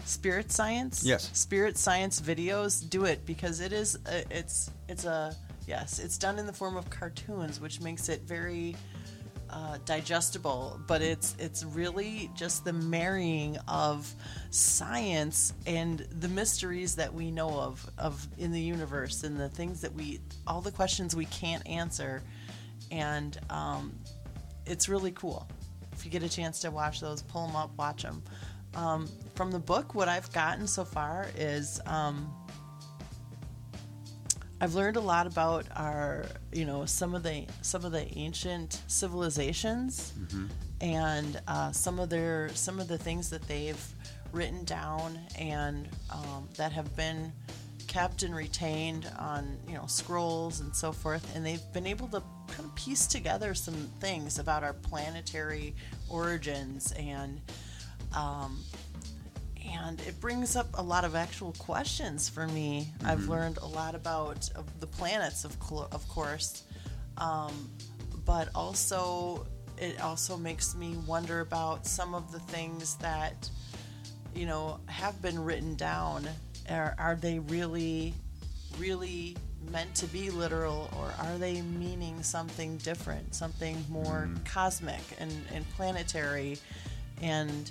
Spirit 0.05 0.53
Science? 0.53 1.05
Yes. 1.05 1.30
Spirit 1.32 1.76
Science 1.76 2.20
videos. 2.20 2.88
Do 2.88 3.05
it 3.05 3.26
because 3.26 3.61
it 3.61 3.72
is. 3.72 3.97
Uh, 4.07 4.22
it's 4.30 4.70
it's 4.88 5.05
a 5.05 5.34
yes. 5.66 5.99
It's 5.99 6.18
done 6.18 6.38
in 6.38 6.47
the 6.47 6.53
form 6.53 6.76
of 6.76 6.88
cartoons, 6.90 7.61
which 7.61 7.80
makes 7.80 8.09
it 8.09 8.22
very 8.22 8.76
uh, 9.53 9.78
digestible. 9.84 10.80
But 10.86 11.03
it's 11.03 11.36
it's 11.38 11.64
really 11.64 12.30
just 12.34 12.64
the 12.64 12.72
marrying 12.72 13.59
of 13.68 14.12
science 14.50 15.53
and 15.66 16.00
the 16.20 16.28
mysteries 16.28 16.96
that 16.96 17.12
we 17.12 17.30
know 17.30 17.50
of 17.50 17.88
of 17.98 18.26
in 18.38 18.53
the 18.53 18.61
universe 18.61 19.24
and 19.24 19.38
the 19.38 19.48
things 19.48 19.80
that 19.82 19.94
we 19.94 20.20
all 20.46 20.61
the 20.61 20.72
questions 20.72 21.14
we 21.14 21.26
can't 21.26 21.66
answer 21.66 22.22
and 22.90 23.38
um, 23.50 23.92
it's 24.66 24.88
really 24.88 25.12
cool. 25.12 25.48
If 25.92 26.05
you 26.05 26.11
get 26.11 26.22
a 26.22 26.28
chance 26.28 26.61
to 26.61 26.70
watch 26.70 27.00
those, 27.00 27.22
pull 27.22 27.46
them 27.46 27.57
up, 27.57 27.70
watch 27.76 28.03
them. 28.03 28.22
Um, 28.74 29.09
from 29.34 29.50
the 29.50 29.59
book, 29.59 29.94
what 29.94 30.09
I've 30.09 30.30
gotten 30.32 30.66
so 30.66 30.84
far 30.84 31.26
is 31.36 31.80
um, 31.86 32.32
I've 34.62 34.76
learned 34.76 34.96
a 34.96 35.00
lot 35.00 35.26
about 35.26 35.66
our, 35.74 36.24
you 36.52 36.64
know, 36.64 36.86
some 36.86 37.16
of 37.16 37.24
the 37.24 37.46
some 37.62 37.84
of 37.84 37.90
the 37.90 38.06
ancient 38.16 38.80
civilizations 38.86 40.12
and 40.80 41.40
uh, 41.48 41.72
some 41.72 41.98
of 41.98 42.08
their 42.08 42.48
some 42.54 42.78
of 42.78 42.86
the 42.86 42.96
things 42.96 43.28
that 43.30 43.42
they've 43.48 43.84
written 44.30 44.62
down 44.64 45.18
and 45.36 45.88
um, 46.12 46.48
that 46.56 46.70
have 46.70 46.94
been 46.94 47.32
kept 47.88 48.22
and 48.22 48.36
retained 48.36 49.10
on 49.18 49.58
you 49.66 49.74
know 49.74 49.86
scrolls 49.86 50.60
and 50.60 50.72
so 50.76 50.92
forth. 50.92 51.34
And 51.34 51.44
they've 51.44 51.72
been 51.72 51.88
able 51.88 52.06
to 52.08 52.22
kind 52.46 52.64
of 52.64 52.72
piece 52.76 53.08
together 53.08 53.54
some 53.54 53.90
things 53.98 54.38
about 54.38 54.62
our 54.62 54.74
planetary 54.74 55.74
origins 56.08 56.92
and 56.92 57.40
um, 58.14 58.60
and 59.70 60.00
it 60.02 60.18
brings 60.20 60.56
up 60.56 60.66
a 60.74 60.82
lot 60.82 61.04
of 61.04 61.14
actual 61.14 61.52
questions 61.58 62.28
for 62.28 62.46
me. 62.48 62.88
I've 63.04 63.28
learned 63.28 63.58
a 63.58 63.66
lot 63.66 63.94
about 63.94 64.48
of 64.54 64.80
the 64.80 64.86
planets, 64.86 65.44
of 65.44 65.58
clo- 65.60 65.88
of 65.92 66.06
course, 66.08 66.64
um, 67.18 67.70
but 68.24 68.48
also 68.54 69.46
it 69.78 70.00
also 70.00 70.36
makes 70.36 70.74
me 70.74 70.96
wonder 71.06 71.40
about 71.40 71.86
some 71.86 72.14
of 72.14 72.30
the 72.32 72.38
things 72.38 72.96
that 72.96 73.50
you 74.34 74.46
know 74.46 74.78
have 74.86 75.20
been 75.22 75.42
written 75.42 75.74
down. 75.74 76.26
Are, 76.70 76.94
are 76.98 77.16
they 77.16 77.40
really, 77.40 78.14
really 78.78 79.36
meant 79.70 79.94
to 79.96 80.06
be 80.06 80.30
literal, 80.30 80.88
or 80.98 81.12
are 81.18 81.38
they 81.38 81.62
meaning 81.62 82.22
something 82.22 82.76
different, 82.78 83.34
something 83.34 83.84
more 83.88 84.28
cosmic 84.44 85.00
and, 85.18 85.32
and 85.52 85.68
planetary, 85.70 86.58
and 87.20 87.70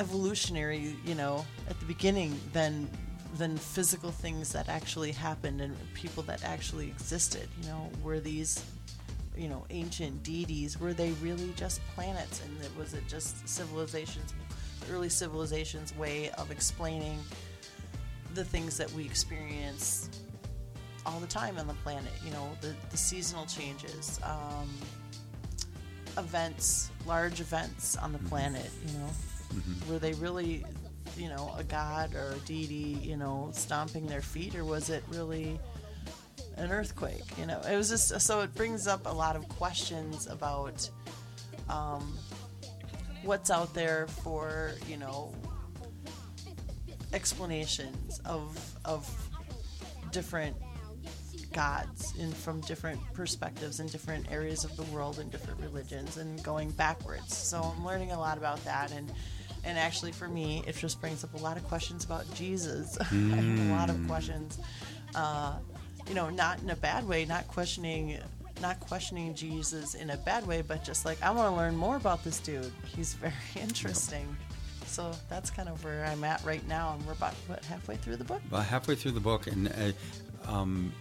evolutionary, 0.00 0.96
you 1.04 1.14
know, 1.14 1.44
at 1.68 1.78
the 1.78 1.84
beginning 1.84 2.40
than 2.52 2.88
than 3.36 3.56
physical 3.56 4.10
things 4.10 4.52
that 4.52 4.68
actually 4.68 5.12
happened 5.12 5.60
and 5.60 5.76
people 5.94 6.22
that 6.24 6.42
actually 6.42 6.88
existed. 6.88 7.48
You 7.62 7.68
know, 7.68 7.90
were 8.02 8.18
these, 8.18 8.64
you 9.36 9.48
know, 9.48 9.64
ancient 9.70 10.24
deities? 10.24 10.80
Were 10.80 10.94
they 10.94 11.12
really 11.22 11.52
just 11.54 11.80
planets? 11.94 12.42
And 12.42 12.64
it, 12.64 12.70
was 12.76 12.94
it 12.94 13.06
just 13.06 13.46
civilizations, 13.46 14.34
early 14.90 15.10
civilizations' 15.10 15.94
way 15.94 16.30
of 16.30 16.50
explaining 16.50 17.18
the 18.34 18.44
things 18.44 18.76
that 18.78 18.90
we 18.92 19.04
experience 19.04 20.08
all 21.04 21.20
the 21.20 21.26
time 21.26 21.58
on 21.58 21.66
the 21.66 21.74
planet? 21.84 22.12
You 22.24 22.32
know, 22.32 22.48
the 22.62 22.74
the 22.90 22.96
seasonal 22.96 23.44
changes. 23.44 24.18
Um, 24.24 24.68
events 26.18 26.90
large 27.06 27.40
events 27.40 27.96
on 27.96 28.12
the 28.12 28.18
planet 28.18 28.68
you 28.84 28.98
know 28.98 29.08
were 29.88 29.98
they 29.98 30.12
really 30.14 30.64
you 31.16 31.28
know 31.28 31.52
a 31.58 31.64
god 31.64 32.14
or 32.14 32.32
a 32.32 32.38
deity 32.46 32.98
you 33.02 33.16
know 33.16 33.50
stomping 33.52 34.06
their 34.06 34.22
feet 34.22 34.54
or 34.54 34.64
was 34.64 34.90
it 34.90 35.02
really 35.10 35.58
an 36.56 36.70
earthquake 36.70 37.24
you 37.38 37.46
know 37.46 37.60
it 37.68 37.76
was 37.76 37.88
just 37.88 38.20
so 38.20 38.40
it 38.40 38.54
brings 38.54 38.86
up 38.86 39.06
a 39.06 39.12
lot 39.12 39.36
of 39.36 39.48
questions 39.48 40.26
about 40.26 40.88
um, 41.68 42.16
what's 43.22 43.50
out 43.50 43.72
there 43.74 44.06
for 44.08 44.72
you 44.88 44.96
know 44.96 45.34
explanations 47.12 48.20
of 48.24 48.76
of 48.84 49.08
different 50.12 50.56
gods 51.52 52.14
in 52.18 52.30
from 52.30 52.60
different 52.62 53.00
perspectives 53.12 53.80
in 53.80 53.86
different 53.88 54.30
areas 54.30 54.64
of 54.64 54.76
the 54.76 54.82
world 54.84 55.18
and 55.18 55.30
different 55.30 55.60
religions 55.60 56.16
and 56.16 56.42
going 56.44 56.70
backwards. 56.70 57.36
So 57.36 57.60
I'm 57.60 57.84
learning 57.84 58.12
a 58.12 58.18
lot 58.18 58.38
about 58.38 58.64
that 58.64 58.92
and 58.92 59.12
and 59.64 59.78
actually 59.78 60.12
for 60.12 60.28
me 60.28 60.62
it 60.66 60.76
just 60.76 61.00
brings 61.00 61.24
up 61.24 61.34
a 61.34 61.38
lot 61.38 61.56
of 61.56 61.64
questions 61.64 62.04
about 62.04 62.32
Jesus. 62.34 62.96
Have 62.96 63.12
a 63.70 63.72
lot 63.72 63.90
of 63.90 64.06
questions. 64.06 64.58
Uh, 65.14 65.56
you 66.08 66.14
know, 66.14 66.30
not 66.30 66.60
in 66.60 66.70
a 66.70 66.76
bad 66.76 67.06
way, 67.06 67.24
not 67.24 67.46
questioning 67.48 68.18
not 68.60 68.78
questioning 68.80 69.34
Jesus 69.34 69.94
in 69.94 70.10
a 70.10 70.16
bad 70.18 70.46
way, 70.46 70.62
but 70.62 70.84
just 70.84 71.04
like 71.04 71.22
I 71.22 71.30
want 71.30 71.52
to 71.52 71.56
learn 71.56 71.76
more 71.76 71.96
about 71.96 72.22
this 72.24 72.38
dude. 72.40 72.72
He's 72.84 73.14
very 73.14 73.32
interesting. 73.60 74.36
So 74.86 75.12
that's 75.28 75.50
kind 75.50 75.68
of 75.68 75.82
where 75.84 76.04
I'm 76.04 76.24
at 76.24 76.44
right 76.44 76.66
now, 76.66 76.94
and 76.94 77.06
we're 77.06 77.12
about 77.12 77.34
what 77.46 77.64
halfway 77.64 77.96
through 77.96 78.16
the 78.16 78.24
book. 78.24 78.42
About 78.48 78.64
halfway 78.64 78.96
through 78.96 79.12
the 79.12 79.20
book, 79.20 79.46
and 79.46 79.68
uh, 79.68 80.50
um, 80.50 80.92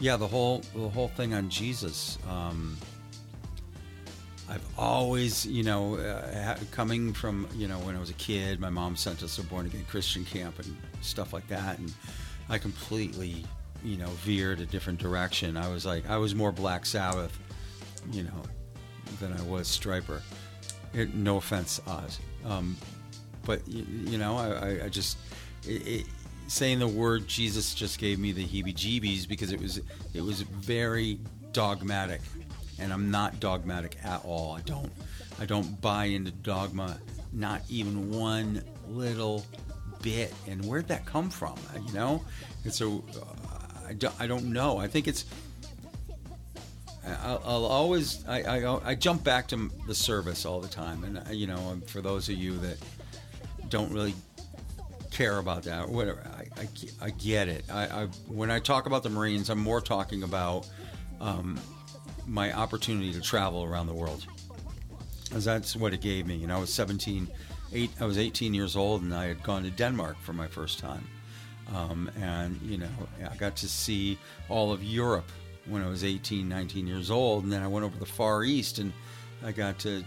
yeah, 0.00 0.16
the 0.16 0.26
whole 0.26 0.62
the 0.74 0.88
whole 0.88 1.08
thing 1.08 1.32
on 1.32 1.48
Jesus. 1.48 2.18
Um, 2.28 2.76
I've 4.50 4.66
always, 4.76 5.46
you 5.46 5.62
know, 5.62 5.94
uh, 5.94 6.56
coming 6.72 7.12
from, 7.12 7.46
you 7.54 7.68
know, 7.68 7.78
when 7.78 7.94
I 7.94 8.00
was 8.00 8.10
a 8.10 8.14
kid, 8.14 8.58
my 8.58 8.68
mom 8.68 8.96
sent 8.96 9.22
us 9.22 9.36
to 9.36 9.44
born 9.44 9.66
again 9.66 9.84
Christian 9.88 10.24
camp 10.24 10.58
and 10.58 10.76
stuff 11.02 11.32
like 11.32 11.46
that, 11.48 11.78
and 11.78 11.92
I 12.48 12.58
completely, 12.58 13.44
you 13.84 13.96
know, 13.96 14.08
veered 14.24 14.58
a 14.58 14.66
different 14.66 14.98
direction. 14.98 15.56
I 15.56 15.68
was 15.72 15.86
like, 15.86 16.10
I 16.10 16.16
was 16.16 16.34
more 16.34 16.50
Black 16.50 16.84
Sabbath, 16.84 17.38
you 18.10 18.24
know, 18.24 18.42
than 19.20 19.32
I 19.32 19.42
was 19.42 19.68
Stryper. 19.68 20.20
It, 20.94 21.14
no 21.14 21.36
offense, 21.36 21.80
Oz, 21.86 22.18
um, 22.44 22.76
but 23.44 23.66
you, 23.68 23.86
you 23.88 24.18
know, 24.18 24.36
I, 24.36 24.86
I, 24.86 24.88
just 24.88 25.16
it, 25.64 25.86
it, 25.86 26.06
saying 26.48 26.80
the 26.80 26.88
word 26.88 27.28
Jesus 27.28 27.72
just 27.72 28.00
gave 28.00 28.18
me 28.18 28.32
the 28.32 28.44
heebie-jeebies 28.44 29.28
because 29.28 29.52
it 29.52 29.60
was 29.60 29.80
it 30.12 30.20
was 30.20 30.40
very 30.40 31.20
dogmatic, 31.52 32.20
and 32.80 32.92
I'm 32.92 33.10
not 33.10 33.40
dogmatic 33.40 33.96
at 34.04 34.24
all. 34.24 34.52
I 34.52 34.60
don't 34.62 34.90
I 35.38 35.46
don't 35.46 35.80
buy 35.80 36.06
into 36.06 36.30
dogma, 36.30 36.98
not 37.32 37.62
even 37.68 38.10
one 38.10 38.62
little 38.88 39.44
bit. 40.02 40.32
And 40.48 40.64
where'd 40.64 40.88
that 40.88 41.06
come 41.06 41.30
from? 41.30 41.54
Uh, 41.74 41.80
You 41.86 41.92
know, 41.92 42.24
and 42.64 42.72
so 42.72 43.04
uh, 43.16 43.88
I, 43.88 43.92
don't, 43.94 44.14
I 44.18 44.26
don't 44.26 44.46
know. 44.46 44.78
I 44.78 44.86
think 44.86 45.08
it's 45.08 45.24
I'll, 47.22 47.42
I'll 47.44 47.64
always 47.64 48.24
I, 48.28 48.42
I 48.42 48.90
I 48.90 48.94
jump 48.94 49.24
back 49.24 49.48
to 49.48 49.70
the 49.86 49.94
service 49.94 50.44
all 50.44 50.60
the 50.60 50.68
time, 50.68 51.04
and 51.04 51.18
uh, 51.18 51.32
you 51.32 51.46
know, 51.46 51.56
um, 51.56 51.80
for 51.82 52.00
those 52.00 52.28
of 52.28 52.36
you 52.36 52.58
that 52.58 52.76
don't 53.68 53.92
really 53.92 54.14
care 55.10 55.38
about 55.38 55.62
that, 55.64 55.84
or 55.84 55.88
whatever, 55.88 56.22
I, 56.36 56.60
I, 56.60 56.68
I 57.06 57.10
get 57.10 57.48
it. 57.48 57.64
I, 57.70 58.02
I 58.02 58.06
when 58.28 58.50
I 58.50 58.58
talk 58.58 58.86
about 58.86 59.02
the 59.02 59.10
Marines, 59.10 59.48
I'm 59.48 59.58
more 59.58 59.80
talking 59.80 60.22
about 60.22 60.68
um, 61.20 61.58
my 62.30 62.52
opportunity 62.52 63.12
to 63.12 63.20
travel 63.20 63.64
around 63.64 63.88
the 63.88 63.94
world, 63.94 64.24
because 65.24 65.44
that's 65.44 65.74
what 65.74 65.92
it 65.92 66.00
gave 66.00 66.26
me. 66.26 66.36
You 66.36 66.46
know, 66.46 66.56
I 66.56 66.60
was 66.60 66.72
17, 66.72 67.28
eight, 67.72 67.90
I 68.00 68.04
was 68.06 68.18
18 68.18 68.54
years 68.54 68.76
old, 68.76 69.02
and 69.02 69.12
I 69.12 69.26
had 69.26 69.42
gone 69.42 69.64
to 69.64 69.70
Denmark 69.70 70.16
for 70.22 70.32
my 70.32 70.46
first 70.46 70.78
time, 70.78 71.06
um, 71.74 72.10
and 72.20 72.60
you 72.62 72.78
know, 72.78 72.88
I 73.30 73.34
got 73.36 73.56
to 73.56 73.68
see 73.68 74.16
all 74.48 74.72
of 74.72 74.82
Europe 74.84 75.30
when 75.66 75.82
I 75.82 75.88
was 75.88 76.04
18, 76.04 76.48
19 76.48 76.86
years 76.86 77.10
old, 77.10 77.44
and 77.44 77.52
then 77.52 77.62
I 77.62 77.66
went 77.66 77.84
over 77.84 77.98
the 77.98 78.06
Far 78.06 78.44
East, 78.44 78.78
and 78.78 78.92
I 79.44 79.50
got 79.50 79.78
to 79.80 80.04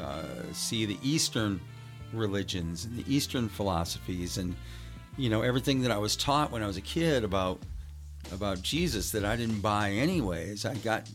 uh, 0.00 0.22
see 0.52 0.84
the 0.84 0.98
Eastern 1.02 1.60
religions 2.12 2.84
and 2.84 2.96
the 2.96 3.14
Eastern 3.14 3.48
philosophies, 3.48 4.36
and 4.36 4.54
you 5.16 5.30
know, 5.30 5.42
everything 5.42 5.82
that 5.82 5.90
I 5.90 5.98
was 5.98 6.14
taught 6.14 6.52
when 6.52 6.62
I 6.62 6.66
was 6.66 6.76
a 6.76 6.82
kid 6.82 7.24
about 7.24 7.58
about 8.32 8.62
Jesus 8.62 9.10
that 9.12 9.24
I 9.24 9.36
didn't 9.36 9.60
buy 9.60 9.90
anyways. 9.90 10.64
I 10.64 10.74
got 10.76 11.08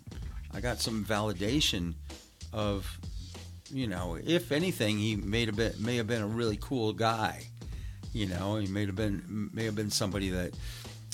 I 0.54 0.62
got 0.62 0.80
some 0.80 1.04
validation 1.04 1.94
of 2.52 3.00
you 3.74 3.88
know, 3.88 4.20
if 4.24 4.52
anything, 4.52 5.00
he 5.00 5.16
may 5.16 5.46
have 5.46 5.56
been 5.56 5.74
may 5.80 5.98
have 5.98 6.08
been 6.08 6.22
a 6.22 6.28
really 6.28 6.58
cool 6.62 6.94
guy. 6.94 7.48
You 8.14 8.28
know, 8.28 8.58
he 8.58 8.68
may 8.68 8.86
have 8.86 8.96
been 8.96 9.50
may 9.54 9.66
have 9.66 9.76
been 9.76 9.90
somebody 9.90 10.30
that 10.30 10.54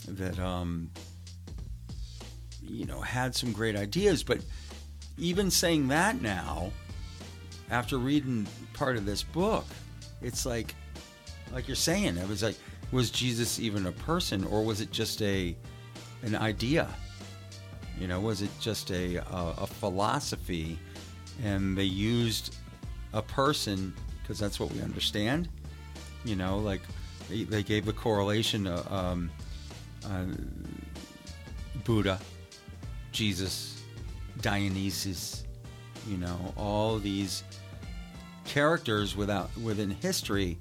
that 0.07 0.37
um 0.39 0.91
you 2.61 2.85
know 2.85 2.99
had 2.99 3.33
some 3.33 3.53
great 3.53 3.75
ideas, 3.75 4.23
but 4.23 4.39
even 5.17 5.49
saying 5.49 5.87
that 5.89 6.21
now, 6.21 6.71
after 7.69 7.97
reading 7.97 8.47
part 8.73 8.97
of 8.97 9.05
this 9.05 9.23
book, 9.23 9.65
it's 10.21 10.45
like 10.45 10.75
like 11.53 11.67
you're 11.67 11.75
saying, 11.75 12.17
it 12.17 12.27
was 12.27 12.43
like 12.43 12.57
was 12.91 13.11
Jesus 13.11 13.59
even 13.59 13.85
a 13.85 13.91
person 13.91 14.43
or 14.43 14.63
was 14.63 14.81
it 14.81 14.91
just 14.91 15.21
a 15.21 15.55
an 16.23 16.35
idea? 16.35 16.89
You 17.99 18.07
know, 18.07 18.19
was 18.21 18.41
it 18.41 18.49
just 18.59 18.91
a 18.91 19.17
a, 19.17 19.53
a 19.57 19.67
philosophy 19.67 20.79
and 21.43 21.77
they 21.77 21.83
used 21.83 22.55
a 23.13 23.21
person 23.21 23.93
because 24.21 24.39
that's 24.39 24.59
what 24.59 24.71
we 24.71 24.81
understand. 24.81 25.49
You 26.23 26.35
know, 26.35 26.59
like 26.59 26.81
they, 27.29 27.43
they 27.43 27.63
gave 27.63 27.85
the 27.85 27.93
correlation 27.93 28.67
of 28.67 28.91
um, 28.91 29.31
uh, 30.05 30.25
Buddha, 31.83 32.19
Jesus, 33.11 33.81
Dionysus. 34.41 35.45
You 36.07 36.17
know, 36.17 36.53
all 36.57 36.97
these 36.97 37.43
characters 38.45 39.15
without 39.15 39.55
within 39.57 39.91
history 39.91 40.57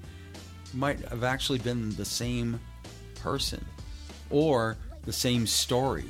might 0.74 1.00
have 1.08 1.24
actually 1.24 1.58
been 1.58 1.94
the 1.96 2.04
same 2.04 2.60
person 3.20 3.64
or 4.30 4.76
the 5.04 5.12
same 5.12 5.46
story 5.46 6.04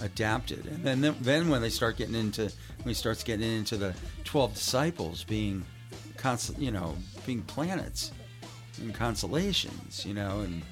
adapted. 0.00 0.66
And 0.66 0.84
then 0.84 1.16
then 1.20 1.48
when 1.48 1.62
they 1.62 1.70
start 1.70 1.96
getting 1.96 2.14
into 2.14 2.42
when 2.42 2.88
he 2.88 2.94
starts 2.94 3.22
getting 3.22 3.50
into 3.50 3.76
the 3.76 3.94
twelve 4.24 4.54
disciples 4.54 5.24
being 5.24 5.64
constant, 6.16 6.58
you 6.60 6.70
know, 6.70 6.96
being 7.24 7.42
planets 7.42 8.12
and 8.80 8.94
constellations, 8.94 10.04
you 10.04 10.14
know, 10.14 10.40
and 10.40 10.62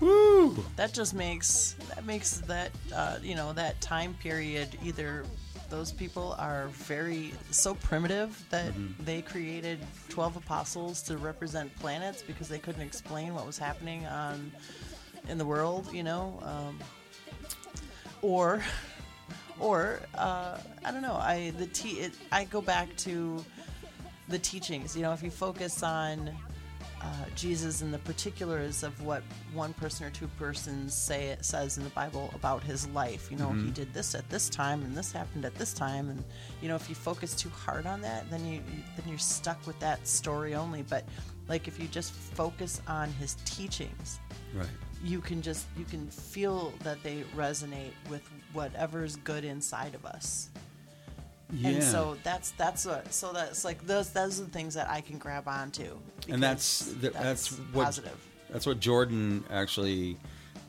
woo, 0.00 0.64
that 0.76 0.92
just 0.92 1.14
makes 1.14 1.76
that 1.94 2.04
makes 2.04 2.38
that 2.38 2.70
uh, 2.94 3.18
you 3.22 3.34
know 3.34 3.52
that 3.52 3.80
time 3.80 4.14
period 4.14 4.76
either 4.82 5.24
those 5.70 5.92
people 5.92 6.36
are 6.38 6.68
very 6.68 7.32
so 7.50 7.74
primitive 7.74 8.44
that 8.50 8.72
they 9.00 9.22
created 9.22 9.78
12 10.08 10.36
apostles 10.36 11.02
to 11.02 11.16
represent 11.16 11.74
planets 11.76 12.22
because 12.22 12.48
they 12.48 12.58
couldn't 12.58 12.82
explain 12.82 13.34
what 13.34 13.46
was 13.46 13.58
happening 13.58 14.06
on 14.06 14.52
in 15.28 15.38
the 15.38 15.44
world 15.44 15.92
you 15.92 16.02
know 16.02 16.38
um, 16.42 16.78
or 18.24 18.62
or 19.60 20.00
uh, 20.16 20.58
i 20.84 20.90
don't 20.90 21.02
know 21.02 21.14
i 21.16 21.52
the 21.58 21.66
te- 21.66 22.00
it, 22.00 22.12
i 22.32 22.44
go 22.44 22.60
back 22.60 22.88
to 22.96 23.44
the 24.28 24.38
teachings 24.38 24.96
you 24.96 25.02
know 25.02 25.12
if 25.12 25.22
you 25.22 25.30
focus 25.30 25.82
on 25.82 26.30
uh, 27.02 27.06
Jesus 27.34 27.82
and 27.82 27.92
the 27.92 27.98
particulars 27.98 28.82
of 28.82 28.98
what 29.02 29.22
one 29.52 29.74
person 29.74 30.06
or 30.06 30.10
two 30.10 30.26
persons 30.38 30.94
say 30.94 31.26
it 31.26 31.44
says 31.44 31.76
in 31.76 31.84
the 31.84 31.90
Bible 31.90 32.30
about 32.34 32.62
his 32.62 32.88
life. 32.88 33.30
You 33.30 33.36
know, 33.36 33.50
he 33.52 33.70
did 33.72 33.92
this 33.92 34.14
at 34.14 34.26
this 34.30 34.48
time, 34.48 34.80
and 34.82 34.96
this 34.96 35.12
happened 35.12 35.44
at 35.44 35.54
this 35.56 35.74
time, 35.74 36.08
and 36.08 36.24
you 36.62 36.68
know, 36.68 36.76
if 36.76 36.88
you 36.88 36.94
focus 36.94 37.34
too 37.34 37.50
hard 37.50 37.84
on 37.84 38.00
that, 38.00 38.30
then 38.30 38.46
you 38.46 38.54
you- 38.54 38.82
then 38.96 39.06
you're 39.06 39.18
stuck 39.18 39.66
with 39.66 39.78
that 39.80 40.08
story 40.08 40.54
only. 40.54 40.80
But 40.80 41.04
like 41.46 41.68
if 41.68 41.78
you 41.78 41.88
just 41.88 42.12
focus 42.14 42.80
on 42.88 43.10
his 43.12 43.34
teachings, 43.44 44.18
right. 44.54 44.66
You 45.04 45.20
can 45.20 45.42
just 45.42 45.66
you 45.76 45.84
can 45.84 46.08
feel 46.08 46.72
that 46.82 47.02
they 47.02 47.22
resonate 47.36 47.92
with 48.08 48.22
whatever's 48.52 49.16
good 49.16 49.44
inside 49.44 49.94
of 49.94 50.04
us. 50.06 50.48
Yeah. 51.52 51.68
And 51.68 51.82
so 51.82 52.16
that's 52.22 52.52
that's 52.52 52.86
what 52.86 53.12
so 53.12 53.32
that's 53.32 53.64
like 53.64 53.86
those 53.86 54.10
those 54.10 54.40
are 54.40 54.44
the 54.44 54.50
things 54.50 54.74
that 54.74 54.88
I 54.88 55.02
can 55.02 55.18
grab 55.18 55.46
onto. 55.46 55.98
and 56.28 56.42
that's 56.42 56.88
because 56.88 57.00
th- 57.00 57.12
that's, 57.12 57.48
what 57.72 57.84
positive. 57.84 58.28
that's 58.50 58.66
what 58.66 58.80
Jordan 58.80 59.44
actually 59.50 60.16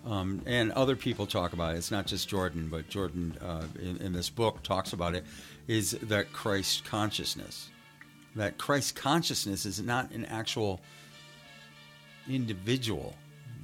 um, 0.06 0.42
and 0.46 0.72
other 0.74 0.96
people 0.96 1.26
talk 1.26 1.54
about. 1.54 1.74
it. 1.74 1.78
It's 1.78 1.90
not 1.90 2.06
just 2.06 2.30
Jordan, 2.30 2.68
but 2.70 2.88
Jordan 2.90 3.38
uh, 3.42 3.64
in, 3.82 3.98
in 3.98 4.14
this 4.14 4.30
book 4.30 4.62
talks 4.62 4.94
about 4.94 5.16
it. 5.16 5.26
Is 5.68 5.92
that 6.04 6.32
Christ 6.32 6.86
consciousness? 6.86 7.70
That 8.36 8.58
Christ 8.58 8.96
consciousness 8.96 9.66
is 9.66 9.82
not 9.82 10.12
an 10.12 10.26
actual 10.26 10.82
individual. 12.30 13.16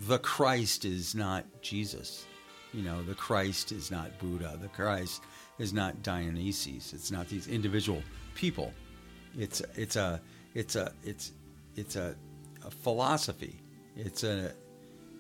The 0.08 0.20
Christ 0.20 0.86
is 0.86 1.14
not 1.14 1.46
Jesus. 1.62 2.26
You 2.74 2.84
know, 2.84 3.04
the 3.04 3.14
Christ 3.16 3.72
is 3.72 3.92
not 3.92 4.18
Buddha. 4.20 4.58
The 4.60 4.70
Christ 4.70 5.22
is 5.60 5.74
not 5.74 6.02
Dionysus. 6.02 6.94
It's 6.94 7.12
not 7.12 7.28
these 7.28 7.48
individual 7.48 8.02
people. 8.34 8.74
It's 9.38 9.62
it's 9.76 9.96
a 9.96 10.22
it's 10.56 10.76
a 10.76 10.92
it's 11.04 11.34
it's 11.76 11.96
a, 11.96 12.16
a 12.66 12.72
philosophy. 12.72 13.60
It's 13.96 14.24
a 14.24 14.54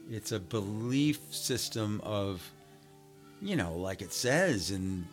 it's 0.10 0.32
a 0.32 0.40
belief 0.40 1.20
system 1.32 2.02
of 2.04 2.50
you 3.42 3.56
know, 3.56 3.74
like 3.74 4.02
it 4.02 4.14
says 4.14 4.72
in 4.72 5.08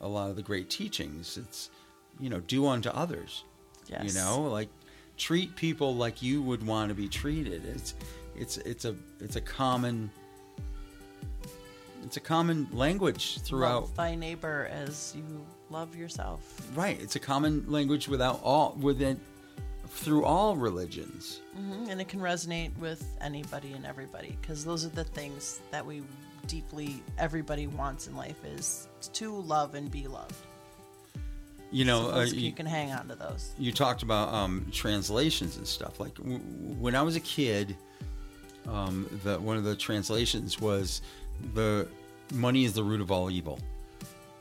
a 0.00 0.08
lot 0.08 0.30
of 0.30 0.36
the 0.36 0.42
great 0.42 0.68
teachings. 0.68 1.38
It's 1.38 1.70
you 2.18 2.28
know, 2.28 2.40
do 2.40 2.66
unto 2.66 2.90
others. 2.90 3.44
Yes. 3.86 4.04
You 4.04 4.20
know, 4.20 4.42
like 4.42 4.68
treat 5.16 5.54
people 5.56 5.94
like 5.94 6.22
you 6.22 6.42
would 6.42 6.66
want 6.66 6.88
to 6.88 6.94
be 6.94 7.08
treated. 7.08 7.64
It's 7.64 7.94
it's 8.40 8.56
it's 8.58 8.84
a 8.84 8.94
it's 9.20 9.36
a 9.36 9.40
common 9.40 10.10
it's 12.02 12.16
a 12.16 12.20
common 12.20 12.66
language 12.72 13.38
throughout 13.42 13.82
Love 13.82 13.96
thy 13.96 14.14
neighbor 14.14 14.68
as 14.72 15.12
you 15.16 15.24
love 15.68 15.94
yourself. 15.94 16.40
right 16.74 16.98
it's 17.00 17.16
a 17.16 17.20
common 17.20 17.64
language 17.70 18.08
without 18.08 18.40
all 18.42 18.76
within 18.80 19.20
through 19.88 20.24
all 20.24 20.56
religions 20.56 21.40
hmm 21.54 21.84
And 21.88 22.00
it 22.00 22.08
can 22.08 22.20
resonate 22.20 22.76
with 22.78 23.04
anybody 23.20 23.72
and 23.72 23.84
everybody 23.84 24.36
because 24.40 24.64
those 24.64 24.84
are 24.86 24.88
the 24.90 25.04
things 25.04 25.60
that 25.70 25.84
we 25.84 26.02
deeply 26.46 27.02
everybody 27.18 27.66
wants 27.66 28.06
in 28.08 28.16
life 28.16 28.42
is 28.44 28.88
to 29.12 29.36
love 29.42 29.74
and 29.74 29.90
be 29.90 30.06
loved. 30.06 30.34
you 31.70 31.84
know 31.84 32.04
So 32.10 32.14
uh, 32.14 32.24
you, 32.24 32.40
you 32.48 32.52
can 32.52 32.66
hang 32.66 32.92
on 32.92 33.08
to 33.08 33.14
those. 33.14 33.52
you 33.58 33.72
talked 33.72 34.02
about 34.02 34.32
um, 34.32 34.66
translations 34.72 35.56
and 35.58 35.66
stuff 35.66 36.00
like 36.00 36.14
w- 36.14 36.38
when 36.84 36.94
i 36.96 37.02
was 37.02 37.14
a 37.16 37.20
kid 37.20 37.76
um, 38.70 39.06
the 39.24 39.38
one 39.40 39.56
of 39.56 39.64
the 39.64 39.74
translations 39.74 40.60
was 40.60 41.02
the 41.54 41.88
money 42.32 42.64
is 42.64 42.74
the 42.74 42.84
root 42.84 43.00
of 43.00 43.10
all 43.10 43.30
evil. 43.30 43.58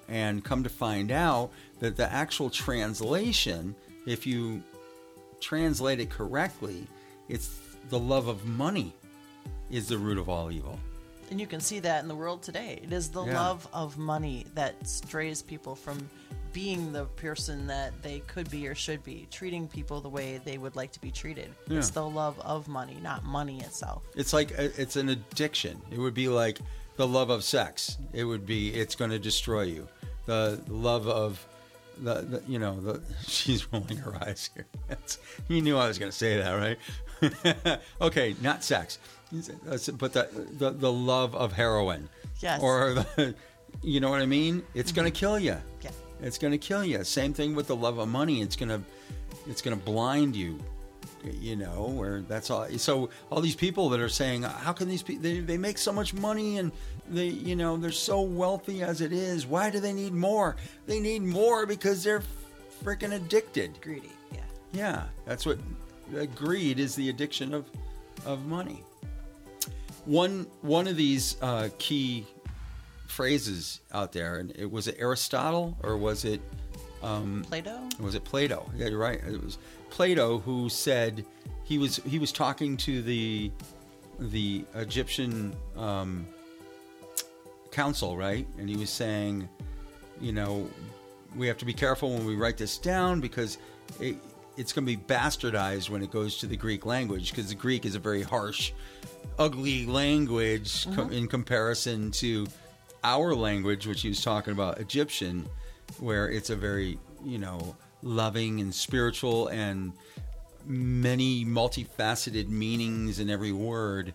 And 0.07 0.43
come 0.43 0.63
to 0.63 0.69
find 0.69 1.11
out 1.11 1.51
that 1.79 1.95
the 1.95 2.11
actual 2.11 2.49
translation 2.49 3.75
if 4.05 4.25
you 4.25 4.63
translate 5.39 5.99
it 5.99 6.09
correctly 6.09 6.87
it's 7.27 7.59
the 7.89 7.99
love 7.99 8.27
of 8.27 8.45
money 8.45 8.93
is 9.69 9.87
the 9.87 9.97
root 9.97 10.17
of 10.17 10.27
all 10.27 10.51
evil 10.51 10.79
And 11.29 11.39
you 11.39 11.47
can 11.47 11.59
see 11.59 11.79
that 11.79 12.01
in 12.01 12.07
the 12.07 12.15
world 12.15 12.41
today. 12.41 12.79
It 12.83 12.91
is 12.91 13.09
the 13.09 13.23
Yeah. 13.25 13.39
love 13.39 13.67
of 13.73 13.97
money 13.97 14.45
that 14.55 14.87
strays 14.87 15.41
people 15.41 15.75
from 15.75 16.09
being 16.51 16.91
the 16.91 17.05
person 17.05 17.67
that 17.67 17.93
they 18.01 18.21
could 18.21 18.49
be 18.49 18.67
or 18.67 18.73
should 18.73 19.03
be, 19.03 19.27
treating 19.29 19.67
people 19.67 20.01
the 20.01 20.09
way 20.09 20.41
they 20.43 20.57
would 20.57 20.75
like 20.75 20.91
to 20.93 20.99
be 20.99 21.11
treated. 21.11 21.53
It's 21.69 21.91
the 21.91 22.07
love 22.07 22.39
of 22.39 22.67
money, 22.67 22.97
not 23.03 23.23
money 23.23 23.59
itself. 23.59 24.03
It's 24.15 24.33
like 24.33 24.51
uh, 24.57 24.69
it's 24.75 24.95
an 24.95 25.09
addiction. 25.09 25.79
It 25.91 25.99
would 25.99 26.15
be 26.15 26.27
like 26.27 26.59
the 26.95 27.07
love 27.07 27.29
of 27.29 27.43
sex. 27.43 27.97
It 28.13 28.23
would 28.23 28.47
be 28.47 28.69
it's 28.73 28.95
going 28.95 29.11
to 29.11 29.19
destroy 29.19 29.61
you. 29.63 29.87
The 30.25 30.59
love 30.67 31.07
of 31.07 31.45
the, 32.01 32.21
the 32.21 32.43
you 32.47 32.57
know 32.57 32.79
the 32.81 33.01
she's 33.27 33.71
rolling 33.71 33.97
her 33.97 34.15
eyes 34.15 34.49
here. 34.55 34.65
That's, 34.87 35.19
you 35.47 35.61
knew 35.61 35.77
I 35.77 35.87
was 35.87 35.99
going 35.99 36.11
to 36.11 36.17
say 36.17 36.37
that, 36.37 36.51
right? 36.53 37.79
okay, 38.01 38.35
not 38.41 38.63
sex, 38.63 38.97
but 39.31 40.13
the, 40.13 40.29
the 40.57 40.71
the 40.71 40.91
love 40.91 41.35
of 41.35 41.53
heroin. 41.53 42.09
Yes. 42.39 42.61
Or 42.61 42.93
the, 42.93 43.35
you 43.83 43.99
know 43.99 44.09
what 44.09 44.21
I 44.21 44.25
mean? 44.25 44.63
It's 44.73 44.91
going 44.91 45.05
to 45.11 45.17
kill 45.17 45.37
you. 45.37 45.57
Yeah. 45.81 45.91
It's 46.21 46.37
going 46.37 46.51
to 46.51 46.57
kill 46.57 46.83
you. 46.83 47.03
Same 47.03 47.33
thing 47.33 47.55
with 47.55 47.67
the 47.67 47.75
love 47.75 47.97
of 47.97 48.07
money. 48.07 48.41
It's 48.41 48.55
going 48.55 48.69
to 48.69 48.81
it's 49.47 49.61
going 49.61 49.77
to 49.77 49.83
blind 49.83 50.35
you. 50.35 50.59
You 51.41 51.57
know, 51.57 51.91
where 51.93 52.21
that's 52.21 52.49
all. 52.49 52.65
So 52.77 53.09
all 53.29 53.41
these 53.41 53.55
people 53.55 53.89
that 53.89 53.99
are 53.99 54.07
saying, 54.07 54.43
how 54.43 54.71
can 54.71 54.87
these 54.87 55.03
people? 55.03 55.23
They, 55.23 55.41
they 55.41 55.57
make 55.57 55.77
so 55.77 55.91
much 55.91 56.13
money 56.13 56.59
and 56.59 56.71
they, 57.09 57.27
you 57.27 57.57
know, 57.57 57.75
they're 57.75 57.91
so 57.91 58.21
wealthy 58.21 58.83
as 58.83 59.01
it 59.01 59.11
is. 59.11 59.45
Why 59.45 59.69
do 59.69 59.81
they 59.81 59.91
need 59.91 60.13
more? 60.13 60.55
They 60.85 61.01
need 61.01 61.23
more 61.23 61.65
because 61.65 62.03
they're 62.05 62.23
freaking 62.83 63.13
addicted. 63.13 63.81
Greedy. 63.81 64.11
Yeah. 64.31 64.39
Yeah, 64.71 65.03
that's 65.25 65.45
what 65.45 65.57
uh, 66.17 66.25
greed 66.35 66.79
is. 66.79 66.95
The 66.95 67.09
addiction 67.09 67.53
of 67.53 67.65
of 68.25 68.45
money. 68.45 68.83
One 70.09 70.47
one 70.61 70.87
of 70.87 70.97
these 70.97 71.37
uh, 71.39 71.69
key 71.77 72.25
phrases 73.05 73.79
out 73.93 74.11
there, 74.11 74.37
and 74.37 74.51
it 74.55 74.71
was 74.71 74.87
it 74.87 74.95
Aristotle 74.97 75.77
or 75.83 75.97
was 75.97 76.25
it 76.25 76.41
Plato? 76.99 77.87
was 77.99 78.15
it 78.15 78.23
Plato? 78.23 78.67
Yeah, 78.75 78.87
you're 78.87 78.97
right. 78.97 79.21
It 79.23 79.43
was 79.43 79.59
Plato 79.91 80.39
who 80.39 80.67
said 80.67 81.23
he 81.63 81.77
was 81.77 81.97
he 81.97 82.17
was 82.17 82.31
talking 82.31 82.75
to 82.77 83.03
the 83.03 83.51
the 84.17 84.65
Egyptian 84.73 85.55
um, 85.77 86.25
council, 87.69 88.17
right? 88.17 88.47
And 88.57 88.67
he 88.67 88.77
was 88.77 88.89
saying, 88.89 89.47
you 90.19 90.31
know, 90.31 90.67
we 91.35 91.45
have 91.45 91.59
to 91.59 91.65
be 91.65 91.73
careful 91.73 92.15
when 92.15 92.25
we 92.25 92.35
write 92.35 92.57
this 92.57 92.79
down 92.79 93.21
because 93.21 93.59
it, 93.99 94.15
it's 94.59 94.73
going 94.73 94.85
to 94.85 94.97
be 94.97 95.01
bastardized 95.01 95.89
when 95.89 96.03
it 96.03 96.11
goes 96.11 96.37
to 96.39 96.45
the 96.45 96.57
Greek 96.57 96.85
language 96.85 97.31
because 97.31 97.47
the 97.47 97.55
Greek 97.55 97.85
is 97.85 97.95
a 97.95 97.99
very 97.99 98.21
harsh, 98.21 98.73
ugly 99.39 99.85
language 99.85 100.85
co- 100.95 101.07
in 101.07 101.29
comparison 101.29 102.11
to 102.11 102.45
our 103.05 103.33
language, 103.33 103.87
which 103.87 104.01
he 104.01 104.09
was 104.09 104.21
talking 104.21 104.51
about, 104.51 104.77
Egyptian, 104.77 105.47
where 105.99 106.29
it's 106.29 106.49
a 106.49 106.57
very, 106.57 106.99
you 107.23 107.37
know, 107.37 107.73
loving 108.03 108.59
and 108.59 108.75
spiritual 108.75 109.47
and 109.47 109.93
many 110.65 111.45
multifaceted 111.45 112.49
meanings 112.49 113.19
in 113.19 113.29
every 113.29 113.53
word. 113.53 114.13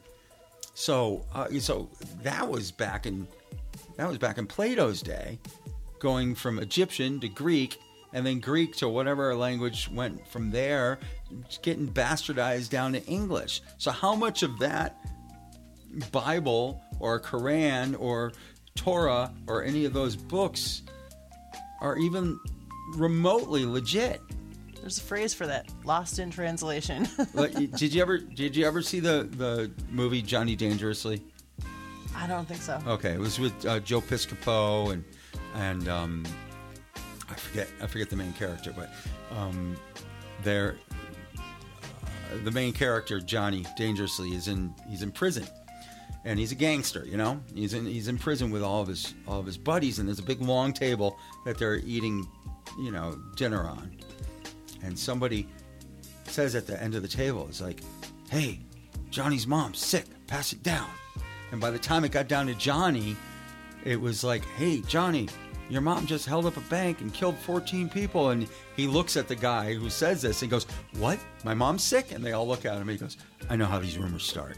So, 0.75 1.25
uh, 1.33 1.49
so 1.59 1.89
that 2.23 2.47
was 2.47 2.71
back 2.71 3.07
in 3.07 3.27
that 3.97 4.07
was 4.07 4.19
back 4.19 4.37
in 4.37 4.47
Plato's 4.47 5.01
day, 5.01 5.39
going 6.01 6.35
from 6.35 6.59
Egyptian 6.59 7.19
to 7.21 7.29
Greek, 7.29 7.79
and 8.15 8.25
then 8.25 8.39
Greek 8.39 8.77
to 8.77 8.89
whatever 8.89 9.35
language 9.35 9.91
went 9.93 10.27
from 10.29 10.51
there, 10.51 11.01
getting 11.63 11.89
bastardized 11.89 12.71
down 12.71 12.93
to 12.93 13.05
English. 13.05 13.61
So, 13.77 13.91
how 13.91 14.15
much 14.15 14.43
of 14.45 14.59
that 14.61 14.97
Bible 16.13 16.81
or 17.01 17.21
Quran 17.21 17.97
or 17.99 18.33
Torah 18.77 19.35
or 19.49 19.65
any 19.65 19.85
of 19.85 19.93
those 19.93 20.15
books 20.17 20.83
are 21.83 21.99
even 21.99 22.39
remotely 22.95 23.67
legit? 23.67 24.23
There's 24.81 24.99
a 24.99 25.03
phrase 25.03 25.35
for 25.35 25.47
that. 25.47 25.67
Lost 25.85 26.19
in 26.21 26.31
translation. 26.31 27.09
Did 27.35 27.95
you 27.95 28.01
ever 28.01 28.19
did 28.19 28.55
you 28.55 28.67
ever 28.67 28.83
see 28.83 29.01
the 29.01 29.29
the 29.37 29.73
movie 29.91 30.23
Johnny 30.23 30.55
Dangerously? 30.55 31.23
I 32.15 32.29
don't 32.29 32.47
think 32.47 32.63
so. 32.63 32.81
Okay, 32.87 33.13
it 33.13 33.19
was 33.19 33.41
with 33.41 33.67
uh, 33.67 33.81
Joe 33.81 34.01
Piscopo 34.01 34.93
and 34.93 35.03
and 35.55 35.89
um, 35.89 36.25
forget 37.45 37.69
I 37.83 37.87
forget 37.87 38.11
the 38.11 38.17
main 38.17 38.33
character, 38.33 38.73
but 38.77 38.91
um, 39.37 39.77
they're 40.43 40.77
uh, 41.37 41.41
the 42.45 42.51
main 42.51 42.73
character 42.73 43.21
Johnny 43.21 43.65
Dangerously 43.77 44.31
is 44.35 44.49
in 44.49 44.75
he's 44.89 45.03
in 45.03 45.13
prison, 45.13 45.47
and 46.25 46.39
he's 46.39 46.53
a 46.53 46.57
gangster. 46.57 47.05
You 47.07 47.17
know, 47.17 47.41
he's 47.55 47.75
in 47.75 47.87
he's 47.87 48.09
in 48.09 48.19
prison 48.19 48.51
with 48.51 48.63
all 48.63 48.83
of 48.83 48.89
his 48.89 49.15
all 49.29 49.41
of 49.41 49.47
his 49.47 49.59
buddies, 49.59 49.99
and 49.99 50.09
there's 50.09 50.19
a 50.19 50.25
big 50.25 50.41
long 50.41 50.73
table 50.73 51.17
that 51.45 51.59
they're 51.59 51.77
eating, 51.77 52.27
you 52.79 52.91
know, 52.91 53.19
dinner 53.37 53.63
on, 53.63 53.97
and 54.83 54.99
somebody 54.99 55.49
says 56.27 56.55
at 56.55 56.67
the 56.67 56.81
end 56.83 56.95
of 56.95 57.03
the 57.03 57.09
table, 57.09 57.47
it's 57.49 57.61
like, 57.61 57.81
"Hey, 58.31 58.61
Johnny's 59.11 59.47
mom's 59.47 59.79
sick. 59.79 60.07
Pass 60.27 60.53
it 60.53 60.63
down." 60.63 60.89
And 61.53 61.61
by 61.61 61.71
the 61.71 61.79
time 61.79 62.05
it 62.05 62.11
got 62.11 62.27
down 62.27 62.47
to 62.47 62.55
Johnny, 62.55 63.17
it 63.85 64.01
was 64.01 64.25
like, 64.25 64.45
"Hey, 64.57 64.81
Johnny, 64.81 65.29
your 65.75 65.83
mom 65.83 66.07
just 66.07 66.27
held 66.27 66.47
up 66.47 66.57
a 66.57 66.61
bank 66.63 67.01
and 67.03 67.13
killed 67.13 67.37
14 67.37 67.89
people." 67.89 68.31
And 68.31 68.49
he 68.77 68.87
looks 68.87 69.17
at 69.17 69.29
the 69.29 69.37
guy 69.37 69.75
who 69.75 69.91
says 69.91 70.23
this 70.23 70.41
and 70.43 70.51
goes, 70.51 70.67
"What? 70.99 71.19
My 71.45 71.53
mom's 71.55 71.83
sick?" 71.83 72.13
And 72.13 72.25
they 72.25 72.33
all 72.33 72.49
look 72.49 72.65
at 72.65 72.77
him. 72.77 72.89
He 72.89 72.97
goes, 72.97 73.17
"I 73.51 73.57
know 73.57 73.67
how 73.67 73.79
these 73.79 73.99
rumors 73.99 74.25
start. 74.25 74.57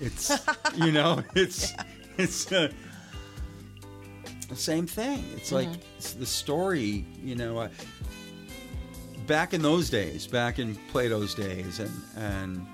It's, 0.00 0.30
you 0.76 0.92
know, 0.92 1.22
it's, 1.34 1.72
it's." 2.18 2.52
Uh, 2.52 2.70
the 4.48 4.56
same 4.56 4.86
thing. 4.86 5.24
It's 5.36 5.52
like 5.52 5.68
it's 5.96 6.12
the 6.12 6.26
story, 6.26 7.04
you 7.22 7.34
know. 7.34 7.58
Uh, 7.58 7.68
back 9.26 9.54
in 9.54 9.62
those 9.62 9.90
days, 9.90 10.26
back 10.26 10.58
in 10.58 10.76
Plato's 10.92 11.34
days, 11.34 11.80
and 11.80 11.90
and 12.16 12.66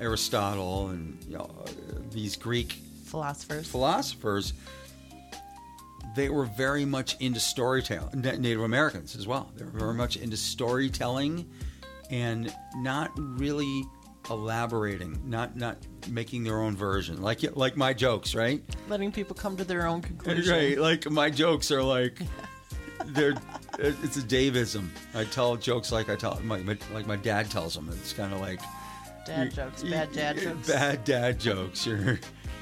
Aristotle, 0.00 0.88
and 0.88 1.18
you 1.28 1.36
know, 1.36 1.50
uh, 1.64 1.70
these 2.10 2.36
Greek 2.36 2.72
Philosophers. 3.04 3.66
philosophers, 3.66 4.52
they 6.18 6.28
were 6.28 6.44
very 6.44 6.84
much 6.84 7.16
into 7.20 7.40
storytelling. 7.40 8.20
Native 8.20 8.62
Americans 8.62 9.14
as 9.16 9.26
well. 9.26 9.52
They 9.56 9.64
were 9.64 9.70
very 9.70 9.94
much 9.94 10.16
into 10.16 10.36
storytelling, 10.36 11.48
and 12.10 12.54
not 12.76 13.12
really 13.16 13.84
elaborating, 14.28 15.20
not 15.24 15.56
not 15.56 15.78
making 16.08 16.44
their 16.44 16.60
own 16.60 16.76
version, 16.76 17.22
like 17.22 17.40
like 17.56 17.76
my 17.76 17.92
jokes, 17.92 18.34
right? 18.34 18.62
Letting 18.88 19.12
people 19.12 19.36
come 19.36 19.56
to 19.56 19.64
their 19.64 19.86
own 19.86 20.02
conclusion. 20.02 20.52
Right, 20.52 20.78
like 20.78 21.10
my 21.10 21.30
jokes 21.30 21.70
are 21.70 21.82
like 21.82 22.20
they're 23.06 23.34
it's 23.78 24.16
a 24.16 24.22
Davism. 24.22 24.90
I 25.14 25.24
tell 25.24 25.56
jokes 25.56 25.92
like 25.92 26.08
I 26.08 26.16
tell 26.16 26.40
my, 26.42 26.58
my 26.58 26.76
like 26.92 27.06
my 27.06 27.16
dad 27.16 27.50
tells 27.50 27.74
them. 27.74 27.88
It's 27.92 28.12
kind 28.12 28.32
of 28.32 28.40
like 28.40 28.60
Dad 29.28 29.54
jokes. 29.54 29.82
Bad 29.82 30.12
dad 30.12 30.38
jokes. 30.38 30.68
Bad 30.68 31.04
dad 31.04 31.38
jokes. 31.38 31.86
You're 31.86 32.18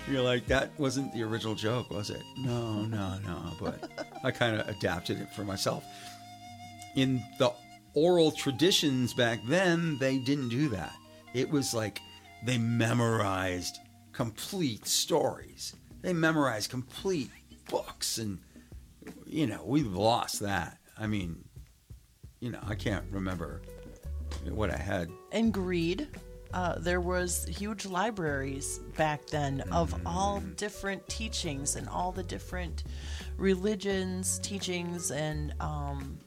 you're 0.08 0.22
like 0.22 0.46
that 0.46 0.70
wasn't 0.78 1.12
the 1.12 1.22
original 1.22 1.54
joke, 1.54 1.90
was 1.90 2.10
it? 2.10 2.22
No, 2.38 2.82
no, 2.82 3.18
no. 3.24 3.52
But 3.60 3.90
I 4.22 4.30
kind 4.30 4.60
of 4.60 4.68
adapted 4.68 5.20
it 5.20 5.32
for 5.34 5.44
myself. 5.44 5.84
In 6.94 7.22
the 7.38 7.52
oral 7.94 8.30
traditions 8.30 9.14
back 9.14 9.40
then, 9.46 9.98
they 9.98 10.18
didn't 10.18 10.48
do 10.48 10.68
that. 10.68 10.94
It 11.34 11.50
was 11.50 11.74
like 11.74 12.00
they 12.44 12.58
memorized 12.58 13.78
complete 14.12 14.86
stories. 14.86 15.74
They 16.02 16.12
memorized 16.12 16.70
complete 16.70 17.30
books, 17.68 18.18
and 18.18 18.38
you 19.26 19.46
know 19.46 19.62
we've 19.64 19.92
lost 19.92 20.40
that. 20.40 20.78
I 20.98 21.06
mean, 21.06 21.44
you 22.40 22.50
know, 22.50 22.60
I 22.66 22.74
can't 22.74 23.04
remember 23.10 23.62
what 24.48 24.70
I 24.70 24.76
had 24.76 25.10
and 25.32 25.52
greed. 25.52 26.08
Uh, 26.56 26.74
there 26.78 27.02
was 27.02 27.44
huge 27.44 27.84
libraries 27.84 28.78
back 28.96 29.26
then 29.26 29.60
of 29.72 29.94
all 30.06 30.40
different 30.56 31.06
teachings 31.06 31.76
and 31.76 31.86
all 31.86 32.10
the 32.10 32.22
different 32.22 32.84
religions, 33.36 34.38
teachings, 34.38 35.10
and 35.10 35.52
um, 35.60 36.18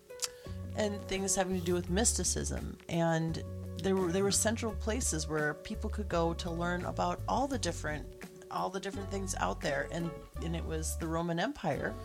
and 0.76 1.02
things 1.08 1.34
having 1.36 1.60
to 1.60 1.66
do 1.66 1.74
with 1.74 1.90
mysticism. 1.90 2.78
And 2.90 3.44
there 3.82 3.96
were 3.96 4.12
there 4.12 4.24
were 4.24 4.30
central 4.30 4.72
places 4.74 5.28
where 5.28 5.56
people 5.56 5.90
could 5.90 6.08
go 6.08 6.36
to 6.36 6.52
learn 6.52 6.86
about 6.86 7.22
all 7.28 7.48
the 7.48 7.58
different 7.58 8.06
all 8.52 8.70
the 8.70 8.80
different 8.80 9.10
things 9.10 9.34
out 9.40 9.62
there. 9.62 9.88
And 9.92 10.12
and 10.46 10.56
it 10.56 10.64
was 10.64 10.96
the 10.98 11.08
Roman 11.08 11.40
Empire, 11.40 11.96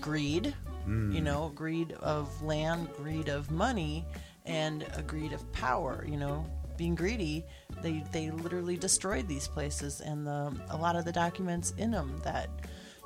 greed, 0.00 0.54
you 0.86 1.20
know, 1.20 1.52
greed 1.54 1.92
of 2.00 2.42
land, 2.42 2.88
greed 2.96 3.28
of 3.28 3.50
money, 3.50 4.06
and 4.46 4.86
a 4.96 5.02
greed 5.02 5.34
of 5.34 5.52
power. 5.52 6.06
You 6.08 6.16
know, 6.16 6.46
being 6.76 6.94
greedy, 6.94 7.44
they 7.82 8.02
they 8.12 8.30
literally 8.30 8.76
destroyed 8.76 9.28
these 9.28 9.48
places, 9.48 10.00
and 10.00 10.26
the 10.26 10.52
a 10.70 10.76
lot 10.76 10.96
of 10.96 11.04
the 11.04 11.12
documents 11.12 11.72
in 11.78 11.90
them 11.90 12.20
that. 12.24 12.48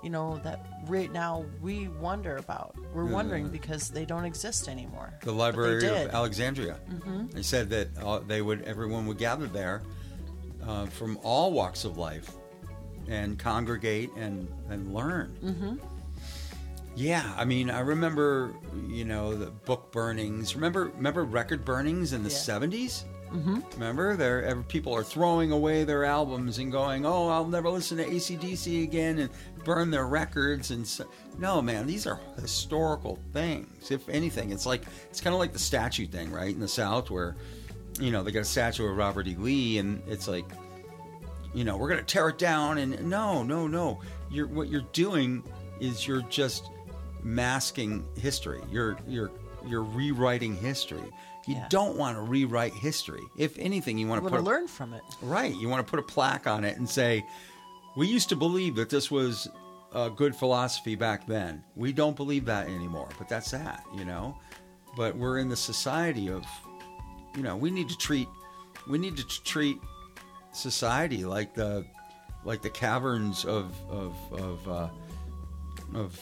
You 0.03 0.09
know 0.09 0.41
that 0.45 0.65
right 0.87 1.13
now 1.13 1.45
we 1.61 1.89
wonder 1.89 2.39
about. 2.39 2.75
We're 2.95 3.05
wondering 3.05 3.51
because 3.51 3.91
they 3.91 4.07
don't 4.07 4.25
exist 4.25 4.67
anymore. 4.67 5.13
the 5.21 5.33
library 5.33 5.87
of 5.87 6.15
Alexandria. 6.15 6.81
Mm-hmm. 6.91 7.27
They 7.27 7.43
said 7.43 7.69
that 7.69 7.89
uh, 8.03 8.21
they 8.21 8.41
would 8.41 8.63
everyone 8.63 9.05
would 9.09 9.19
gather 9.19 9.47
there 9.47 9.83
uh, 10.67 10.87
from 10.87 11.19
all 11.23 11.53
walks 11.53 11.85
of 11.85 11.99
life 11.99 12.31
and 13.09 13.39
congregate 13.39 14.11
and 14.17 14.49
and 14.71 14.95
learn. 14.95 15.37
Mm-hmm. 15.45 15.77
Yeah, 16.97 17.33
I 17.37 17.45
mean, 17.45 17.71
I 17.71 17.81
remember 17.81 18.55
you 18.89 19.05
know 19.05 19.35
the 19.35 19.51
book 19.51 19.93
burnings. 19.93 20.55
Remember 20.55 20.91
remember 20.97 21.25
record 21.25 21.65
burnings 21.65 22.13
in 22.13 22.23
the 22.23 22.31
Yeah. 22.31 22.37
Mm-hmm. 23.33 23.61
Remember, 23.75 24.17
there 24.17 24.57
people 24.69 24.95
are 24.95 25.05
throwing 25.05 25.53
away 25.53 25.85
their 25.85 26.05
albums 26.05 26.59
and 26.59 26.73
going, 26.73 27.07
"Oh, 27.07 27.29
I'll 27.29 27.47
never 27.47 27.71
listen 27.71 27.99
to 27.99 28.05
ACDC 28.05 28.83
again," 28.83 29.19
and 29.21 29.31
burn 29.65 29.91
their 29.91 30.07
records. 30.07 30.73
And 30.73 30.87
so, 30.87 31.07
no, 31.39 31.63
man, 31.63 31.87
these 31.87 32.07
are 32.07 32.19
historical 32.41 33.19
things. 33.33 33.91
If 33.91 34.09
anything, 34.09 34.51
it's 34.51 34.67
like 34.67 34.83
it's 35.11 35.21
kind 35.21 35.33
of 35.33 35.39
like 35.39 35.53
the 35.53 35.61
statue 35.61 36.07
thing, 36.07 36.33
right? 36.33 36.53
In 36.53 36.61
the 36.61 36.69
South, 36.69 37.11
where 37.11 37.37
you 38.01 38.11
know 38.11 38.25
they 38.25 38.33
got 38.33 38.41
a 38.41 38.45
statue 38.45 38.87
of 38.87 38.97
Robert 38.97 39.29
E. 39.29 39.37
Lee, 39.37 39.79
and 39.79 40.03
it's 40.09 40.27
like, 40.27 40.47
you 41.55 41.63
know, 41.63 41.77
we're 41.77 41.89
gonna 41.89 42.03
tear 42.03 42.31
it 42.31 42.39
down. 42.39 42.79
And 42.79 43.09
no, 43.09 43.45
no, 43.45 43.69
no. 43.69 44.01
You're 44.29 44.49
what 44.49 44.69
you're 44.69 44.87
doing 44.93 45.45
is 45.79 46.07
you're 46.07 46.23
just 46.23 46.69
masking 47.23 48.05
history. 48.19 48.61
You're 48.71 48.97
you're 49.07 49.31
you're 49.67 49.85
rewriting 49.85 50.57
history. 50.57 51.11
You 51.47 51.55
Yeah. 51.55 51.67
don't 51.71 51.97
want 51.97 52.17
to 52.17 52.23
rewrite 52.23 52.75
history. 52.75 53.23
If 53.37 53.59
anything, 53.59 53.99
you 53.99 54.07
want 54.07 54.23
to 54.23 54.29
put 54.31 54.37
to 54.37 54.43
a- 54.43 54.45
learn 54.45 54.69
from 54.69 54.93
it. 54.93 55.03
Right. 55.23 55.55
You 55.55 55.69
want 55.69 55.85
to 55.87 55.91
put 55.91 55.99
a 55.99 56.03
plaque 56.03 56.47
on 56.47 56.65
it 56.65 56.77
and 56.77 56.89
say, 56.89 57.25
we 57.97 58.07
used 58.07 58.29
to 58.29 58.37
believe 58.37 58.77
that 58.77 58.91
this 58.91 59.11
was 59.11 59.49
a 59.93 60.11
good 60.11 60.37
philosophy 60.37 60.95
back 60.95 61.27
then. 61.27 61.65
We 61.75 61.93
don't 61.93 62.15
believe 62.15 62.45
that 62.45 62.69
anymore, 62.69 63.09
but 63.19 63.29
that's 63.29 63.51
that, 63.51 63.85
you 63.95 64.05
know? 64.05 64.37
But 64.97 65.17
we're 65.17 65.39
in 65.39 65.49
the 65.49 65.57
society 65.57 66.29
of, 66.29 66.45
you 67.37 67.43
know, 67.43 67.57
we 67.57 67.71
need 67.71 67.89
to 67.89 67.97
treat, 67.97 68.29
we 68.89 68.99
need 68.99 69.17
to 69.17 69.25
treat 69.45 69.79
society 70.53 71.25
like 71.25 71.55
the, 71.55 71.85
like 72.45 72.63
the 72.63 72.71
caverns 72.71 73.45
of, 73.45 73.75
of, 73.89 74.15
of, 74.33 74.69
uh, 74.69 74.89
of, 75.95 76.21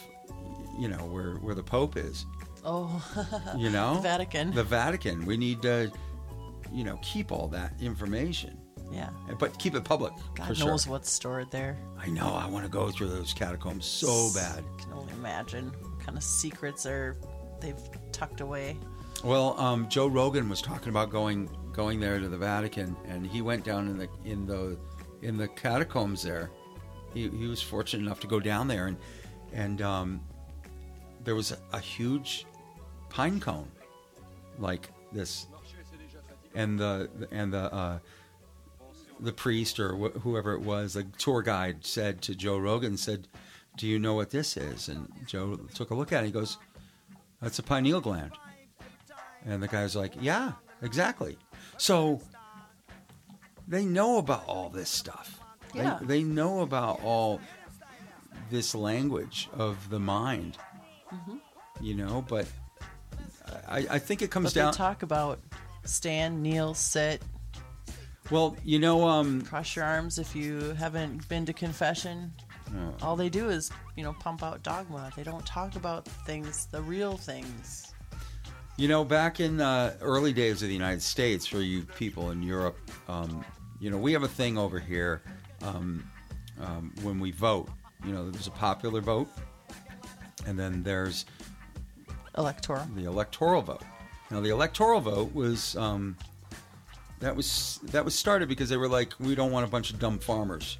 you 0.78 0.89
know, 0.89 1.05
where, 1.07 1.35
where 1.36 1.55
the 1.55 1.62
Pope 1.62 1.97
is 1.97 2.24
Oh, 2.64 3.55
you 3.56 3.70
know 3.78 3.94
The 3.97 4.01
Vatican. 4.02 4.51
the 4.55 4.64
vatican 4.64 5.24
we 5.26 5.36
need 5.36 5.62
to 5.62 5.90
you 6.72 6.85
know, 6.85 6.98
keep 7.02 7.32
all 7.32 7.48
that 7.48 7.72
information, 7.80 8.59
Yeah. 8.93 9.09
but 9.39 9.59
keep 9.59 9.74
it 9.74 9.85
public. 9.85 10.12
God 10.35 10.48
knows 10.59 10.82
sure. 10.85 10.93
what's 10.93 11.10
stored 11.10 11.51
there. 11.51 11.78
I 11.98 12.09
know. 12.09 12.35
I 12.35 12.47
want 12.47 12.66
to 12.66 12.70
go 12.70 12.90
through 12.90 13.09
those 13.09 13.32
catacombs 13.32 13.86
so 13.86 14.28
bad. 14.35 14.62
I 14.78 14.82
Can 14.82 14.93
only 14.93 15.12
imagine 15.14 15.72
what 15.80 15.98
kind 16.05 16.18
of 16.18 16.22
secrets 16.22 16.85
are 16.85 17.16
they've 17.60 17.78
tucked 18.12 18.43
away. 18.43 18.76
Well, 19.24 19.59
um, 19.59 19.89
Joe 19.89 20.09
Rogan 20.09 20.48
was 20.51 20.60
talking 20.60 20.90
about 20.90 21.10
going 21.10 21.48
going 21.72 22.01
there 22.01 22.18
to 22.20 22.28
the 22.28 22.36
Vatican, 22.39 22.94
and 23.06 23.26
he 23.26 23.40
went 23.40 23.64
down 23.64 23.89
in 23.89 23.97
the 23.97 24.09
in 24.26 24.44
the 24.47 24.78
in 25.22 25.39
the 25.39 25.48
catacombs 25.48 26.22
there. 26.22 26.51
He, 27.14 27.28
he 27.30 27.47
was 27.47 27.62
fortunate 27.62 28.05
enough 28.05 28.20
to 28.20 28.26
go 28.26 28.40
down 28.40 28.68
there, 28.68 28.89
and 28.89 28.97
and 29.55 29.80
um, 29.80 30.20
there 31.24 31.35
was 31.35 31.57
a, 31.73 31.78
huge 31.81 32.47
pine 33.09 33.40
cone, 33.40 33.69
like 34.59 34.89
this, 35.12 35.47
and 36.55 36.78
the 36.78 37.09
and 37.31 37.53
the 37.53 37.73
uh, 37.74 37.99
the 39.20 39.32
priest 39.32 39.78
or 39.81 39.95
wh- 39.97 40.19
whoever 40.20 40.53
it 40.55 40.61
was, 40.61 40.95
the 40.95 41.05
tour 41.19 41.43
guide 41.43 41.85
said 41.85 42.23
to 42.23 42.35
Joe 42.35 42.59
Rogan, 42.59 42.97
said, 42.97 43.28
"Do 43.77 43.86
you 43.86 43.99
know 43.99 44.15
what 44.15 44.31
this 44.31 44.57
is?" 44.57 44.89
And 44.89 45.11
Joe 45.27 45.57
took 45.74 45.90
a 45.90 45.95
look 45.95 46.12
at 46.12 46.23
it. 46.23 46.27
He 46.27 46.32
goes, 46.32 46.57
"That's 47.40 47.59
a 47.59 47.62
pineal 47.62 48.01
gland." 48.01 48.32
And 49.47 49.62
the 49.62 49.69
guy's 49.69 49.95
like, 49.97 50.12
Yeah, 50.20 50.53
exactly. 50.82 51.39
So 51.78 52.20
they 53.66 53.85
know 53.85 54.19
about 54.19 54.45
all 54.47 54.69
this 54.69 54.90
stuff. 54.90 55.40
They- 55.73 55.81
Yeah. 55.81 55.99
They, 56.03 56.23
know 56.23 56.61
about 56.61 57.01
all 57.03 57.40
this 58.51 58.74
language 58.74 59.49
of 59.53 59.90
the 59.90 60.01
mind. 60.01 60.59
You 61.80 61.94
know, 61.94 62.24
but 62.28 62.47
I, 63.68 63.86
I 63.90 63.98
think 63.98 64.22
it 64.22 64.30
comes 64.30 64.52
But 64.52 64.60
down. 64.60 64.72
talk 64.72 65.02
about 65.02 65.40
stand, 65.85 66.43
kneel, 66.43 66.74
sit, 66.74 67.22
well, 68.30 68.56
you 68.62 68.78
know, 68.78 69.09
um, 69.09 69.40
cross 69.43 69.74
your 69.74 69.86
arms 69.86 70.18
if 70.18 70.36
you 70.36 70.74
haven't 70.74 71.26
been 71.28 71.47
to 71.47 71.52
confession. 71.52 72.32
Oh. 72.76 72.94
All 73.01 73.16
they 73.16 73.30
do 73.30 73.48
is, 73.48 73.70
you 73.97 74.02
know, 74.02 74.12
pump 74.12 74.43
out 74.43 74.62
dogma. 74.62 75.10
They 75.16 75.22
don't 75.22 75.47
talk 75.47 75.76
about 75.76 76.05
things, 76.05 76.66
the 76.66 76.82
real 76.82 77.16
things. 77.16 77.94
You 78.76 78.86
know, 78.86 79.02
back 79.02 79.40
in 79.40 79.56
the 79.56 79.97
early 80.02 80.32
days 80.35 80.62
of 80.62 80.68
the 80.68 80.74
United 80.74 81.02
States, 81.02 81.47
for 81.47 81.60
you 81.60 81.82
people 81.97 82.30
in 82.30 82.43
Europe, 82.43 82.76
um, 83.09 83.44
you 83.80 83.90
know, 83.90 83.97
we 83.97 84.12
have 84.12 84.22
a 84.22 84.28
thing 84.28 84.59
over 84.59 84.78
here 84.78 85.22
um, 85.62 86.05
um, 86.60 86.93
when 87.02 87.18
we 87.18 87.30
vote. 87.30 87.68
You 88.05 88.12
know, 88.12 88.30
there's 88.30 88.47
a 88.47 88.52
popular 88.52 89.01
vote, 89.01 89.28
and 90.47 90.59
then 90.59 90.82
there's 90.82 91.24
Electoral. 92.36 92.86
the 92.94 93.05
electoral 93.05 93.62
vote. 93.62 93.82
Now, 94.31 94.40
the 94.40 94.51
electoral 94.51 95.01
vote 95.01 95.35
was 95.35 95.74
um, 95.77 96.16
that 97.20 97.35
was 97.35 97.81
that 97.85 98.05
was 98.05 98.15
started 98.15 98.48
because 98.48 98.69
they 98.69 98.77
were 98.77 98.89
like, 98.89 99.12
we 99.19 99.35
don't 99.35 99.51
want 99.51 99.66
a 99.66 99.70
bunch 99.70 99.90
of 99.90 99.98
dumb 99.98 100.19
farmers, 100.19 100.78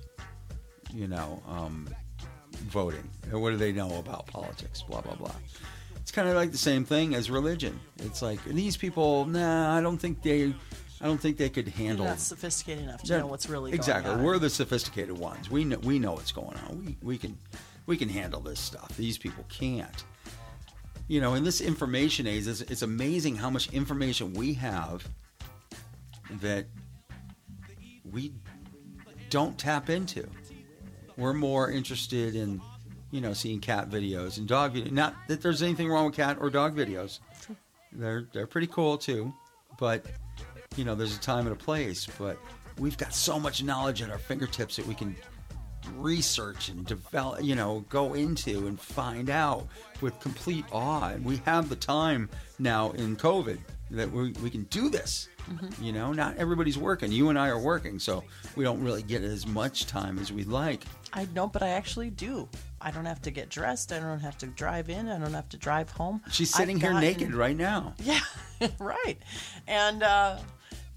you 0.94 1.09
know, 1.09 1.43
um, 1.48 1.89
voting. 2.68 3.09
And 3.30 3.40
What 3.40 3.51
do 3.51 3.56
they 3.56 3.72
know 3.72 3.98
about 3.98 4.26
politics? 4.26 4.82
Blah 4.82 5.01
blah 5.01 5.14
blah. 5.14 5.32
It's 5.97 6.10
kind 6.12 6.28
of 6.28 6.36
like 6.36 6.52
the 6.52 6.59
same 6.59 6.85
thing 6.85 7.14
as 7.14 7.30
religion. 7.30 7.78
It's 7.98 8.22
like 8.22 8.43
these 8.44 8.76
people, 8.76 9.26
nah, 9.26 9.76
I 9.76 9.80
don't 9.82 9.98
think 9.98 10.22
they, 10.22 10.55
I 11.02 11.06
don't 11.06 11.18
think 11.20 11.36
they 11.36 11.51
could 11.51 11.66
They're 11.66 11.86
handle. 11.86 12.06
not 12.06 12.18
sophisticated 12.18 12.85
enough 12.85 13.02
to 13.02 13.18
know 13.18 13.26
what's 13.26 13.47
really 13.48 13.72
exactly. 13.72 14.05
going 14.05 14.05
on. 14.05 14.10
Exactly. 14.12 14.26
We're 14.26 14.39
the 14.39 14.48
sophisticated 14.51 15.18
ones. 15.18 15.51
We 15.51 15.64
know 15.64 15.78
we 15.78 15.98
know 15.98 16.12
what's 16.12 16.32
going 16.32 16.56
on. 16.68 16.85
We 16.85 16.97
we 17.02 17.18
can 17.18 17.36
we 17.89 17.97
can 17.97 18.10
handle 18.10 18.40
this 18.40 18.60
stuff. 18.60 18.94
These 18.97 19.16
people 19.16 19.44
can't. 19.48 20.05
You 21.09 21.23
know, 21.23 21.32
in 21.35 21.43
this 21.43 21.62
information 21.62 22.27
age, 22.27 22.47
it's, 22.47 22.60
it's 22.60 22.82
amazing 22.82 23.35
how 23.35 23.48
much 23.48 23.73
information 23.73 24.35
we 24.35 24.52
have 24.55 25.09
that 26.43 26.66
we 28.12 28.35
don't 29.31 29.56
tap 29.59 29.89
into. 29.89 30.28
We're 31.16 31.32
more 31.32 31.70
interested 31.70 32.36
in, 32.36 32.60
you 33.10 33.23
know, 33.23 33.32
seeing 33.32 33.59
cat 33.59 33.89
videos 33.89 34.36
and 34.36 34.47
dog 34.47 34.74
videos. 34.74 34.93
Not 34.93 35.16
that 35.28 35.40
there's 35.40 35.62
anything 35.62 35.89
wrong 35.89 36.05
with 36.05 36.15
cat 36.15 36.36
or 36.39 36.51
dog 36.51 36.77
videos. 36.77 37.20
They're 37.90 38.28
they're 38.35 38.47
pretty 38.47 38.66
cool 38.66 38.98
too, 38.98 39.32
but 39.78 40.05
you 40.77 40.85
know, 40.85 40.94
there's 40.94 41.16
a 41.16 41.20
time 41.20 41.47
and 41.47 41.56
a 41.56 41.59
place. 41.59 42.06
But 42.19 42.39
we've 42.78 42.98
got 42.98 43.15
so 43.15 43.40
much 43.40 43.62
knowledge 43.62 44.02
at 44.02 44.10
our 44.10 44.19
fingertips 44.19 44.77
that 44.77 44.86
we 44.86 44.94
can 44.94 45.16
research 45.97 46.69
and 46.69 46.85
develop, 46.86 47.43
you 47.43 47.55
know, 47.55 47.85
go 47.89 48.15
into 48.15 48.66
and 48.66 48.78
find 48.81 49.31
out 49.31 49.66
with 50.01 50.19
complete 50.20 50.65
awe. 50.73 51.09
And 51.10 51.24
we 51.24 51.36
have 51.44 51.69
the 51.69 51.77
time 51.77 52.28
now 52.59 52.90
in 52.93 53.16
COVID 53.16 53.59
that 53.90 54.10
we, 54.10 54.32
we 54.43 54.51
can 54.51 54.65
do 54.65 54.89
this. 54.90 55.28
You 55.81 55.93
know, 55.93 56.12
not 56.12 56.36
everybody's 56.36 56.77
working. 56.77 57.10
You 57.10 57.31
and 57.31 57.39
I 57.39 57.48
are 57.48 57.59
working, 57.59 57.98
so 57.98 58.23
we 58.55 58.65
don't 58.65 58.82
really 58.85 59.01
get 59.02 59.23
as 59.23 59.47
much 59.47 59.86
time 59.86 60.19
as 60.19 60.31
we'd 60.31 60.47
like. 60.47 60.82
I 61.15 61.27
know, 61.35 61.47
but 61.47 61.62
I 61.62 61.69
actually 61.70 62.10
do. 62.10 62.47
I 62.82 62.90
don't 62.90 63.06
have 63.06 63.23
to 63.23 63.31
get 63.31 63.48
dressed. 63.48 63.90
I 63.90 63.98
don't 63.98 64.20
have 64.20 64.36
to 64.39 64.47
drive 64.47 64.90
in. 64.90 65.09
I 65.09 65.19
don't 65.19 65.32
have 65.32 65.48
to 65.48 65.56
drive 65.56 65.89
home. 65.90 66.20
She's 66.31 66.52
I've 66.52 66.59
sitting 66.59 66.78
here 66.78 66.90
gotten- 66.93 67.09
naked 67.09 67.35
right 67.35 67.56
now. 67.56 67.94
Yeah, 68.05 68.20
right. 68.78 69.16
And 69.66 70.02
uh, 70.02 70.36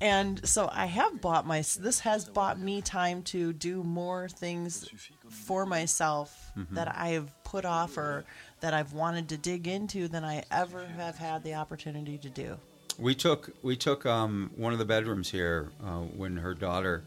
and 0.02 0.45
so 0.48 0.69
I 0.72 0.88
have 0.88 1.22
bought 1.22 1.45
my. 1.48 1.60
This 1.80 1.99
has 2.02 2.26
bought 2.26 2.60
me 2.60 2.82
time 2.82 3.22
to 3.23 3.53
do 3.53 3.84
more 3.84 4.28
things 4.28 4.90
for 5.30 5.65
myself 5.65 6.38
Mm-hmm. 6.57 6.76
that 6.76 6.94
I 6.94 7.10
have 7.11 7.32
put 7.45 7.64
off 7.64 7.98
or 7.98 8.26
that 8.60 8.73
I've 8.73 8.91
wanted 8.91 9.30
to 9.30 9.38
dig 9.38 9.69
into 9.69 10.10
than 10.10 10.26
I 10.26 10.44
ever 10.52 10.86
have 10.86 11.18
had 11.18 11.45
the 11.45 11.53
opportunity 11.53 12.18
to 12.18 12.30
do. 12.30 12.57
We 12.99 13.15
took 13.15 13.52
we 13.64 13.78
took 13.78 14.06
um, 14.06 14.52
one 14.57 14.73
of 14.73 14.80
the 14.80 14.84
bedrooms 14.86 15.32
here 15.32 15.69
uh, 15.82 15.99
when 15.99 16.36
her 16.36 16.53
daughter 16.53 17.03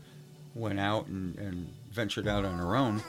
went 0.54 0.80
out 0.80 1.08
and, 1.08 1.36
and 1.38 1.68
ventured 1.92 2.26
out 2.26 2.46
on 2.46 2.56
her 2.58 2.74
own, 2.74 3.02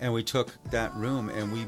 and 0.00 0.12
we 0.12 0.22
took 0.22 0.52
that 0.70 0.94
room 0.94 1.30
and 1.30 1.52
we 1.52 1.66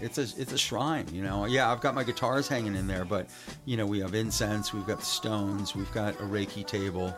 it's 0.00 0.18
a 0.18 0.22
it's 0.40 0.52
a 0.52 0.58
shrine, 0.58 1.06
you 1.12 1.22
know. 1.22 1.44
Yeah, 1.46 1.70
I've 1.70 1.80
got 1.80 1.94
my 1.94 2.04
guitars 2.04 2.48
hanging 2.48 2.76
in 2.76 2.86
there, 2.86 3.04
but 3.04 3.28
you 3.64 3.76
know 3.76 3.86
we 3.86 4.00
have 4.00 4.14
incense, 4.14 4.72
we've 4.72 4.86
got 4.86 5.02
stones, 5.02 5.74
we've 5.74 5.92
got 5.92 6.14
a 6.20 6.24
Reiki 6.24 6.66
table, 6.66 7.14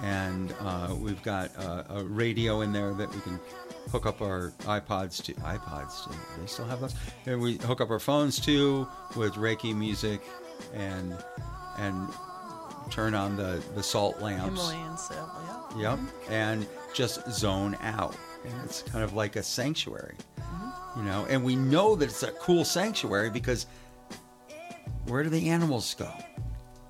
and 0.00 0.54
uh, 0.60 0.94
we've 0.98 1.22
got 1.22 1.50
uh, 1.58 1.84
a 1.88 2.04
radio 2.04 2.60
in 2.62 2.72
there 2.72 2.94
that 2.94 3.12
we 3.14 3.20
can 3.20 3.38
hook 3.90 4.06
up 4.06 4.20
our 4.20 4.52
iPods 4.60 5.22
to. 5.24 5.34
iPods, 5.34 6.08
do 6.08 6.16
they 6.40 6.46
still 6.46 6.66
have 6.66 6.80
those? 6.80 6.94
And 7.26 7.40
we 7.40 7.56
hook 7.58 7.80
up 7.80 7.90
our 7.90 7.98
phones 7.98 8.38
to 8.40 8.86
with 9.16 9.34
Reiki 9.34 9.74
music, 9.74 10.20
and 10.74 11.16
and 11.78 12.08
turn 12.90 13.14
on 13.14 13.36
the 13.36 13.62
the 13.74 13.82
salt 13.82 14.20
lamps. 14.20 14.44
Himalayan 14.44 14.96
salt, 14.98 15.30
yeah. 15.76 15.90
Yep, 15.90 15.98
and 16.30 16.66
just 16.94 17.30
zone 17.30 17.76
out, 17.82 18.16
and 18.44 18.54
it's 18.64 18.82
kind 18.82 19.04
of 19.04 19.12
like 19.12 19.36
a 19.36 19.42
sanctuary, 19.42 20.16
you 20.98 21.04
know. 21.04 21.26
And 21.30 21.42
we 21.42 21.56
know 21.56 21.94
that 21.94 22.06
it's 22.06 22.22
a 22.22 22.32
cool 22.32 22.64
sanctuary 22.64 23.30
because 23.30 23.66
where 25.06 25.22
do 25.22 25.30
the 25.30 25.48
animals 25.48 25.94
go? 25.94 26.12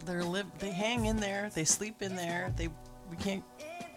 They're 0.04 0.24
live. 0.24 0.46
They 0.58 0.70
hang 0.70 1.04
in 1.04 1.18
there. 1.18 1.50
They 1.54 1.64
sleep 1.64 2.02
in 2.02 2.16
there. 2.16 2.52
They 2.56 2.68
we 3.10 3.16
can't 3.18 3.44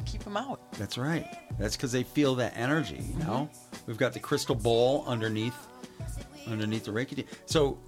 keep 0.05 0.23
them 0.23 0.37
out. 0.37 0.71
That's 0.73 0.97
right. 0.97 1.25
That's 1.57 1.75
because 1.75 1.91
they 1.91 2.03
feel 2.03 2.35
that 2.35 2.55
energy. 2.55 3.01
You 3.01 3.19
know, 3.19 3.49
mm-hmm. 3.51 3.77
we've 3.87 3.97
got 3.97 4.13
the 4.13 4.19
crystal 4.19 4.55
ball 4.55 5.05
underneath, 5.07 5.55
underneath 6.47 6.85
the 6.85 6.91
Reiki. 6.91 7.25
So, 7.45 7.79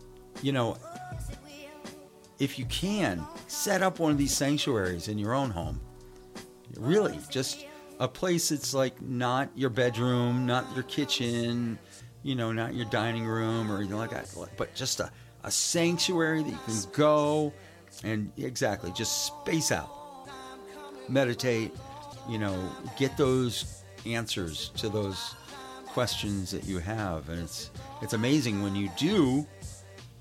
you 0.41 0.54
know, 0.54 0.78
if 2.40 2.58
you 2.58 2.66
can 2.66 3.26
set 3.48 3.84
up 3.84 4.00
one 4.00 4.12
of 4.12 4.18
these 4.18 4.36
sanctuaries 4.36 5.08
in 5.08 5.18
your 5.18 5.34
own 5.34 5.50
home, 5.50 5.80
really, 6.78 7.20
just 7.30 7.66
a 8.00 8.08
place 8.08 8.50
that's 8.50 8.74
like 8.74 9.02
not 9.02 9.50
your 9.56 9.70
bedroom, 9.70 10.45
not 10.45 10.66
your 10.74 10.84
kitchen, 10.84 11.78
you 12.24 12.36
know, 12.36 12.52
not 12.52 12.74
your 12.74 12.86
dining 12.86 13.26
room 13.26 13.72
or 13.72 13.78
anything 13.78 13.98
like 13.98 14.12
that, 14.12 14.34
but 14.58 14.74
just 14.74 15.00
a, 15.00 15.12
a 15.44 15.52
sanctuary 15.52 16.41
that 16.44 16.50
you 16.50 16.60
can 16.66 16.76
go 16.94 17.54
and 18.04 18.32
exactly 18.38 18.91
just 18.95 19.28
space 19.28 19.72
out 19.72 19.90
meditate, 21.10 21.72
you 22.30 22.38
know, 22.38 22.58
get 22.98 23.18
those 23.18 23.84
answers 24.06 24.70
to 24.78 24.90
those 24.90 25.36
questions 25.88 26.52
that 26.52 26.66
you 26.66 26.80
have, 26.80 27.30
and 27.30 27.41
it's 27.41 27.72
it's 28.02 28.14
amazing 28.14 28.64
when 28.64 28.76
you 28.76 28.90
do, 28.98 29.45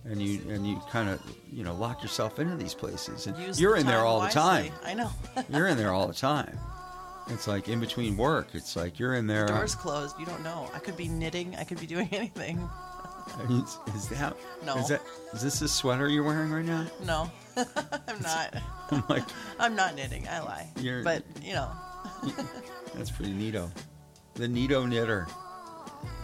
and 0.05 0.21
you 0.21 0.41
and 0.51 0.67
you 0.67 0.81
kind 0.91 1.09
of 1.09 1.21
you 1.51 1.65
know 1.65 1.75
lock 1.75 2.03
yourself 2.03 2.39
into 2.39 2.57
these 2.57 2.75
places, 2.75 3.27
and 3.27 3.37
Use 3.39 3.61
you're 3.61 3.75
the 3.75 3.81
in 3.81 3.87
there 3.87 4.01
all 4.01 4.19
wisely. 4.19 4.41
the 4.41 4.41
time. 4.41 4.73
I 4.85 4.95
know. 4.95 5.11
You're 5.49 5.69
in 5.69 5.77
there 5.79 5.93
all 5.93 6.07
the 6.07 6.15
time. 6.15 6.59
It's 7.29 7.47
like 7.47 7.69
in 7.69 7.81
between 7.81 8.17
work. 8.17 8.49
It's 8.53 8.75
like 8.77 8.99
you're 8.99 9.15
in 9.15 9.27
there. 9.27 9.47
Doors 9.47 9.75
closed. 9.75 10.19
You 10.19 10.27
don't 10.27 10.43
know. 10.43 10.69
I 10.75 10.79
could 10.81 10.97
be 10.97 11.09
knitting. 11.09 11.55
I 11.57 11.65
could 11.65 11.81
be 11.81 11.87
doing 11.87 12.09
anything. 12.13 12.69
Is, 13.49 13.79
is 13.95 14.09
that 14.09 14.37
No. 14.67 14.77
Is 14.77 14.89
that 14.89 15.01
is 15.33 15.41
this 15.43 15.61
the 15.61 15.69
sweater 15.69 16.09
you're 16.09 16.25
wearing 16.25 16.51
right 16.51 16.65
now? 16.65 16.87
No, 17.07 17.31
I'm 17.57 18.21
not. 18.21 18.57
I'm 18.91 19.05
like, 19.09 19.23
I'm 19.59 19.77
not 19.77 19.95
knitting. 19.95 20.27
I 20.29 20.41
lie. 20.41 20.69
You're- 20.79 21.03
but 21.05 21.23
you 21.43 21.55
know, 21.55 21.71
That's 22.95 23.11
pretty 23.11 23.33
neato. 23.33 23.71
The 24.35 24.47
neato 24.49 24.87
knitter. 24.89 25.29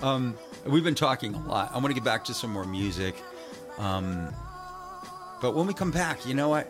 Um, 0.03 0.35
we've 0.67 0.85
been 0.85 0.95
talking 0.97 1.35
a 1.35 1.47
lot. 1.47 1.71
I 1.73 1.75
want 1.75 1.87
to 1.89 1.95
get 1.95 2.05
back 2.05 2.25
to 2.25 2.35
some 2.35 2.51
more 2.53 2.65
music. 2.65 3.15
Um, 3.79 4.35
but 5.41 5.55
when 5.55 5.67
we 5.69 5.75
come 5.75 5.93
back, 5.93 6.27
you 6.27 6.35
know 6.35 6.49
what? 6.49 6.69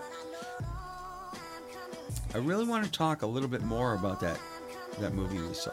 I 2.35 2.39
really 2.39 2.67
want 2.67 2.85
to 2.85 2.91
talk 2.91 3.23
a 3.23 3.27
little 3.27 3.49
bit 3.49 3.63
more 3.63 3.95
about 3.95 4.21
that 4.21 4.39
that 5.01 5.15
movie 5.15 5.41
we 5.41 5.55
saw. 5.55 5.73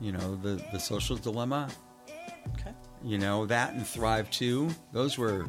You 0.00 0.12
know, 0.12 0.36
the 0.36 0.62
the 0.72 0.78
social 0.78 1.16
dilemma. 1.16 1.68
Okay. 2.54 2.72
You 3.02 3.18
know 3.18 3.46
that 3.46 3.74
and 3.74 3.86
Thrive 3.86 4.30
Two. 4.30 4.70
Those 4.92 5.18
were 5.18 5.46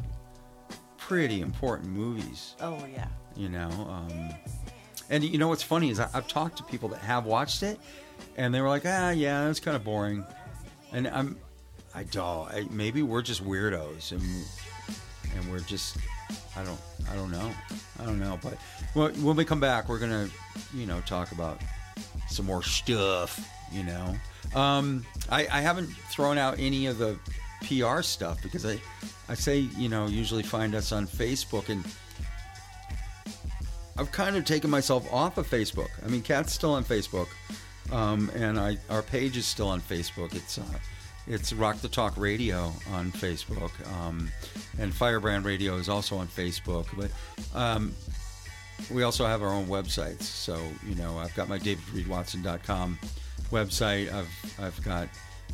pretty 0.97 1.41
important 1.41 1.89
movies. 1.89 2.55
Oh 2.61 2.83
yeah. 2.85 3.07
You 3.35 3.49
know, 3.49 3.69
um, 3.69 4.29
and 5.09 5.23
you 5.23 5.37
know 5.37 5.49
what's 5.49 5.63
funny 5.63 5.89
is 5.89 5.99
I, 5.99 6.09
I've 6.13 6.27
talked 6.27 6.57
to 6.57 6.63
people 6.63 6.89
that 6.89 6.99
have 6.99 7.25
watched 7.25 7.63
it, 7.63 7.79
and 8.37 8.53
they 8.53 8.61
were 8.61 8.69
like, 8.69 8.83
ah, 8.85 9.09
yeah, 9.11 9.49
it's 9.49 9.59
kind 9.59 9.75
of 9.75 9.83
boring. 9.83 10.23
And 10.91 11.07
I'm, 11.07 11.37
I 11.93 12.03
don't. 12.03 12.49
I, 12.49 12.65
maybe 12.71 13.03
we're 13.03 13.21
just 13.21 13.43
weirdos, 13.43 14.11
and 14.13 14.21
and 15.35 15.51
we're 15.51 15.59
just, 15.59 15.97
I 16.56 16.64
don't, 16.64 16.80
I 17.11 17.15
don't 17.15 17.31
know, 17.31 17.52
I 17.99 18.06
don't 18.06 18.19
know. 18.19 18.39
But 18.41 18.57
when 19.18 19.35
we 19.35 19.45
come 19.45 19.60
back, 19.60 19.89
we're 19.89 19.99
gonna, 19.99 20.30
you 20.73 20.85
know, 20.85 21.02
talk 21.02 21.31
about 21.31 21.60
some 22.30 22.45
more 22.45 22.64
stuff. 22.64 23.39
You 23.72 23.84
know, 23.84 24.15
um, 24.53 25.06
I, 25.30 25.47
I 25.52 25.61
haven't 25.61 25.88
thrown 25.88 26.38
out 26.38 26.60
any 26.60 26.85
of 26.85 26.97
the 26.97 27.18
PR 27.68 28.02
stuff 28.02 28.41
because 28.41 28.65
I, 28.65 28.80
I 29.27 29.34
say, 29.34 29.60
you 29.60 29.89
know, 29.89 30.07
usually 30.07 30.43
find 30.43 30.76
us 30.76 30.91
on 30.91 31.07
Facebook 31.07 31.69
and. 31.69 31.85
I've 33.97 34.11
kind 34.11 34.35
of 34.35 34.43
taken 34.43 34.69
myself 34.69 35.07
off 35.11 35.38
of 35.38 35.49
Facebook. 35.49 35.88
I 36.03 36.10
mean, 36.10 36.22
Kat's 36.22 36.52
still 36.52 36.73
on 36.73 36.84
Facebook, 36.84 37.27
um, 37.93 38.30
and 38.35 38.60
I 38.60 38.77
our 38.89 39.02
page 39.02 39.38
is 39.38 39.45
still 39.45 39.69
on 39.69 39.80
Facebook. 39.80 40.35
It's 40.35 40.57
uh, 40.57 40.64
it's 41.27 41.52
Rock 41.53 41.77
the 41.81 41.88
Talk 41.89 42.18
Radio 42.18 42.72
on 42.91 43.11
Facebook, 43.11 43.72
um, 43.97 44.30
and 44.80 44.93
Firebrand 44.93 45.45
Radio 45.45 45.76
is 45.76 45.89
also 45.89 46.18
on 46.18 46.27
Facebook. 46.27 46.88
But 46.97 47.11
um, 47.60 47.93
we 48.91 49.03
also 49.03 49.26
have 49.26 49.41
our 49.41 49.49
own 49.49 49.65
websites. 49.68 50.23
So 50.23 50.60
you 50.88 50.95
know, 50.95 51.18
I've 51.18 51.34
got 51.35 51.47
my 51.49 51.60
DavidReedWatson.com 51.60 52.99
website. 53.52 54.14
I've 54.14 54.60
I've 54.60 54.84
got 54.84 55.07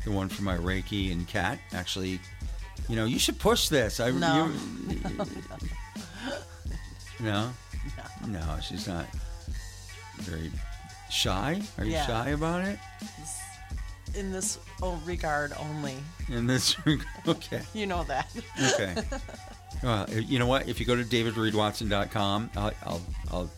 the 0.03 0.11
one 0.11 0.29
for 0.29 0.43
my 0.43 0.57
Reiki 0.57 1.11
and 1.11 1.27
Kat. 1.27 1.59
Actually, 1.73 2.19
you 2.89 2.95
know, 2.95 3.05
you 3.05 3.19
should 3.19 3.39
push 3.39 3.69
this. 3.69 3.99
I 3.99 4.11
No. 4.11 4.51
you- 4.89 4.99
no. 7.25 7.51
No, 8.27 8.57
she's 8.61 8.87
not 8.87 9.05
very 10.19 10.51
shy. 11.09 11.61
Are 11.77 11.83
you 11.85 11.91
Yeah. 11.93 12.05
shy 12.07 12.29
about 12.29 12.65
it? 12.67 12.77
In 14.15 14.31
this 14.31 14.59
oh, 14.81 15.01
regard 15.05 15.53
only. 15.59 15.95
In 16.29 16.45
this, 16.47 16.75
okay, 17.27 17.61
You 17.73 17.85
know 17.85 18.03
that. 18.03 18.29
okay. 18.73 18.95
Well, 19.83 20.07
you 20.11 20.37
know 20.37 20.45
what? 20.45 20.69
If 20.69 20.79
you 20.79 20.85
go 20.85 20.95
to 20.95 21.03
davidreedwatson.com, 21.03 22.51
I'll, 22.55 22.71
I'll, 22.85 23.01
I'll, 23.31 23.49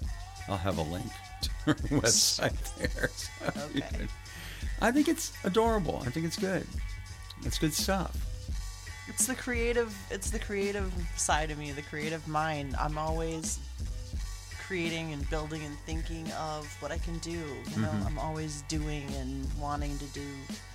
I'll 0.47 0.57
have 0.57 0.77
a 0.77 0.81
link 0.81 1.05
to 1.41 1.49
her 1.65 1.73
website 1.73 2.75
there. 2.77 3.09
So 3.09 3.61
Okay. 3.65 3.81
can- 3.81 4.07
I 4.81 4.89
think 4.91 5.09
it's 5.09 5.34
adorable. 5.43 6.01
I 6.05 6.11
think 6.11 6.25
it's 6.25 6.38
good. 6.38 6.65
It's 7.43 7.57
good 7.59 7.73
stuff. 7.73 8.15
It's 9.09 9.25
the 9.27 9.35
creative. 9.35 9.93
It's 10.11 10.30
the 10.30 10.39
creative 10.39 10.93
side 11.17 11.51
of 11.51 11.57
me, 11.57 11.73
the 11.73 11.81
creative 11.81 12.25
mind. 12.25 12.73
I'm 12.80 12.97
always 12.97 13.59
creating 14.68 15.14
and 15.14 15.30
building 15.30 15.64
and 15.64 15.77
thinking 15.85 16.31
of 16.34 16.65
what 16.81 16.91
I 16.91 16.98
can 16.98 17.18
do. 17.19 17.31
You 17.31 17.38
know, 17.81 17.88
Mm-hmm. 17.90 18.07
I'm 18.07 18.19
always 18.19 18.64
doing 18.68 19.03
and 19.19 19.48
wanting 19.60 19.98
to 19.99 20.06
do 20.06 20.26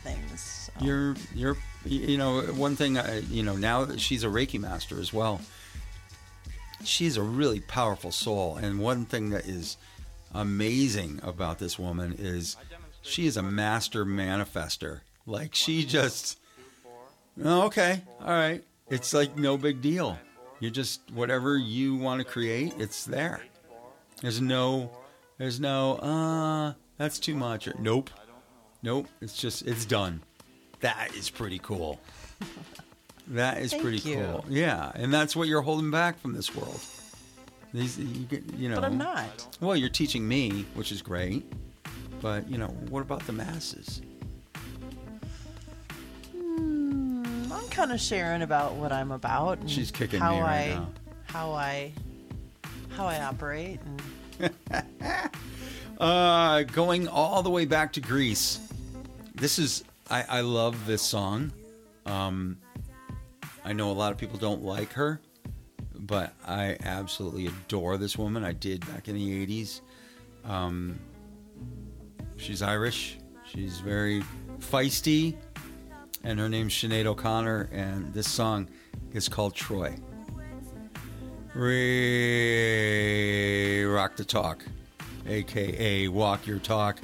things. 0.04 0.40
so. 0.78 0.84
You're, 0.84 1.16
you're, 1.34 1.56
you 1.84 2.16
know, 2.18 2.40
one 2.42 2.76
thing, 2.76 2.98
I, 2.98 3.20
you 3.20 3.42
know, 3.42 3.56
now 3.56 3.84
that 3.84 4.00
she's 4.00 4.24
a 4.24 4.28
Reiki 4.28 4.60
master 4.60 5.00
as 5.00 5.12
well, 5.12 5.40
she's 6.84 7.16
a 7.16 7.22
really 7.22 7.60
powerful 7.60 8.12
soul. 8.12 8.56
And 8.56 8.78
one 8.80 9.04
thing 9.04 9.30
that 9.30 9.46
is 9.46 9.76
amazing 10.34 11.20
about 11.22 11.58
this 11.58 11.78
woman 11.78 12.14
is 12.18 12.56
she 13.02 13.26
is 13.26 13.36
a 13.36 13.42
master 13.42 14.04
manifester. 14.04 15.00
Like 15.26 15.54
she 15.54 15.84
just, 15.84 16.38
oh, 17.42 17.62
okay, 17.66 18.02
all 18.20 18.28
right. 18.28 18.62
It's 18.90 19.12
like 19.12 19.36
no 19.36 19.56
big 19.56 19.80
deal. 19.82 20.18
You 20.60 20.70
just 20.70 21.00
whatever 21.12 21.56
you 21.56 21.94
want 21.96 22.20
to 22.20 22.24
create, 22.24 22.72
it's 22.78 23.04
there. 23.04 23.42
There's 24.22 24.40
no, 24.40 24.90
there's 25.38 25.60
no, 25.60 25.96
uh, 25.96 26.72
that's 26.96 27.18
too 27.18 27.34
much. 27.34 27.68
Or, 27.68 27.74
nope, 27.78 28.10
nope. 28.82 29.06
It's 29.20 29.36
just 29.36 29.66
it's 29.66 29.84
done. 29.84 30.22
That 30.80 31.14
is 31.16 31.30
pretty 31.30 31.58
cool. 31.58 32.00
That 33.32 33.58
is 33.58 33.72
Thank 33.72 33.82
pretty 33.82 33.98
you. 33.98 34.16
cool. 34.16 34.44
Yeah, 34.48 34.90
and 34.94 35.12
that's 35.12 35.36
what 35.36 35.48
you're 35.48 35.60
holding 35.60 35.90
back 35.90 36.18
from 36.18 36.32
this 36.32 36.54
world. 36.54 36.80
These, 37.74 37.98
you, 37.98 38.24
get, 38.24 38.54
you 38.54 38.70
know. 38.70 38.76
but 38.76 38.84
I'm 38.84 38.96
not. 38.96 39.58
Well, 39.60 39.76
you're 39.76 39.90
teaching 39.90 40.26
me, 40.26 40.64
which 40.74 40.90
is 40.90 41.02
great. 41.02 41.44
But 42.20 42.48
you 42.50 42.58
know, 42.58 42.68
what 42.88 43.02
about 43.02 43.26
the 43.26 43.32
masses? 43.32 44.00
I'm 46.34 47.68
kind 47.70 47.92
of 47.92 48.00
sharing 48.00 48.42
about 48.42 48.74
what 48.74 48.92
I'm 48.92 49.12
about. 49.12 49.58
And 49.58 49.70
She's 49.70 49.90
kicking 49.90 50.20
how 50.20 50.36
me 50.36 50.40
right 50.40 50.70
I, 50.70 50.74
now. 50.74 50.88
How 51.26 51.52
I, 51.52 51.92
how 52.98 53.06
I 53.06 53.22
operate, 53.22 53.78
and 54.40 54.52
Uh, 56.00 56.62
going 56.62 57.08
all 57.08 57.42
the 57.42 57.50
way 57.50 57.64
back 57.64 57.92
to 57.92 58.00
Greece. 58.00 58.60
This 59.34 59.58
is 59.58 59.82
I, 60.08 60.24
I 60.28 60.40
love 60.42 60.86
this 60.86 61.02
song. 61.02 61.52
Um, 62.06 62.56
I 63.64 63.72
know 63.72 63.90
a 63.90 63.94
lot 63.94 64.12
of 64.12 64.18
people 64.18 64.38
don't 64.38 64.62
like 64.62 64.92
her, 64.92 65.20
but 65.96 66.34
I 66.46 66.76
absolutely 66.84 67.46
adore 67.46 67.96
this 67.96 68.16
woman. 68.16 68.44
I 68.44 68.52
did 68.52 68.86
back 68.86 69.08
in 69.08 69.16
the 69.16 69.46
'80s. 69.46 69.80
Um, 70.44 71.00
she's 72.36 72.62
Irish. 72.62 73.18
She's 73.44 73.80
very 73.80 74.22
feisty, 74.60 75.36
and 76.22 76.38
her 76.38 76.48
name's 76.48 76.74
Sinead 76.74 77.06
O'Connor. 77.06 77.70
And 77.72 78.14
this 78.14 78.30
song 78.30 78.68
is 79.12 79.28
called 79.28 79.56
Troy. 79.56 79.96
Re 81.58 81.74
rock 83.84 84.14
the 84.14 84.24
talk, 84.24 84.64
aka 85.26 86.06
walk 86.06 86.46
your 86.46 86.60
talk. 86.60 87.00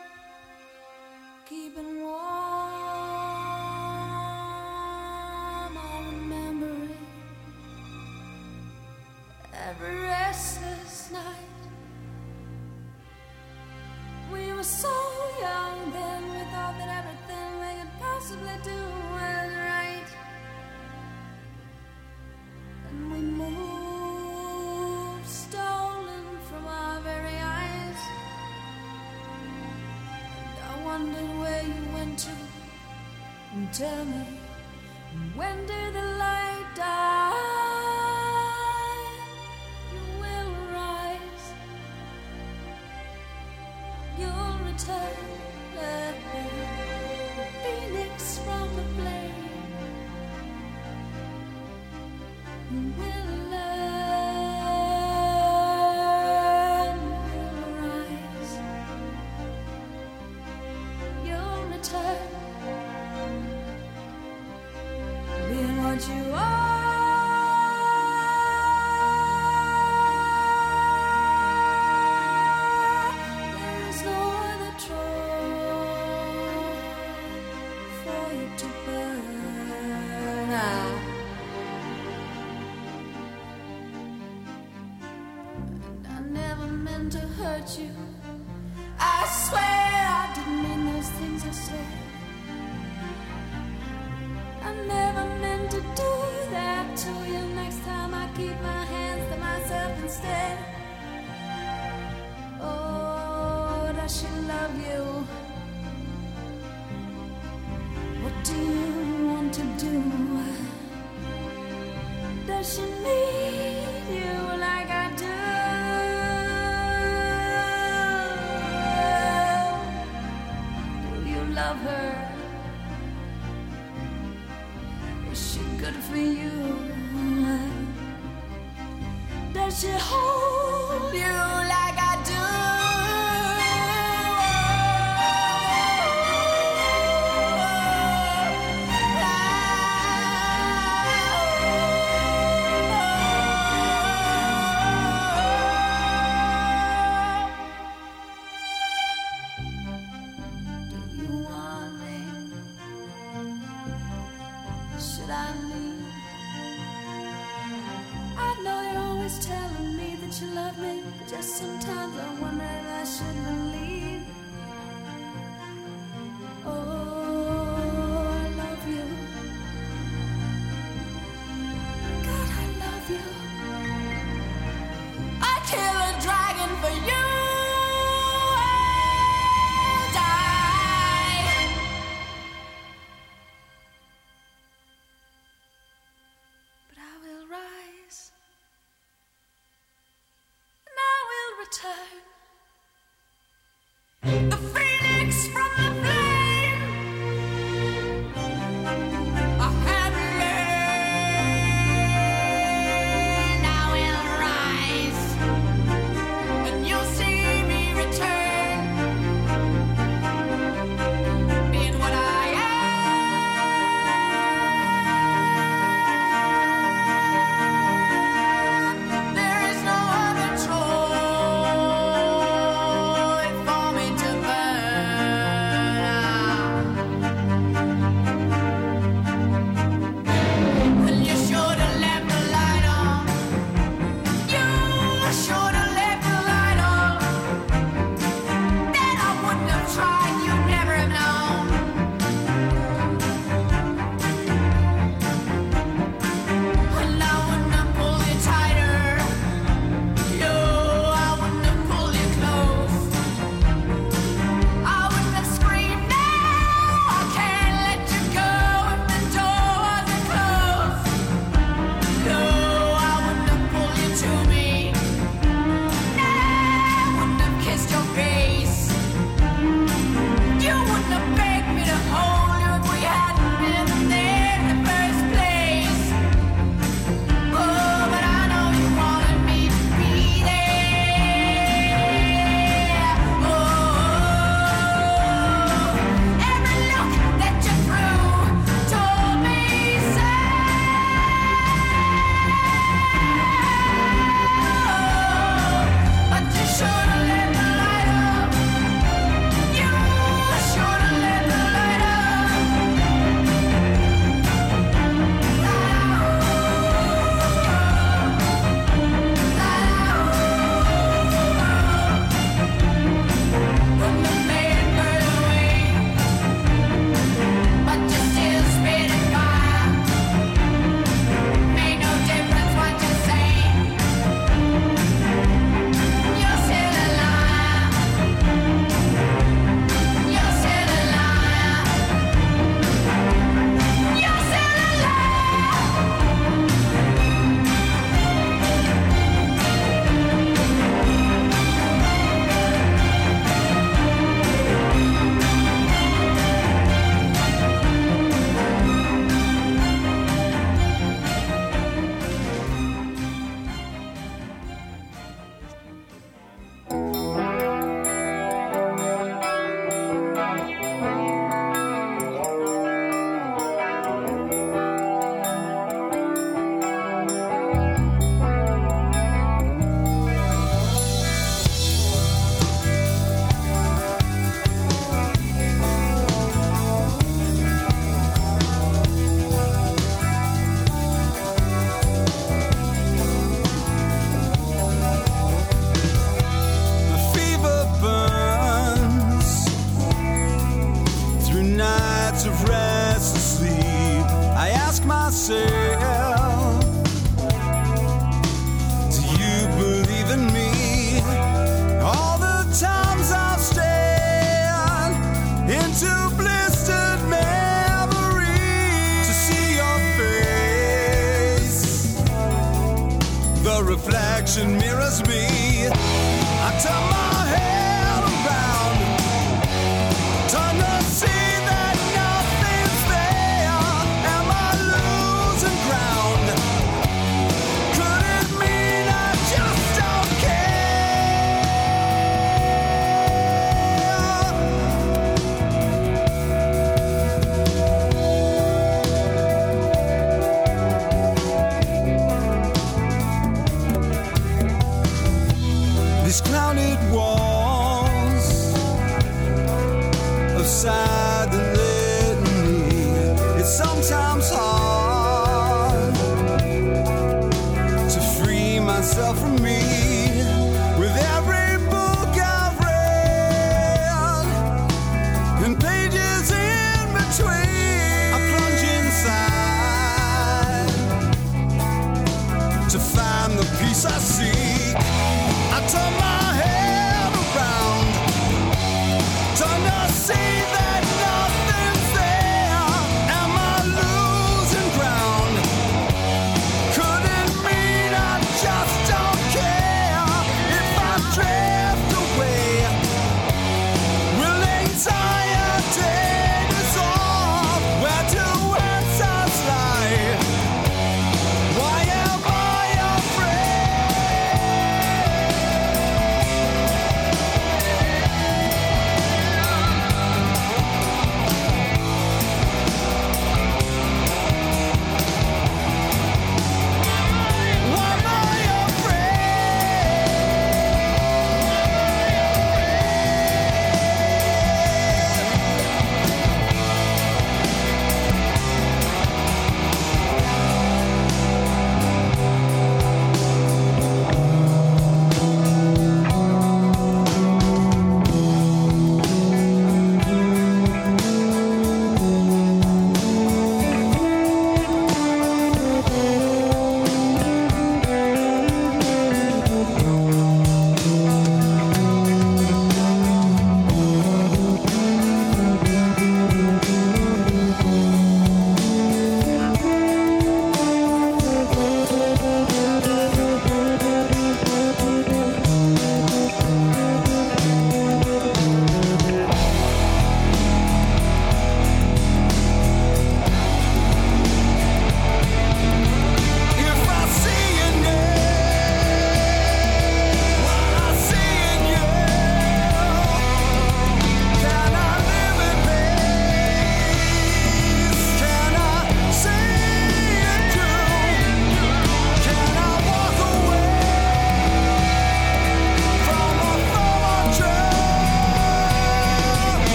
keeping 1.46 2.00
warm. 2.02 2.87
Every 9.66 9.96
restless 10.00 11.10
night. 11.10 11.24
We 14.32 14.52
were 14.52 14.62
so 14.62 14.88
young 15.40 15.90
then, 15.92 16.22
we 16.30 16.38
thought 16.52 16.76
that 16.78 16.88
everything 17.00 17.60
we 17.60 17.66
could 17.80 17.92
possibly 17.98 18.56
do 18.62 18.80
was 19.16 19.50
right. 19.56 20.10
And 22.88 23.00
we 23.12 23.20
moved, 23.20 23.56
stolen 25.26 26.38
from 26.48 26.66
our 26.66 27.00
very 27.00 27.36
eyes. 27.36 28.00
I 30.62 30.64
where 31.40 31.62
you 31.62 31.82
went 31.94 32.18
to. 32.18 32.30
And 33.54 33.72
tell 33.72 34.04
me, 34.04 34.40
when 35.34 35.66
did 35.66 35.94
the 35.94 36.02
light 36.18 36.66
die? 36.74 37.67
You'll 44.18 44.58
return 44.70 45.16
Phoenix 47.62 48.38
from 48.38 48.66
the 48.76 48.84
flame 48.96 49.48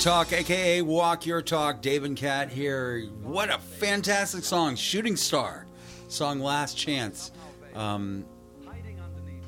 Talk, 0.00 0.32
aka 0.32 0.80
Walk 0.80 1.26
Your 1.26 1.42
Talk. 1.42 1.82
Dave 1.82 2.04
and 2.04 2.16
Kat 2.16 2.48
here. 2.48 3.02
What 3.22 3.50
a 3.50 3.58
fantastic 3.58 4.44
song, 4.44 4.74
Shooting 4.74 5.14
Star. 5.14 5.66
Song 6.08 6.40
Last 6.40 6.74
Chance. 6.74 7.32
Um, 7.74 8.24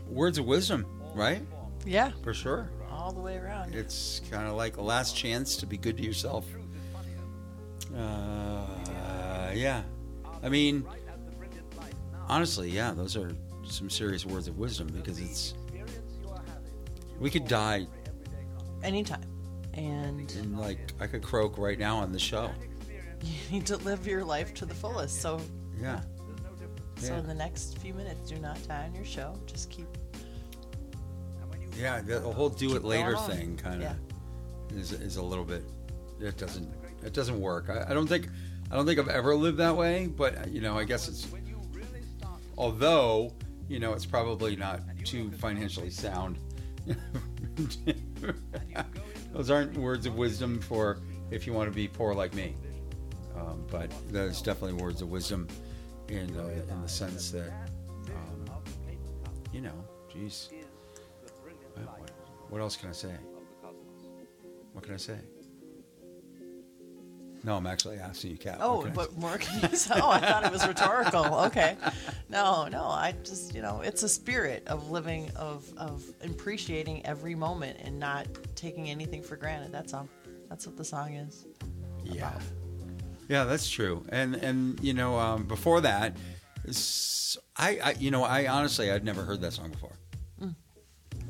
words 0.07 0.37
of 0.37 0.45
wisdom, 0.45 0.85
right? 1.15 1.41
Yeah, 1.87 2.11
For 2.23 2.35
sure. 2.35 2.71
all 2.91 3.13
the 3.13 3.21
way 3.21 3.39
around. 3.39 3.75
It's 3.75 4.21
kind 4.31 4.47
of 4.47 4.53
like 4.53 4.77
a 4.77 4.83
last 4.83 5.17
chance 5.17 5.57
to 5.57 5.65
be 5.65 5.79
good 5.79 5.97
to 5.97 6.03
yourself. 6.03 6.45
Uh, 7.97 8.67
yeah. 9.55 9.83
I 10.43 10.51
mean, 10.51 10.85
honestly, 12.29 12.69
yeah, 12.69 12.93
those 12.93 13.17
are 13.17 13.35
some 13.67 13.89
serious 13.89 14.27
words 14.27 14.49
of 14.49 14.59
wisdom 14.59 14.89
because 14.89 15.19
it's. 15.19 15.55
We 17.19 17.31
could 17.31 17.49
die 17.49 17.87
Anytime. 18.83 19.32
And 19.75 20.31
and 20.33 20.59
like 20.59 20.93
I 21.01 21.07
could 21.07 21.23
croak 21.23 21.59
right 21.59 21.79
now 21.79 21.97
on 21.99 22.13
the 22.13 22.19
show. 22.19 22.51
you 23.23 23.35
need 23.51 23.67
to 23.67 23.77
live 23.79 24.07
your 24.07 24.25
life 24.25 24.53
to 24.55 24.67
the 24.67 24.75
fullest. 24.75 25.21
So, 25.21 25.41
Yeah. 25.81 26.01
so 26.97 27.15
in 27.15 27.27
the 27.27 27.35
next 27.35 27.79
few 27.79 27.95
minutes, 27.95 28.29
do 28.31 28.39
not 28.39 28.59
die 28.69 28.85
on 28.85 28.95
your 28.95 29.05
show. 29.05 29.35
Just 29.47 29.71
keep. 29.71 29.87
Yeah, 31.77 32.03
the 32.03 32.21
whole 32.21 32.51
do 32.51 32.77
it 32.77 32.85
later 32.85 33.17
thing 33.17 33.57
kind 33.57 33.77
of 33.77 33.83
Yeah. 33.83 34.77
is 34.79 34.93
is 34.93 35.17
a 35.17 35.23
little 35.23 35.45
bit. 35.45 35.65
It 36.21 36.37
doesn't 36.37 36.71
it 37.03 37.15
doesn't 37.15 37.41
work. 37.41 37.71
I, 37.71 37.91
I 37.91 37.95
don't 37.95 38.07
think 38.07 38.29
I 38.71 38.77
don't 38.77 38.87
think 38.87 38.99
I've 38.99 39.09
ever 39.09 39.35
lived 39.35 39.59
that 39.59 39.77
way, 39.77 40.07
but 40.07 40.49
you 40.51 40.61
know, 40.61 40.79
I 40.79 40.85
guess 40.85 41.09
it's. 41.09 41.27
Although 42.59 43.33
you 43.69 43.79
know, 43.81 43.95
it's 43.95 44.05
probably 44.05 44.55
not 44.55 44.83
too 45.05 45.31
financially 45.31 45.91
sound. 45.91 46.39
Those 49.33 49.51
aren't 49.51 49.77
words 49.77 50.07
of 50.07 50.17
wisdom 50.17 50.61
for 50.61 50.99
if 51.31 51.47
you 51.47 51.53
want 51.53 51.71
to 51.71 51.75
be 51.75 51.89
poor 51.89 52.15
like 52.15 52.35
me. 52.35 52.55
Um, 53.37 53.65
but 53.71 53.91
there's 54.11 54.43
definitely 54.43 54.81
words 54.83 55.01
of 55.01 55.11
wisdom 55.11 55.49
in 56.09 56.29
in 56.29 56.83
the 56.83 56.89
sense 56.89 57.31
that, 57.31 57.51
um, 58.09 58.63
you 59.53 59.63
know, 59.63 59.85
geez, 60.13 60.51
what 62.51 62.61
else 62.61 62.77
can 62.77 62.91
I 62.91 62.93
say? 62.93 63.15
What 64.73 64.85
can 64.85 64.95
I 64.95 64.99
say? 64.99 65.19
No, 67.45 67.57
I'm 67.57 67.67
actually 67.67 67.99
asking 67.99 68.33
you, 68.33 68.37
Kat. 68.37 68.59
Oh, 68.61 68.87
I 68.87 68.91
but 68.91 69.11
say? 69.11 69.21
more 69.21 69.37
can 69.37 69.71
you 69.71 69.77
say? 69.77 69.95
Oh, 70.01 70.11
I 70.11 70.21
thought 70.21 70.45
it 70.45 70.53
was 70.53 70.67
rhetorical. 70.67 71.25
Okay. 71.47 71.77
No, 72.29 72.69
no. 72.69 72.85
I 72.85 73.15
just, 73.25 73.55
you 73.55 73.63
know, 73.63 73.81
it's 73.81 74.05
a 74.05 74.09
spirit 74.09 74.63
of 74.67 74.91
living, 74.91 75.31
of 75.37 75.71
of 75.77 76.05
appreciating 76.25 77.05
every 77.05 77.35
moment 77.35 77.79
and 77.83 77.99
not 77.99 78.27
taking 78.55 78.89
anything 78.91 79.23
for 79.23 79.37
granted. 79.37 79.73
That's 79.73 79.93
all. 79.93 80.09
That's 80.49 80.67
what 80.67 80.77
the 80.77 80.85
song 80.85 81.15
is. 81.15 81.47
Yeah, 82.05 82.39
yeah, 83.29 83.45
that's 83.45 83.69
true. 83.69 84.05
And 84.11 84.35
and 84.37 84.79
you 84.81 84.95
know, 84.95 85.19
um, 85.19 85.45
before 85.45 85.81
that, 85.81 86.17
I, 87.57 87.79
I, 87.83 87.95
you 87.99 88.11
know 88.11 88.25
I 88.25 88.49
honestly 88.49 88.91
I'd 88.91 89.05
never 89.05 89.25
heard 89.25 89.41
that 89.41 89.53
song 89.53 89.71
before. 89.71 89.93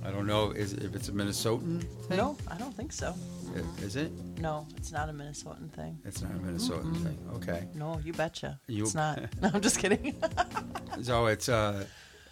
I 0.05 0.11
don't 0.11 0.27
know 0.27 0.51
is, 0.51 0.73
if 0.73 0.95
it's 0.97 1.09
a 1.09 1.13
Minnesotan 1.13 1.83
thing. 2.07 2.17
No, 2.17 2.37
I 2.49 2.57
don't 2.59 2.75
think 2.75 2.93
so. 2.93 3.15
I- 3.55 3.83
is 3.85 3.97
it? 3.97 4.11
No, 4.39 4.67
it's 4.77 4.91
not 4.91 5.09
a 5.09 5.13
Minnesotan 5.13 5.71
thing. 5.73 5.99
It's 6.05 6.23
not 6.23 6.33
a 6.33 6.35
Minnesotan 6.35 6.97
thing. 7.03 7.19
Okay. 7.35 7.69
No, 7.75 8.01
you 8.05 8.13
betcha. 8.13 8.59
You- 8.67 8.83
It's 8.85 8.95
not. 8.95 9.21
No, 9.41 9.51
I'm 9.55 9.61
just 9.61 9.79
kidding. 9.79 10.15
So 11.03 11.27
it's 11.27 11.49
uh, 11.49 11.85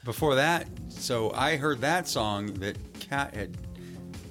before 0.04 0.34
that. 0.34 0.68
So 0.88 1.32
I 1.32 1.56
heard 1.56 1.80
that 1.80 2.06
song 2.06 2.46
that 2.54 2.76
Kat 3.00 3.34
had 3.34 3.56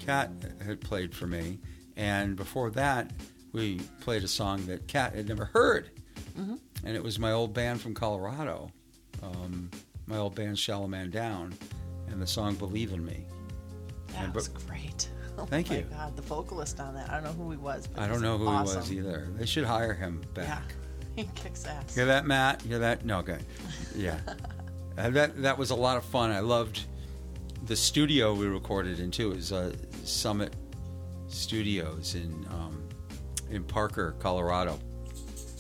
Kat 0.05 0.31
had 0.63 0.79
played 0.81 1.13
for 1.15 1.25
me, 1.27 1.59
and 1.97 2.35
before 2.35 2.69
that 2.71 3.11
we 3.53 3.79
played 4.01 4.23
a 4.23 4.27
song 4.27 4.65
that 4.67 4.87
Kat 4.87 5.15
had 5.15 5.27
never 5.27 5.45
heard, 5.45 5.89
and 6.37 6.95
it 6.95 7.03
was 7.03 7.17
my 7.19 7.31
old 7.31 7.53
band 7.55 7.81
from 7.81 7.93
Colorado, 7.95 8.71
um, 9.23 9.69
my 10.05 10.17
old 10.17 10.35
band 10.35 10.57
Shallow 10.59 10.87
Man 10.87 11.09
Down, 11.09 11.53
and 12.11 12.22
the 12.22 12.27
song 12.27 12.56
"Believe 12.56 12.91
in 12.94 13.06
Me." 13.06 13.26
that 14.10 14.26
And 14.26 14.34
was 14.36 14.48
but- 14.49 14.68
great. 14.68 15.10
Oh 15.38 15.45
Thank 15.45 15.69
my 15.69 15.77
you. 15.77 15.81
God, 15.84 16.18
the 16.18 16.22
vocalist 16.23 16.81
on 16.81 16.94
that. 16.95 17.10
I 17.10 17.14
don't 17.14 17.23
know 17.23 17.31
who 17.45 17.49
he 17.52 17.56
was. 17.56 17.88
But 17.88 18.02
I 18.03 18.07
don't 18.07 18.22
know 18.22 18.38
who 18.38 18.44
he 18.49 18.56
was 18.57 18.91
either. 18.91 19.30
They 19.38 19.45
should 19.45 19.64
hire 19.64 19.94
him 19.94 20.22
Yeah, 20.36 20.44
back. 20.44 20.73
he 21.15 21.30
kicks 21.34 21.64
ass. 21.65 21.95
Hear 21.95 22.07
that, 22.07 22.26
Matt? 22.26 22.61
Hear 22.64 22.80
that? 22.80 23.06
No, 23.06 23.19
okay. 23.19 23.38
Yeah. 23.95 24.19
Uh, 24.98 25.10
that 25.11 25.41
that 25.41 25.57
was 25.57 25.69
a 25.69 25.76
lot 25.76 25.95
of 25.95 26.03
fun. 26.03 26.31
I 26.31 26.41
loved 26.41 26.81
the 27.68 27.76
studio 27.77 28.34
we 28.34 28.48
recorded 28.48 28.99
in 28.99 29.11
too. 29.11 29.31
It 29.31 29.36
was 29.38 29.53
uh, 29.53 29.73
Summit 30.03 30.53
Studios 31.30 32.15
in 32.15 32.45
um, 32.49 32.84
in 33.49 33.64
Parker, 33.64 34.15
Colorado, 34.19 34.77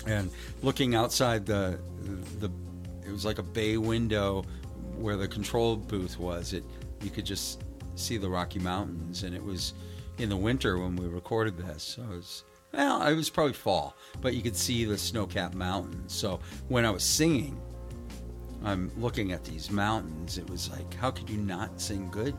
and 0.05 0.29
looking 0.61 0.93
outside 0.93 1.45
the 1.45 1.79
the 2.39 2.49
it 3.07 3.11
was 3.11 3.23
like 3.23 3.39
a 3.39 3.43
bay 3.43 3.77
window 3.77 4.43
where 4.99 5.17
the 5.17 5.27
control 5.27 5.75
booth 5.75 6.19
was. 6.19 6.53
It 6.53 6.63
you 7.01 7.09
could 7.09 7.25
just 7.25 7.63
see 7.95 8.17
the 8.17 8.29
Rocky 8.29 8.59
Mountains, 8.59 9.23
and 9.23 9.35
it 9.35 9.43
was 9.43 9.73
in 10.17 10.29
the 10.29 10.37
winter 10.37 10.77
when 10.77 10.95
we 10.95 11.07
recorded 11.07 11.57
this. 11.57 11.83
So 11.83 12.03
it 12.03 12.09
was 12.09 12.43
well, 12.73 13.01
it 13.07 13.15
was 13.15 13.29
probably 13.29 13.53
fall, 13.53 13.95
but 14.21 14.35
you 14.35 14.41
could 14.41 14.55
see 14.55 14.85
the 14.85 14.97
snow-capped 14.97 15.55
mountains. 15.55 16.13
So 16.13 16.39
when 16.67 16.85
I 16.85 16.91
was 16.91 17.03
singing, 17.03 17.59
I'm 18.63 18.91
looking 18.97 19.31
at 19.31 19.43
these 19.43 19.71
mountains. 19.71 20.37
It 20.37 20.47
was 20.49 20.69
like, 20.69 20.93
how 20.95 21.09
could 21.11 21.29
you 21.29 21.37
not 21.37 21.81
sing 21.81 22.09
good? 22.11 22.35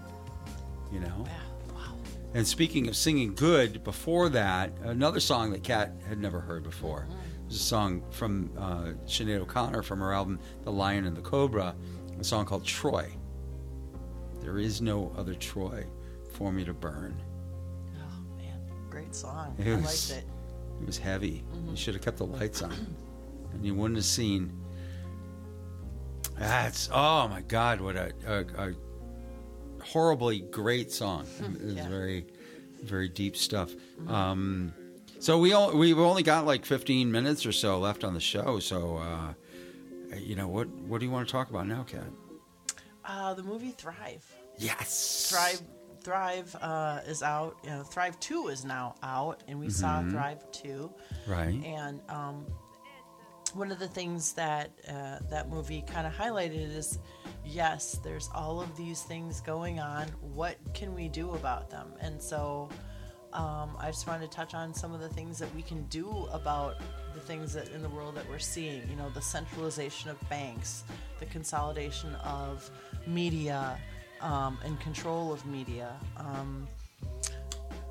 You 0.93 1.01
know. 1.01 1.27
Yeah, 1.27 1.75
wow. 1.75 1.95
And 2.35 2.47
speaking 2.47 2.89
of 2.89 2.95
singing 2.95 3.35
good, 3.35 3.83
before 3.83 4.29
that, 4.29 4.71
another 4.85 5.19
song 5.19 5.51
that 5.51 5.65
Kat 5.65 5.93
had 6.09 6.19
never 6.19 6.41
heard 6.41 6.63
before 6.63 7.09
was 7.47 7.57
a 7.57 7.59
song 7.59 8.03
from 8.11 8.51
uh, 8.57 8.93
Sinead 9.07 9.41
O'Connor 9.41 9.83
from 9.83 9.99
her 9.99 10.13
album 10.13 10.39
The 10.63 10.71
Lion 10.71 11.07
and 11.07 11.17
the 11.17 11.23
Cobra, 11.23 11.75
a 12.21 12.25
song 12.25 12.45
called 12.45 12.65
Troy. 12.65 13.11
There 14.41 14.59
is 14.59 14.81
no 14.81 15.13
other 15.17 15.35
Troy 15.35 15.85
for 16.33 16.53
me 16.53 16.65
to 16.65 16.73
burn. 16.75 17.21
Oh 17.99 18.37
man, 18.37 18.61
great 18.89 19.15
song. 19.15 19.55
It 19.59 19.73
I 19.73 19.77
was- 19.77 20.11
liked 20.11 20.23
it. 20.25 20.29
It 20.81 20.87
was 20.87 20.97
heavy. 20.99 21.45
You 21.69 21.77
should 21.77 21.93
have 21.95 22.03
kept 22.03 22.17
the 22.17 22.25
lights 22.27 22.63
on, 22.63 22.73
and 23.53 23.65
you 23.67 23.75
wouldn't 23.75 23.97
have 23.99 24.05
seen. 24.07 24.51
That's 26.39 26.89
oh 26.93 27.29
my 27.29 27.43
god! 27.43 27.81
What 27.83 27.97
a, 27.97 28.13
a, 28.27 28.69
a 28.71 28.75
horribly 29.85 30.41
great 30.41 30.91
song. 30.91 31.27
It 31.41 31.63
was 31.63 31.75
Yeah. 31.75 31.89
very, 31.89 32.27
very 32.83 33.09
deep 33.11 33.37
stuff. 33.37 33.73
Um, 34.09 34.73
so 35.19 35.39
we 35.39 35.53
all 35.53 35.77
we've 35.77 35.99
only 35.99 36.23
got 36.23 36.47
like 36.47 36.65
15 36.65 37.13
minutes 37.13 37.45
or 37.45 37.53
so 37.53 37.79
left 37.79 38.03
on 38.05 38.15
the 38.15 38.21
show. 38.21 38.59
So 38.59 38.97
uh, 38.97 39.35
you 40.17 40.37
know 40.37 40.49
what 40.49 40.69
what 40.69 41.01
do 41.01 41.07
you 41.07 41.13
want 41.13 41.27
to 41.27 41.33
talk 41.33 41.51
about 41.51 41.67
now, 41.67 41.85
Kat? 41.85 42.05
Uh, 43.05 43.35
the 43.35 43.43
movie 43.43 43.71
Thrive. 43.73 44.25
Yes, 44.59 45.31
Thrive 45.31 45.63
Thrive 46.03 46.55
uh, 46.61 47.01
is 47.07 47.23
out. 47.23 47.57
You 47.65 47.71
know, 47.71 47.83
Thrive 47.83 48.19
Two 48.21 48.49
is 48.49 48.65
now 48.65 48.95
out, 49.03 49.43
and 49.49 49.59
we 49.59 49.69
saw 49.71 50.01
Mm-hmm. 50.01 50.11
Thrive 50.11 50.51
Two. 50.53 50.91
Right. 51.27 51.63
And 51.65 52.01
um, 52.09 52.47
one 53.55 53.71
of 53.73 53.79
the 53.79 53.89
things 53.89 54.33
that 54.35 54.71
uh, 54.89 55.19
that 55.31 55.49
movie 55.49 55.83
kind 55.87 56.07
of 56.07 56.13
highlighted 56.13 56.75
is, 56.77 56.99
yes, 57.45 57.99
there's 58.05 58.29
all 58.35 58.61
of 58.61 58.77
these 58.77 59.03
things 59.03 59.41
going 59.41 59.81
on. 59.81 60.07
What 60.21 60.57
can 60.75 60.95
we 60.95 61.09
do 61.09 61.33
about 61.33 61.71
them? 61.71 61.93
And 62.01 62.21
so. 62.23 62.69
Um, 63.33 63.77
I 63.79 63.87
just 63.93 64.09
wanted 64.09 64.29
to 64.29 64.37
touch 64.37 64.55
on 64.55 64.75
some 64.75 64.93
of 64.93 64.99
the 64.99 65.09
things 65.09 65.39
that 65.39 65.55
we 65.55 65.63
can 65.63 65.85
do 65.85 66.27
about 66.33 66.79
the 67.15 67.21
things 67.21 67.53
that 67.55 67.69
in 67.71 67.83
the 67.83 67.89
world 67.89 68.15
that 68.17 68.29
we're 68.29 68.39
seeing. 68.39 68.83
You 68.89 68.97
know, 68.97 69.11
the 69.11 69.23
centralization 69.23 70.11
of 70.11 70.29
banks, 70.29 70.85
the 71.19 71.27
consolidation 71.27 72.15
of 72.17 72.71
media, 73.07 73.79
um, 74.21 74.59
and 74.65 74.79
control 74.81 75.33
of 75.33 75.45
media. 75.47 75.97
Um, 76.17 76.69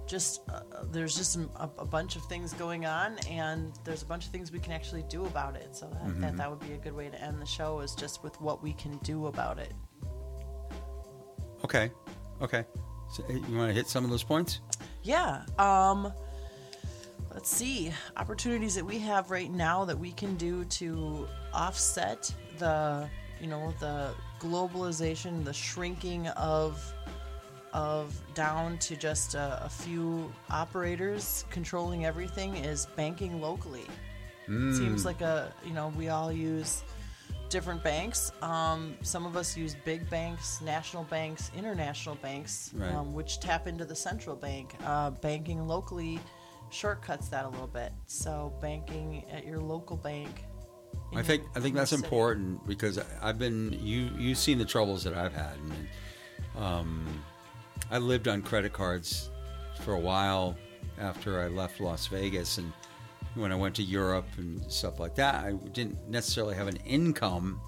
just 0.07 0.41
uh, 0.49 0.61
there's 0.91 1.15
just 1.15 1.35
a, 1.35 1.69
a 1.77 1.85
bunch 1.85 2.15
of 2.15 2.25
things 2.25 2.53
going 2.53 2.85
on, 2.85 3.17
and 3.29 3.71
there's 3.83 4.01
a 4.01 4.05
bunch 4.05 4.25
of 4.25 4.31
things 4.31 4.51
we 4.51 4.59
can 4.59 4.73
actually 4.73 5.03
do 5.03 5.25
about 5.25 5.55
it. 5.55 5.75
So 5.75 5.87
that, 5.87 6.19
that 6.21 6.37
that 6.37 6.49
would 6.49 6.59
be 6.59 6.73
a 6.73 6.77
good 6.77 6.93
way 6.93 7.09
to 7.09 7.21
end 7.21 7.39
the 7.41 7.45
show 7.45 7.79
is 7.81 7.93
just 7.93 8.23
with 8.23 8.39
what 8.41 8.63
we 8.63 8.73
can 8.73 8.97
do 8.99 9.27
about 9.27 9.59
it. 9.59 9.73
Okay. 11.63 11.91
Okay. 12.41 12.65
So, 13.11 13.23
eh, 13.29 13.33
you 13.49 13.57
want 13.57 13.69
to 13.69 13.73
hit 13.73 13.87
some 13.87 14.03
of 14.03 14.09
those 14.09 14.23
points? 14.23 14.61
Yeah. 15.03 15.43
Um 15.57 16.11
let's 17.39 17.55
see. 17.55 17.89
Opportunities 18.17 18.75
that 18.75 18.83
we 18.83 18.99
have 18.99 19.31
right 19.31 19.49
now 19.49 19.85
that 19.85 19.97
we 19.97 20.11
can 20.11 20.35
do 20.35 20.65
to 20.65 21.25
offset 21.53 22.29
the, 22.57 23.09
you 23.39 23.47
know, 23.47 23.73
the 23.79 24.11
globalization, 24.41 25.45
the 25.45 25.53
shrinking 25.53 26.27
of 26.27 26.93
of 27.71 28.13
down 28.33 28.77
to 28.79 28.97
just 28.97 29.35
a, 29.35 29.61
a 29.63 29.69
few 29.69 30.29
operators 30.49 31.45
controlling 31.49 32.03
everything 32.05 32.57
is 32.57 32.87
banking 32.97 33.39
locally. 33.39 33.85
Seems 34.47 35.05
like 35.05 35.21
a, 35.21 35.53
you 35.63 35.71
know, 35.73 35.93
we 35.95 36.09
all 36.09 36.33
use 36.33 36.83
different 37.47 37.81
banks. 37.83 38.33
Um, 38.41 38.95
some 39.01 39.25
of 39.25 39.37
us 39.37 39.55
use 39.55 39.77
big 39.85 40.09
banks, 40.09 40.59
national 40.59 41.03
banks, 41.05 41.51
international 41.55 42.15
banks, 42.15 42.71
Right. 42.73 42.93
um, 42.93 43.13
which 43.13 43.39
tap 43.39 43.65
into 43.65 43.85
the 43.85 43.95
central 43.95 44.35
bank. 44.35 44.75
Uh, 44.83 45.11
banking 45.11 45.67
locally 45.67 46.19
shortcuts 46.71 47.29
that 47.29 47.45
a 47.45 47.49
little 47.49 47.67
bit. 47.67 47.91
So 48.07 48.53
banking 48.61 49.23
at 49.31 49.45
your 49.45 49.59
local 49.59 49.97
bank. 49.97 50.43
I 51.15 51.23
think 51.23 51.43
your- 51.43 51.51
I 51.55 51.59
think 51.59 51.75
that's 51.75 51.89
city. 51.91 52.03
important 52.03 52.65
because 52.67 52.99
I've 53.21 53.39
been 53.39 53.73
you 53.81 54.09
you've 54.17 54.37
seen 54.37 54.57
the 54.57 54.65
troubles 54.65 55.03
that 55.03 55.13
I've 55.13 55.33
had. 55.33 55.55
And, 55.57 56.63
um, 56.63 57.23
I 57.91 57.97
lived 57.97 58.27
on 58.27 58.41
credit 58.41 58.73
cards 58.73 59.29
for 59.81 59.93
a 59.93 59.99
while 59.99 60.55
after 60.99 61.41
I 61.41 61.47
left 61.47 61.79
Las 61.79 62.07
Vegas, 62.07 62.57
and 62.57 62.71
when 63.35 63.51
I 63.51 63.55
went 63.55 63.75
to 63.75 63.83
Europe 63.83 64.27
and 64.37 64.69
stuff 64.71 64.99
like 64.99 65.15
that, 65.15 65.35
I 65.43 65.53
didn't 65.53 66.07
necessarily 66.09 66.55
have 66.55 66.67
an 66.67 66.75
income, 66.85 67.61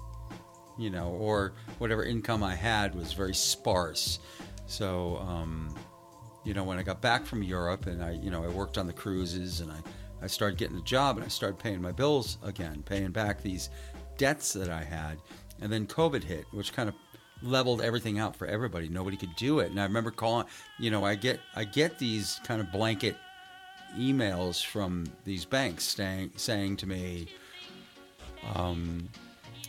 you 0.78 0.90
know, 0.90 1.08
or 1.08 1.54
whatever 1.78 2.04
income 2.04 2.42
I 2.42 2.54
had 2.54 2.94
was 2.94 3.12
very 3.14 3.34
sparse. 3.34 4.18
So, 4.66 5.16
um, 5.18 5.74
you 6.44 6.54
know, 6.54 6.64
when 6.64 6.78
I 6.78 6.82
got 6.82 7.00
back 7.00 7.24
from 7.24 7.42
Europe 7.42 7.86
and 7.86 8.02
I, 8.02 8.12
you 8.12 8.30
know, 8.30 8.44
I 8.44 8.48
worked 8.48 8.78
on 8.78 8.86
the 8.86 8.92
cruises 8.92 9.60
and 9.60 9.70
I, 9.70 9.78
I 10.22 10.26
started 10.26 10.58
getting 10.58 10.76
a 10.76 10.82
job 10.82 11.16
and 11.16 11.24
I 11.24 11.28
started 11.28 11.58
paying 11.58 11.80
my 11.80 11.92
bills 11.92 12.38
again, 12.42 12.82
paying 12.84 13.10
back 13.10 13.42
these 13.42 13.70
debts 14.16 14.52
that 14.54 14.68
I 14.68 14.82
had. 14.82 15.18
And 15.60 15.72
then 15.72 15.86
COVID 15.86 16.24
hit, 16.24 16.44
which 16.50 16.72
kind 16.72 16.88
of 16.88 16.94
leveled 17.42 17.80
everything 17.80 18.18
out 18.18 18.34
for 18.34 18.46
everybody. 18.46 18.88
Nobody 18.88 19.16
could 19.16 19.34
do 19.36 19.60
it. 19.60 19.70
And 19.70 19.80
I 19.80 19.84
remember 19.84 20.10
calling, 20.10 20.46
you 20.78 20.90
know, 20.90 21.04
I 21.04 21.14
get, 21.14 21.40
I 21.54 21.64
get 21.64 21.98
these 21.98 22.40
kind 22.44 22.60
of 22.60 22.70
blanket 22.72 23.16
emails 23.96 24.64
from 24.64 25.04
these 25.24 25.44
banks 25.44 25.84
saying, 25.84 26.32
saying 26.36 26.76
to 26.78 26.86
me, 26.86 27.26
um, 28.54 29.08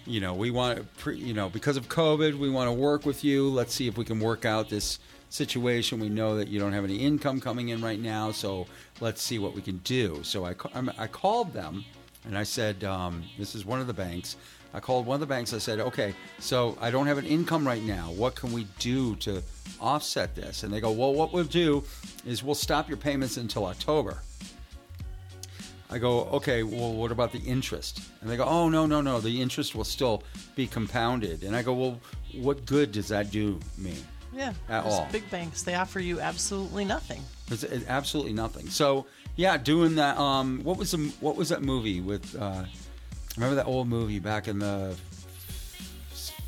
you 0.06 0.20
know, 0.20 0.34
we 0.34 0.52
want 0.52 0.86
you 1.08 1.34
know, 1.34 1.50
because 1.50 1.78
of 1.78 1.88
COVID, 1.88 2.38
we 2.38 2.50
want 2.50 2.68
to 2.68 2.74
work 2.74 3.06
with 3.06 3.24
you. 3.24 3.50
Let's 3.50 3.74
see 3.74 3.88
if 3.88 3.98
we 3.98 4.06
can 4.06 4.20
work 4.20 4.46
out 4.46 4.70
this 4.70 5.00
situation. 5.34 6.00
We 6.00 6.10
know 6.10 6.36
that 6.38 6.48
you 6.48 6.60
don't 6.60 6.74
have 6.74 6.84
any 6.84 6.98
income 6.98 7.42
coming 7.42 7.70
in 7.70 7.82
right 7.82 8.00
now, 8.00 8.32
so 8.32 8.68
let's 9.02 9.22
see 9.22 9.40
what 9.40 9.56
we 9.56 9.62
can 9.62 9.78
do. 9.80 10.20
So 10.24 10.46
I, 10.46 10.54
I 10.98 11.08
called 11.08 11.54
them 11.54 11.84
and 12.26 12.38
I 12.38 12.44
said, 12.44 12.84
um, 12.84 13.24
this 13.40 13.56
is 13.56 13.66
one 13.66 13.82
of 13.82 13.88
the 13.88 13.94
banks. 13.94 14.38
I 14.76 14.80
called 14.80 15.06
one 15.08 15.16
of 15.16 15.20
the 15.22 15.28
banks. 15.28 15.52
I 15.54 15.58
said, 15.58 15.80
okay, 15.80 16.14
so 16.40 16.78
I 16.80 16.92
don't 16.92 17.08
have 17.08 17.18
an 17.18 17.26
income 17.26 17.66
right 17.66 17.82
now. 17.82 18.12
What 18.12 18.36
can 18.36 18.54
we 18.54 18.68
do 18.78 19.16
to 19.18 19.42
offset 19.82 20.36
this? 20.36 20.64
And 20.64 20.72
they 20.72 20.80
go, 20.80 20.92
well, 20.92 21.14
what 21.14 21.34
we'll 21.34 21.44
do 21.46 21.84
is 22.26 22.44
we'll 22.44 22.56
stop 22.56 22.88
your 22.88 22.98
payments 22.98 23.38
until 23.38 23.66
October. 23.66 24.22
I 25.90 25.98
go, 26.00 26.26
okay, 26.26 26.64
well, 26.64 26.94
what 26.94 27.12
about 27.12 27.32
the 27.32 27.40
interest? 27.40 28.02
And 28.22 28.30
they 28.30 28.38
go, 28.38 28.46
oh, 28.46 28.70
no, 28.70 28.86
no, 28.86 29.02
no, 29.02 29.20
the 29.20 29.42
interest 29.42 29.76
will 29.76 29.84
still 29.84 30.24
be 30.56 30.66
compounded. 30.66 31.44
And 31.44 31.56
I 31.56 31.62
go, 31.62 31.74
well, 31.74 32.00
what 32.34 32.66
good 32.66 32.92
does 32.92 33.08
that 33.10 33.32
do 33.32 33.60
me? 33.78 33.96
Yeah. 34.36 34.54
At 34.70 34.84
all. 34.86 35.08
Big 35.12 35.30
banks, 35.30 35.62
they 35.64 35.76
offer 35.76 36.00
you 36.00 36.20
absolutely 36.20 36.86
nothing. 36.86 37.22
It's, 37.50 37.64
it's 37.64 37.88
absolutely 37.88 38.34
nothing. 38.34 38.68
So, 38.70 39.06
yeah, 39.36 39.58
doing 39.58 39.96
that. 39.96 40.18
Um, 40.18 40.62
what 40.64 40.78
was 40.78 40.92
the, 40.92 41.14
what 41.20 41.36
was 41.36 41.50
that 41.50 41.62
movie 41.62 42.02
with? 42.02 42.36
Uh, 42.36 42.64
remember 43.38 43.56
that 43.56 43.66
old 43.68 43.88
movie 43.88 44.20
back 44.20 44.48
in 44.48 44.60
the 44.60 44.96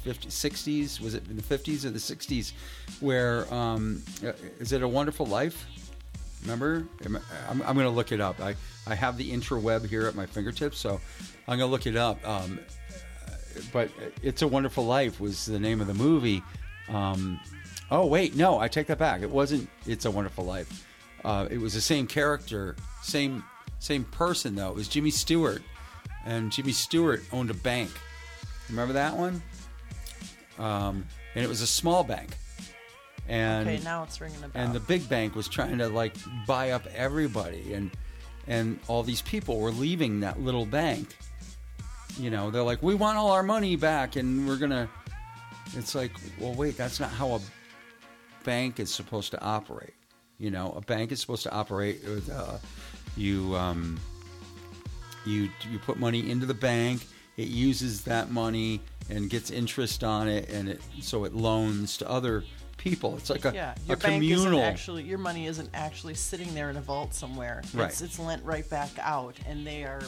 50s, 0.05 0.27
60s? 0.27 0.99
Was 1.01 1.13
it 1.15 1.27
in 1.29 1.35
the 1.35 1.43
50s 1.43 1.85
or 1.85 1.89
the 1.89 1.99
60s? 1.99 2.53
Where 2.99 3.51
um, 3.53 4.01
uh, 4.25 4.31
is 4.59 4.71
it 4.71 4.81
a 4.81 4.87
Wonderful 4.87 5.25
Life? 5.25 5.65
Remember? 6.43 6.85
Am 7.05 7.15
I- 7.15 7.19
I'm, 7.49 7.61
I'm 7.63 7.75
going 7.75 7.87
to 7.87 7.89
look 7.89 8.11
it 8.11 8.21
up. 8.21 8.39
I, 8.39 8.55
I 8.87 8.95
have 8.95 9.17
the 9.17 9.31
interweb 9.31 9.87
here 9.87 10.05
at 10.07 10.15
my 10.15 10.25
fingertips, 10.25 10.77
so 10.77 11.01
I'm 11.47 11.57
going 11.57 11.67
to 11.67 11.71
look 11.71 11.87
it 11.87 11.95
up. 11.95 12.25
Um, 12.27 12.59
but 13.71 13.89
It's 14.21 14.41
a 14.41 14.47
Wonderful 14.47 14.85
Life 14.85 15.19
was 15.19 15.45
the 15.45 15.59
name 15.59 15.81
of 15.81 15.87
the 15.87 15.93
movie. 15.93 16.43
Um, 16.89 17.39
oh, 17.91 18.05
wait, 18.05 18.35
no, 18.35 18.59
I 18.59 18.67
take 18.67 18.87
that 18.87 18.97
back. 18.97 19.21
It 19.21 19.29
wasn't 19.29 19.69
It's 19.85 20.05
a 20.05 20.11
Wonderful 20.11 20.45
Life. 20.45 20.85
Uh, 21.23 21.47
it 21.49 21.57
was 21.57 21.73
the 21.73 21.81
same 21.81 22.05
character, 22.07 22.75
same 23.01 23.43
same 23.79 24.03
person 24.05 24.55
though. 24.55 24.69
It 24.69 24.75
was 24.75 24.87
Jimmy 24.87 25.09
Stewart, 25.11 25.61
and 26.25 26.51
Jimmy 26.51 26.71
Stewart 26.71 27.23
owned 27.31 27.49
a 27.49 27.53
bank. 27.55 27.89
Remember 28.69 28.93
that 28.93 29.15
one? 29.17 29.41
Um, 30.59 31.05
and 31.35 31.43
it 31.43 31.47
was 31.47 31.61
a 31.61 31.67
small 31.67 32.03
bank. 32.03 32.35
And 33.27 33.67
Okay, 33.67 33.83
now 33.83 34.03
it's 34.03 34.21
ringing 34.21 34.43
a 34.43 34.47
bell. 34.47 34.63
and 34.63 34.73
the 34.73 34.79
big 34.79 35.09
bank 35.09 35.35
was 35.35 35.47
trying 35.47 35.79
to 35.79 35.89
like 35.89 36.15
buy 36.45 36.71
up 36.71 36.85
everybody 36.95 37.73
and 37.73 37.89
and 38.45 38.79
all 38.87 39.01
these 39.01 39.23
people 39.23 39.59
were 39.59 39.71
leaving 39.71 40.19
that 40.19 40.39
little 40.39 40.67
bank 40.67 41.15
you 42.19 42.29
know 42.29 42.51
they're 42.51 42.61
like 42.61 42.83
we 42.83 42.93
want 42.93 43.17
all 43.17 43.31
our 43.31 43.41
money 43.41 43.75
back 43.75 44.15
and 44.15 44.47
we're 44.47 44.57
gonna 44.57 44.87
it's 45.73 45.95
like 45.95 46.11
well 46.39 46.53
wait 46.53 46.77
that's 46.77 46.99
not 46.99 47.09
how 47.09 47.31
a 47.33 47.41
bank 48.45 48.79
is 48.79 48.93
supposed 48.93 49.31
to 49.31 49.41
operate 49.41 49.93
you 50.37 50.51
know 50.51 50.73
a 50.77 50.81
bank 50.81 51.11
is 51.11 51.19
supposed 51.19 51.43
to 51.43 51.51
operate 51.51 52.01
with 52.05 52.29
uh, 52.31 52.57
you 53.17 53.55
um, 53.55 53.99
you 55.25 55.49
you 55.69 55.79
put 55.79 55.97
money 55.97 56.29
into 56.29 56.45
the 56.45 56.53
bank 56.53 57.05
it 57.37 57.47
uses 57.47 58.01
that 58.03 58.31
money 58.31 58.79
and 59.09 59.29
gets 59.29 59.51
interest 59.51 60.03
on 60.03 60.27
it 60.27 60.49
and 60.49 60.69
it 60.69 60.81
so 61.01 61.25
it 61.25 61.33
loans 61.33 61.97
to 61.97 62.09
other 62.09 62.43
people 62.77 63.15
it's 63.17 63.29
like 63.29 63.45
a, 63.45 63.53
yeah, 63.53 63.73
a 63.73 63.87
your 63.87 63.97
bank 63.97 64.15
communal 64.15 64.59
isn't 64.59 64.59
actually 64.59 65.03
your 65.03 65.17
money 65.17 65.47
isn't 65.47 65.69
actually 65.73 66.13
sitting 66.13 66.53
there 66.53 66.69
in 66.69 66.77
a 66.77 66.81
vault 66.81 67.13
somewhere. 67.13 67.61
Right. 67.73 67.89
It's, 67.89 68.01
it's 68.01 68.19
lent 68.19 68.43
right 68.43 68.69
back 68.69 68.91
out, 68.99 69.35
and 69.47 69.65
they 69.65 69.83
are 69.83 70.01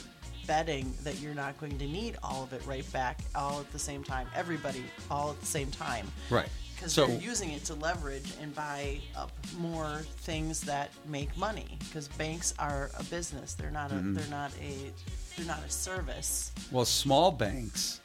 betting 0.45 0.93
that 1.03 1.19
you're 1.19 1.34
not 1.34 1.59
going 1.59 1.77
to 1.77 1.88
need 1.88 2.18
all 2.23 2.43
of 2.43 2.53
it 2.53 2.61
right 2.65 2.89
back 2.93 3.19
all 3.35 3.59
at 3.59 3.72
the 3.72 3.80
same 3.80 4.03
time. 4.03 4.27
Everybody 4.35 4.84
all 5.09 5.31
at 5.31 5.39
the 5.39 5.45
same 5.45 5.72
time. 5.72 6.07
Right. 6.30 6.49
Because 6.78 6.94
So- 6.94 7.08
they're 7.08 7.20
using 7.20 7.52
it 7.52 7.66
to 7.66 7.74
leverage 7.74 8.34
and 8.40 8.54
buy 8.54 9.02
up 9.16 9.32
more 9.58 10.06
things 10.20 10.62
that 10.62 10.91
make 11.08 11.36
money. 11.36 11.78
Because 11.80 12.08
banks 12.08 12.54
are 12.60 12.91
a 12.99 13.04
business. 13.06 13.56
They're 13.56 13.72
not 13.72 13.91
a. 13.91 13.95
Mm-hmm. 13.95 14.14
They're 14.14 14.28
not 14.30 14.52
a. 14.62 14.94
They're 15.36 15.48
not 15.48 15.64
a 15.66 15.70
service. 15.70 16.52
Well, 16.72 16.86
small 16.86 17.32
banks 17.32 17.99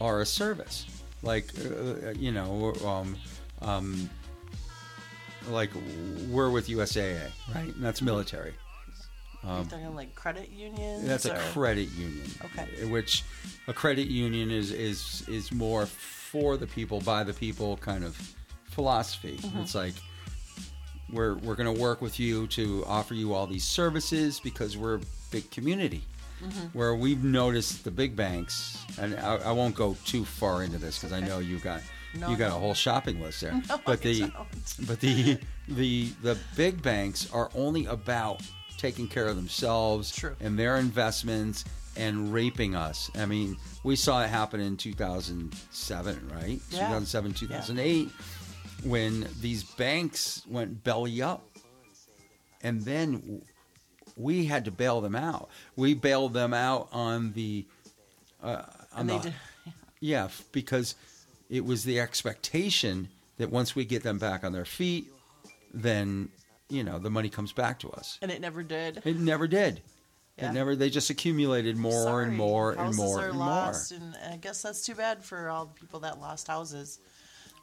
are 0.00 0.20
a 0.20 0.26
service, 0.26 0.86
like 1.22 1.50
uh, 1.58 2.10
you 2.10 2.32
know, 2.32 2.74
um, 2.84 3.16
um, 3.62 4.10
like 5.48 5.70
we're 6.28 6.50
with 6.50 6.68
USAA, 6.68 7.30
right? 7.54 7.74
And 7.74 7.82
that's 7.82 8.02
military. 8.02 8.54
You're 9.42 9.64
talking 9.64 9.94
like 9.94 10.14
credit 10.14 10.50
unions. 10.50 11.02
Um, 11.02 11.08
That's 11.08 11.24
a 11.24 11.34
credit 11.52 11.88
union. 11.92 12.26
Okay. 12.44 12.84
Which 12.84 13.24
a 13.68 13.72
credit 13.72 14.08
union 14.08 14.50
is 14.50 14.70
is 14.70 15.24
is 15.28 15.50
more 15.50 15.88
for 16.30 16.56
the 16.56 16.66
people, 16.66 17.00
by 17.00 17.24
the 17.24 17.34
people 17.34 17.76
kind 17.78 18.04
of 18.04 18.16
philosophy. 18.64 19.38
Mm-hmm. 19.38 19.60
It's 19.60 19.74
like 19.74 19.94
we're 21.12 21.34
we're 21.36 21.56
going 21.56 21.74
to 21.74 21.80
work 21.80 22.00
with 22.00 22.20
you 22.20 22.46
to 22.48 22.84
offer 22.86 23.14
you 23.14 23.34
all 23.34 23.46
these 23.46 23.64
services 23.64 24.40
because 24.40 24.76
we're 24.76 24.96
a 24.96 25.00
big 25.30 25.50
community. 25.50 26.02
Mm-hmm. 26.42 26.78
Where 26.78 26.94
we've 26.94 27.22
noticed 27.22 27.84
the 27.84 27.90
big 27.90 28.16
banks, 28.16 28.82
and 28.98 29.14
I, 29.16 29.36
I 29.36 29.52
won't 29.52 29.74
go 29.74 29.94
too 30.06 30.24
far 30.24 30.62
into 30.62 30.78
this 30.78 30.98
because 30.98 31.12
I 31.12 31.20
know 31.20 31.38
you 31.38 31.58
got 31.58 31.82
No, 32.18 32.30
you 32.30 32.36
got 32.36 32.48
a 32.48 32.58
whole 32.58 32.72
shopping 32.72 33.20
list 33.20 33.42
there. 33.42 33.60
No, 33.68 33.78
but 33.84 34.00
the 34.00 34.32
but 34.86 35.00
the 35.00 35.38
the 35.68 36.08
the 36.22 36.38
big 36.56 36.80
banks 36.80 37.30
are 37.32 37.50
only 37.54 37.84
about 37.86 38.40
taking 38.78 39.06
care 39.06 39.26
of 39.26 39.36
themselves 39.36 40.16
True. 40.16 40.34
and 40.40 40.58
their 40.58 40.78
investments 40.78 41.66
and 41.96 42.32
raping 42.32 42.74
us. 42.74 43.10
I 43.16 43.26
mean, 43.26 43.56
we 43.84 43.96
saw 43.96 44.22
it 44.22 44.28
happen 44.28 44.60
in 44.60 44.76
2007, 44.76 46.30
right? 46.32 46.60
Yeah. 46.70 46.78
2007, 46.88 47.34
2008 47.34 48.08
when 48.84 49.28
these 49.40 49.62
banks 49.64 50.42
went 50.48 50.82
belly 50.82 51.20
up. 51.22 51.42
And 52.62 52.82
then 52.82 53.42
we 54.16 54.44
had 54.46 54.66
to 54.66 54.70
bail 54.70 55.00
them 55.00 55.14
out. 55.16 55.48
We 55.76 55.94
bailed 55.94 56.34
them 56.34 56.52
out 56.52 56.88
on 56.92 57.32
the 57.32 57.66
uh, 58.42 58.62
on 58.94 59.06
the 59.06 59.18
did. 59.18 59.34
yeah, 60.00 60.24
f- 60.24 60.44
because 60.52 60.94
it 61.48 61.64
was 61.64 61.84
the 61.84 62.00
expectation 62.00 63.08
that 63.38 63.50
once 63.50 63.74
we 63.74 63.84
get 63.84 64.02
them 64.02 64.18
back 64.18 64.44
on 64.44 64.52
their 64.52 64.64
feet, 64.66 65.08
then 65.72 66.28
you 66.68 66.84
know 66.84 66.98
the 66.98 67.10
money 67.10 67.30
comes 67.30 67.52
back 67.52 67.78
to 67.80 67.90
us. 67.92 68.18
And 68.20 68.30
it 68.30 68.40
never 68.42 68.62
did. 68.62 69.00
It 69.04 69.18
never 69.18 69.46
did. 69.46 69.80
Yeah. 70.40 70.50
It 70.50 70.54
never. 70.54 70.76
They 70.76 70.90
just 70.90 71.10
accumulated 71.10 71.76
more 71.76 72.04
Sorry, 72.04 72.26
and 72.26 72.36
more 72.36 72.72
and 72.72 72.96
more 72.96 73.20
are 73.20 73.28
and 73.28 73.38
lost, 73.38 73.92
and 73.92 74.16
I 74.32 74.36
guess 74.36 74.62
that's 74.62 74.84
too 74.84 74.94
bad 74.94 75.22
for 75.24 75.48
all 75.48 75.66
the 75.66 75.74
people 75.74 76.00
that 76.00 76.20
lost 76.20 76.46
houses. 76.48 76.98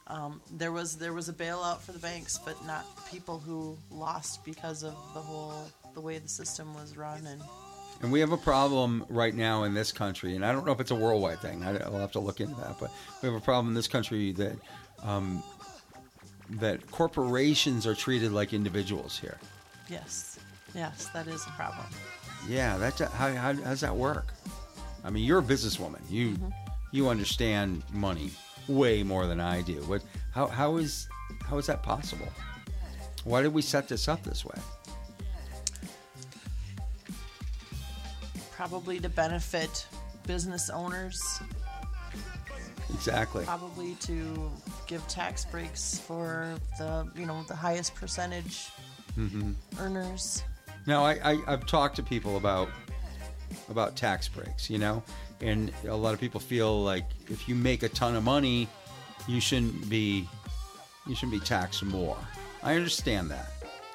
Um, 0.06 0.40
there 0.52 0.72
was 0.72 0.96
there 0.96 1.12
was 1.12 1.28
a 1.28 1.32
bailout 1.32 1.80
for 1.80 1.92
the 1.92 1.98
banks, 1.98 2.38
but 2.44 2.64
not 2.66 2.84
people 3.10 3.38
who 3.38 3.76
lost 3.90 4.44
because 4.44 4.82
of 4.82 4.94
the 5.12 5.20
whole 5.20 5.70
the 5.94 6.00
way 6.00 6.18
the 6.18 6.28
system 6.28 6.74
was 6.74 6.96
run. 6.96 7.26
And. 7.26 7.42
And 8.00 8.12
we 8.12 8.20
have 8.20 8.30
a 8.30 8.36
problem 8.36 9.04
right 9.08 9.34
now 9.34 9.64
in 9.64 9.74
this 9.74 9.90
country, 9.90 10.36
and 10.36 10.46
I 10.46 10.52
don't 10.52 10.64
know 10.64 10.70
if 10.70 10.78
it's 10.78 10.92
a 10.92 10.94
worldwide 10.94 11.40
thing. 11.40 11.64
I'll 11.64 11.98
have 11.98 12.12
to 12.12 12.20
look 12.20 12.40
into 12.40 12.54
that. 12.60 12.76
But 12.78 12.92
we 13.20 13.28
have 13.28 13.36
a 13.36 13.44
problem 13.44 13.66
in 13.66 13.74
this 13.74 13.88
country 13.88 14.30
that 14.32 14.56
um, 15.02 15.42
that 16.50 16.88
corporations 16.92 17.88
are 17.88 17.96
treated 17.96 18.30
like 18.30 18.52
individuals 18.52 19.18
here. 19.18 19.38
yes, 19.88 20.38
yes, 20.74 21.08
that 21.12 21.26
is 21.26 21.44
a 21.46 21.50
problem. 21.50 21.86
Yeah, 22.46 22.76
that's 22.78 22.98
how, 23.00 23.06
how, 23.08 23.34
how 23.34 23.52
does 23.52 23.80
that 23.80 23.94
work? 23.96 24.32
I 25.04 25.10
mean, 25.10 25.24
you're 25.24 25.38
a 25.38 25.42
businesswoman. 25.42 26.00
You 26.10 26.30
Mm-hmm. 26.32 26.48
you 26.92 27.08
understand 27.08 27.82
money 27.92 28.30
way 28.68 29.02
more 29.02 29.26
than 29.26 29.40
I 29.40 29.62
do. 29.62 29.80
What 29.82 30.02
how 30.32 30.46
how 30.46 30.76
is 30.76 31.08
how 31.48 31.58
is 31.58 31.66
that 31.66 31.82
possible? 31.82 32.28
Why 33.24 33.42
did 33.42 33.52
we 33.52 33.62
set 33.62 33.88
this 33.88 34.08
up 34.08 34.22
this 34.22 34.44
way? 34.44 34.58
probably 38.50 38.98
to 38.98 39.08
benefit 39.08 39.86
business 40.26 40.68
owners, 40.68 41.40
Exactly. 42.92 43.44
probably 43.44 43.94
to 44.00 44.50
give 44.88 45.06
tax 45.06 45.44
breaks 45.44 45.98
for 45.98 46.54
the 46.78 47.08
you 47.14 47.24
know 47.26 47.42
the 47.44 47.54
highest 47.56 47.94
percentage 47.94 48.70
Mm-hmm. 49.16 49.52
earners. 49.80 50.42
Now, 50.88 51.04
I, 51.04 51.18
I 51.22 51.38
I've 51.46 51.66
talked 51.66 51.96
to 51.96 52.02
people 52.02 52.38
about 52.38 52.70
about 53.68 53.94
tax 53.94 54.26
breaks, 54.26 54.70
you 54.70 54.78
know, 54.78 55.02
and 55.42 55.70
a 55.86 55.94
lot 55.94 56.14
of 56.14 56.20
people 56.20 56.40
feel 56.40 56.82
like 56.82 57.04
if 57.28 57.46
you 57.46 57.54
make 57.54 57.82
a 57.82 57.90
ton 57.90 58.16
of 58.16 58.24
money, 58.24 58.66
you 59.26 59.38
shouldn't 59.38 59.90
be 59.90 60.26
you 61.06 61.14
shouldn't 61.14 61.38
be 61.38 61.46
taxed 61.46 61.84
more. 61.84 62.16
I 62.62 62.74
understand 62.74 63.30
that. 63.30 63.50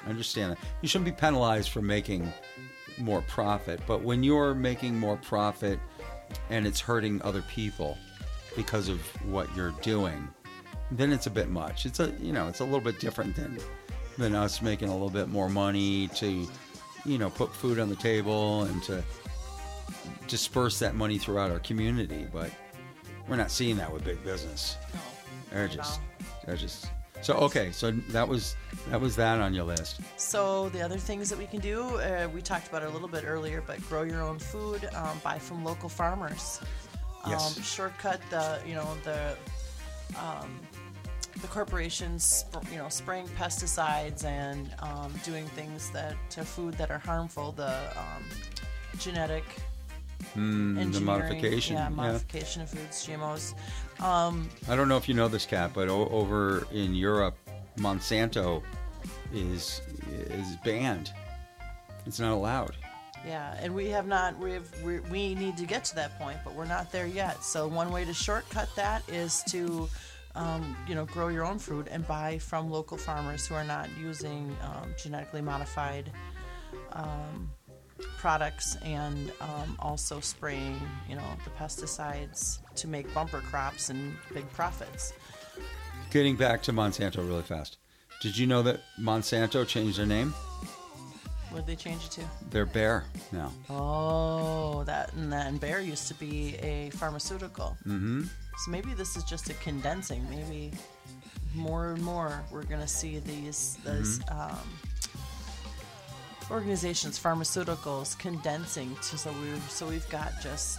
I 0.06 0.08
understand 0.08 0.52
that. 0.52 0.58
You 0.82 0.88
shouldn't 0.88 1.06
be 1.06 1.20
penalized 1.20 1.70
for 1.70 1.82
making 1.82 2.32
more 2.98 3.22
profit, 3.22 3.80
but 3.88 4.02
when 4.02 4.22
you're 4.22 4.54
making 4.54 4.96
more 4.96 5.16
profit 5.16 5.80
and 6.48 6.64
it's 6.64 6.78
hurting 6.78 7.20
other 7.22 7.42
people 7.42 7.98
because 8.54 8.88
of 8.88 9.00
what 9.28 9.52
you're 9.56 9.74
doing, 9.82 10.28
then 10.92 11.12
it's 11.12 11.26
a 11.26 11.30
bit 11.30 11.48
much. 11.48 11.86
It's 11.86 11.98
a 11.98 12.12
you 12.20 12.32
know, 12.32 12.46
it's 12.46 12.60
a 12.60 12.64
little 12.64 12.80
bit 12.80 13.00
different 13.00 13.34
than 13.34 13.58
than 14.16 14.36
us 14.36 14.62
making 14.62 14.90
a 14.90 14.92
little 14.92 15.10
bit 15.10 15.28
more 15.28 15.48
money 15.48 16.06
to 16.14 16.46
you 17.04 17.18
know, 17.18 17.30
put 17.30 17.54
food 17.54 17.78
on 17.78 17.88
the 17.88 17.96
table 17.96 18.62
and 18.62 18.82
to 18.84 19.02
disperse 20.28 20.78
that 20.78 20.94
money 20.94 21.18
throughout 21.18 21.50
our 21.50 21.58
community. 21.60 22.26
But 22.32 22.50
we're 23.28 23.36
not 23.36 23.50
seeing 23.50 23.76
that 23.76 23.92
with 23.92 24.04
big 24.04 24.22
business. 24.24 24.76
No, 24.92 25.00
they're 25.50 25.68
just, 25.68 26.00
they're 26.46 26.56
just. 26.56 26.86
So 27.22 27.34
okay, 27.34 27.72
so 27.72 27.90
that 27.90 28.28
was 28.28 28.54
that 28.88 29.00
was 29.00 29.16
that 29.16 29.40
on 29.40 29.54
your 29.54 29.64
list. 29.64 30.00
So 30.16 30.68
the 30.70 30.82
other 30.82 30.98
things 30.98 31.30
that 31.30 31.38
we 31.38 31.46
can 31.46 31.60
do, 31.60 31.82
uh, 32.00 32.28
we 32.34 32.42
talked 32.42 32.68
about 32.68 32.82
it 32.82 32.88
a 32.88 32.90
little 32.90 33.08
bit 33.08 33.24
earlier, 33.26 33.62
but 33.66 33.80
grow 33.88 34.02
your 34.02 34.20
own 34.20 34.38
food, 34.38 34.88
um, 34.94 35.18
buy 35.24 35.38
from 35.38 35.64
local 35.64 35.88
farmers. 35.88 36.60
Yes. 37.26 37.56
Um, 37.56 37.62
shortcut 37.62 38.20
the 38.28 38.60
you 38.66 38.74
know 38.74 38.86
the 39.04 39.36
um, 40.18 40.60
the 41.40 41.46
corporations 41.48 42.44
you 42.70 42.78
know 42.78 42.88
spraying 42.88 43.26
pesticides 43.28 44.24
and 44.24 44.74
um, 44.80 45.12
doing 45.24 45.46
things 45.48 45.90
that 45.90 46.14
to 46.30 46.44
food 46.44 46.74
that 46.74 46.90
are 46.90 46.98
harmful. 46.98 47.52
The 47.52 47.74
um, 47.98 48.24
genetic 48.98 49.44
Mm, 50.36 50.92
the 50.92 51.00
modification. 51.00 51.76
yeah, 51.76 51.82
yeah. 51.84 51.88
modification 51.90 52.62
of 52.62 52.70
foods, 52.70 53.06
GMOs. 53.06 53.52
I 54.00 54.74
don't 54.76 54.88
know 54.88 54.96
if 54.96 55.06
you 55.06 55.12
know 55.14 55.28
this, 55.28 55.44
Kat, 55.44 55.72
but 55.74 55.88
o- 55.88 56.08
over 56.08 56.66
in 56.72 56.94
Europe, 56.94 57.36
Monsanto 57.76 58.62
is 59.32 59.82
is 60.30 60.56
banned. 60.64 61.12
It's 62.06 62.18
not 62.20 62.32
allowed. 62.32 62.74
Yeah, 63.26 63.54
and 63.60 63.74
we 63.74 63.88
have 63.90 64.06
not. 64.06 64.38
We 64.38 64.60
we 65.10 65.34
need 65.34 65.56
to 65.58 65.66
get 65.66 65.84
to 65.86 65.94
that 65.96 66.18
point, 66.18 66.38
but 66.42 66.54
we're 66.54 66.64
not 66.64 66.90
there 66.90 67.06
yet. 67.06 67.44
So 67.44 67.66
one 67.68 67.90
way 67.90 68.04
to 68.06 68.14
shortcut 68.14 68.68
that 68.76 69.06
is 69.08 69.42
to, 69.50 69.88
um, 70.34 70.76
you 70.88 70.94
know, 70.94 71.04
grow 71.06 71.28
your 71.28 71.44
own 71.44 71.58
fruit 71.58 71.86
and 71.90 72.06
buy 72.06 72.38
from 72.38 72.70
local 72.70 72.96
farmers 72.96 73.46
who 73.46 73.54
are 73.54 73.64
not 73.64 73.88
using 73.98 74.56
um, 74.62 74.94
genetically 75.00 75.40
modified 75.40 76.10
um, 76.92 77.50
products 78.18 78.76
and 78.82 79.32
um, 79.40 79.76
also 79.78 80.20
spraying, 80.20 80.80
you 81.08 81.14
know, 81.14 81.22
the 81.44 81.50
pesticides 81.50 82.58
to 82.74 82.88
make 82.88 83.12
bumper 83.14 83.40
crops 83.40 83.90
and 83.90 84.16
big 84.32 84.50
profits. 84.52 85.12
Getting 86.10 86.36
back 86.36 86.62
to 86.62 86.72
Monsanto 86.72 87.18
really 87.18 87.42
fast. 87.42 87.78
Did 88.20 88.36
you 88.36 88.46
know 88.46 88.62
that 88.62 88.80
Monsanto 88.98 89.66
changed 89.66 89.98
their 89.98 90.06
name? 90.06 90.34
What 91.50 91.66
did 91.66 91.66
they 91.66 91.76
change 91.76 92.06
it 92.06 92.10
to? 92.12 92.22
They're 92.50 92.66
Bayer 92.66 93.04
now. 93.30 93.52
Oh, 93.70 94.82
that 94.84 95.12
and 95.12 95.32
then 95.32 95.58
Bayer 95.58 95.78
used 95.78 96.08
to 96.08 96.14
be 96.14 96.56
a 96.56 96.90
pharmaceutical. 96.90 97.76
Mm-hmm. 97.86 98.24
So 98.58 98.70
maybe 98.70 98.94
this 98.94 99.16
is 99.16 99.24
just 99.24 99.50
a 99.50 99.54
condensing. 99.54 100.28
Maybe 100.30 100.72
more 101.54 101.92
and 101.92 102.02
more 102.02 102.42
we're 102.50 102.64
going 102.64 102.80
to 102.80 102.88
see 102.88 103.18
these 103.18 103.78
these 103.84 104.20
um, 104.30 104.58
organizations, 106.50 107.18
pharmaceuticals, 107.18 108.18
condensing 108.18 108.94
to 108.96 109.18
so 109.18 109.30
we 109.32 109.58
so 109.68 109.86
we've 109.88 110.08
got 110.08 110.32
just 110.42 110.78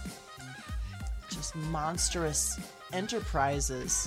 just 1.30 1.54
monstrous 1.56 2.58
enterprises 2.92 4.06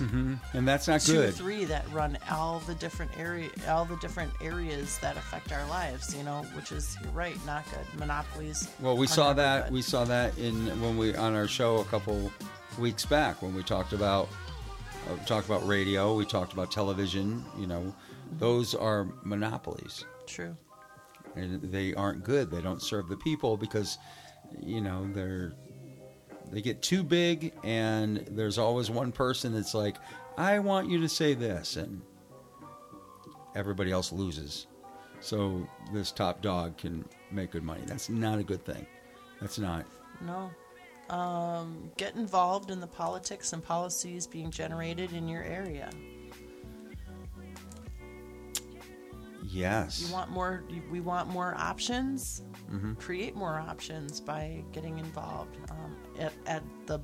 And 0.54 0.66
that's 0.66 0.88
not 0.88 1.02
two 1.02 1.14
good. 1.14 1.34
three 1.34 1.66
that 1.66 1.86
run 1.92 2.18
all 2.32 2.60
the 2.62 2.74
different 2.76 3.12
area 3.20 3.50
all 3.68 3.84
the 3.84 3.98
different 3.98 4.32
areas 4.42 4.98
that 5.00 5.18
affect 5.18 5.52
our 5.52 5.68
lives 5.68 6.16
you 6.16 6.24
know 6.24 6.44
which 6.56 6.72
is 6.72 6.96
you're 7.04 7.12
right 7.12 7.36
not 7.46 7.66
good 7.66 8.00
monopolies 8.00 8.70
Well, 8.80 8.96
we 8.96 9.06
saw 9.06 9.34
that. 9.34 9.66
good. 9.66 9.74
We 9.74 9.82
saw 9.82 10.06
that 10.06 10.38
in 10.38 10.56
when 10.82 10.98
we 10.98 11.14
on 11.14 11.36
our 11.36 11.48
show 11.48 11.80
a 11.80 11.86
couple 11.86 12.32
weeks 12.78 13.06
back 13.06 13.42
when 13.42 13.54
we 13.54 13.64
talked 13.64 13.94
about 13.94 14.30
uh, 15.10 15.26
talked 15.26 15.48
about 15.48 15.66
radio. 15.68 16.16
We 16.16 16.26
talked 16.26 16.54
about 16.54 16.72
television. 16.72 17.44
You 17.58 17.68
know, 17.68 17.96
those 18.38 18.76
are 18.76 19.08
monopolies, 19.24 20.06
true 20.28 20.56
and 21.36 21.62
they 21.62 21.94
aren't 21.94 22.24
good. 22.24 22.52
They 22.52 22.62
don't 22.62 22.82
serve 22.82 23.08
the 23.08 23.18
people 23.18 23.58
because 23.58 23.98
you 24.62 24.82
know 24.82 25.10
they're 25.14 25.54
they 26.52 26.62
get 26.62 26.82
too 26.82 27.04
big, 27.04 27.54
and 27.64 28.26
there's 28.32 28.58
always 28.58 28.90
one 28.90 29.12
person 29.12 29.54
that's 29.54 29.74
like, 29.74 29.98
"I 30.38 30.60
want 30.60 30.90
you 30.90 31.00
to 31.02 31.10
say 31.10 31.34
this," 31.34 31.76
and 31.76 32.02
everybody 33.56 33.92
else 33.92 34.12
loses. 34.12 34.68
So 35.22 35.68
this 35.94 36.12
top 36.12 36.42
dog 36.42 36.78
can 36.78 37.06
make 37.32 37.52
good 37.52 37.64
money. 37.64 37.82
That's 37.86 38.10
not 38.10 38.40
a 38.40 38.44
good 38.44 38.66
thing. 38.66 38.86
That's 39.42 39.60
not. 39.60 39.86
no 40.22 40.50
um, 41.10 41.92
get 41.98 42.16
involved 42.16 42.70
in 42.72 42.80
the 42.80 42.88
politics 42.88 43.54
and 43.54 43.64
policies 43.64 44.28
being 44.28 44.52
generated 44.52 45.12
in 45.14 45.28
your 45.28 45.44
area 45.44 45.90
Yes. 49.52 50.06
you 50.06 50.14
want 50.14 50.30
more 50.30 50.64
we 50.92 51.00
want 51.00 51.28
more 51.30 51.56
options 51.58 52.44
Mm-hmm. 52.72 52.94
create 52.96 53.36
more 53.36 53.56
options 53.58 54.20
by 54.22 54.64
getting 54.74 55.00
involved 55.00 55.58
um, 55.72 55.96
at, 56.20 56.32
at 56.46 56.62
the 56.86 57.00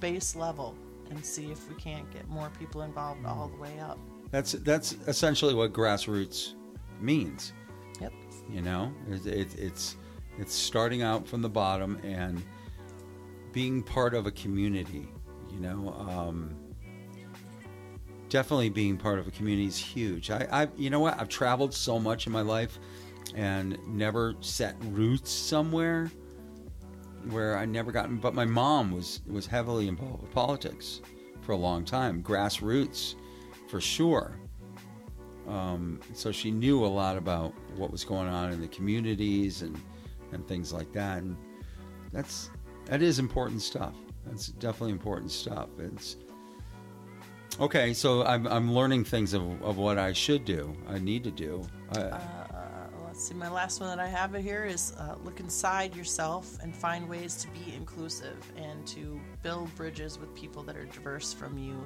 base 0.00 0.36
level 0.36 0.76
and 1.08 1.24
see 1.24 1.50
if 1.50 1.66
we 1.66 1.74
can't 1.76 2.10
get 2.10 2.28
more 2.28 2.50
people 2.58 2.82
involved 2.82 3.24
all 3.24 3.48
the 3.48 3.56
way 3.56 3.78
up 3.80 3.98
That's 4.32 4.52
that's 4.52 4.92
essentially 5.06 5.54
what 5.54 5.72
grassroots 5.72 6.52
means. 7.00 7.54
yep 8.02 8.12
You 8.52 8.60
know, 8.60 8.92
it, 9.10 9.24
it, 9.26 9.58
it's 9.58 9.96
it's 10.38 10.52
starting 10.54 11.00
out 11.00 11.26
from 11.26 11.40
the 11.40 11.48
bottom 11.48 11.98
and 12.04 12.42
being 13.52 13.82
part 13.82 14.14
of 14.14 14.26
a 14.26 14.30
community. 14.30 15.08
You 15.50 15.60
know, 15.60 15.94
um, 16.08 16.54
definitely 18.28 18.68
being 18.68 18.96
part 18.96 19.18
of 19.18 19.26
a 19.26 19.30
community 19.30 19.66
is 19.66 19.78
huge. 19.78 20.30
I, 20.30 20.46
I, 20.50 20.68
you 20.76 20.90
know 20.90 21.00
what? 21.00 21.18
I've 21.20 21.28
traveled 21.28 21.72
so 21.74 21.98
much 21.98 22.26
in 22.26 22.32
my 22.32 22.42
life 22.42 22.78
and 23.34 23.78
never 23.86 24.34
set 24.40 24.76
roots 24.90 25.30
somewhere 25.30 26.10
where 27.30 27.56
I 27.56 27.64
never 27.66 27.92
gotten. 27.92 28.16
But 28.16 28.34
my 28.34 28.44
mom 28.44 28.92
was 28.92 29.20
was 29.26 29.46
heavily 29.46 29.88
involved 29.88 30.22
with 30.22 30.32
politics 30.32 31.00
for 31.42 31.52
a 31.52 31.56
long 31.56 31.84
time, 31.84 32.22
grassroots, 32.22 33.14
for 33.68 33.80
sure. 33.80 34.38
Um, 35.46 36.00
so 36.12 36.30
she 36.30 36.50
knew 36.50 36.84
a 36.84 36.86
lot 36.86 37.16
about 37.16 37.54
what 37.76 37.90
was 37.90 38.04
going 38.04 38.28
on 38.28 38.52
in 38.52 38.60
the 38.60 38.68
communities 38.68 39.62
and 39.62 39.80
and 40.32 40.46
things 40.46 40.72
like 40.72 40.92
that. 40.92 41.22
And 41.22 41.36
that's 42.12 42.50
that 42.88 43.02
is 43.02 43.18
important 43.18 43.62
stuff. 43.62 43.94
That's 44.26 44.48
definitely 44.48 44.92
important 44.92 45.30
stuff. 45.30 45.68
It's 45.78 46.16
okay. 47.60 47.94
So 47.94 48.24
I'm 48.24 48.46
I'm 48.46 48.72
learning 48.72 49.04
things 49.04 49.34
of, 49.34 49.42
of 49.62 49.76
what 49.76 49.98
I 49.98 50.12
should 50.12 50.44
do. 50.44 50.74
I 50.88 50.98
need 50.98 51.24
to 51.24 51.30
do. 51.30 51.64
I, 51.92 52.20
let's 53.18 53.26
see 53.26 53.34
my 53.34 53.50
last 53.50 53.80
one 53.80 53.88
that 53.88 53.98
i 53.98 54.06
have 54.06 54.32
here 54.36 54.64
is 54.64 54.92
uh, 54.96 55.16
look 55.24 55.40
inside 55.40 55.96
yourself 55.96 56.56
and 56.62 56.72
find 56.72 57.08
ways 57.08 57.34
to 57.34 57.48
be 57.48 57.74
inclusive 57.74 58.38
and 58.56 58.86
to 58.86 59.20
build 59.42 59.74
bridges 59.74 60.20
with 60.20 60.32
people 60.36 60.62
that 60.62 60.76
are 60.76 60.84
diverse 60.84 61.32
from 61.32 61.58
you 61.58 61.84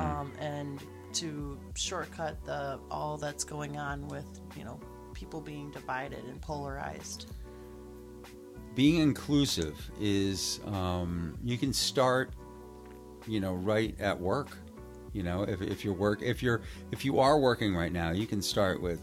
um, 0.00 0.32
and 0.40 0.80
to 1.12 1.58
shortcut 1.74 2.42
the 2.46 2.78
all 2.90 3.18
that's 3.18 3.44
going 3.44 3.76
on 3.76 4.08
with 4.08 4.40
you 4.56 4.64
know 4.64 4.80
people 5.12 5.42
being 5.42 5.70
divided 5.72 6.24
and 6.24 6.40
polarized 6.40 7.34
being 8.76 9.00
inclusive 9.00 9.90
is 10.00 10.60
um, 10.66 11.36
you 11.42 11.58
can 11.58 11.72
start 11.72 12.32
you 13.26 13.40
know 13.40 13.54
right 13.54 14.00
at 14.00 14.20
work 14.20 14.56
you 15.12 15.24
know 15.24 15.42
if, 15.42 15.60
if 15.60 15.84
you're 15.84 15.94
work 15.94 16.22
if 16.22 16.42
you're 16.42 16.60
if 16.92 17.04
you 17.04 17.18
are 17.18 17.40
working 17.40 17.74
right 17.74 17.92
now 17.92 18.12
you 18.12 18.26
can 18.26 18.40
start 18.40 18.80
with 18.80 19.00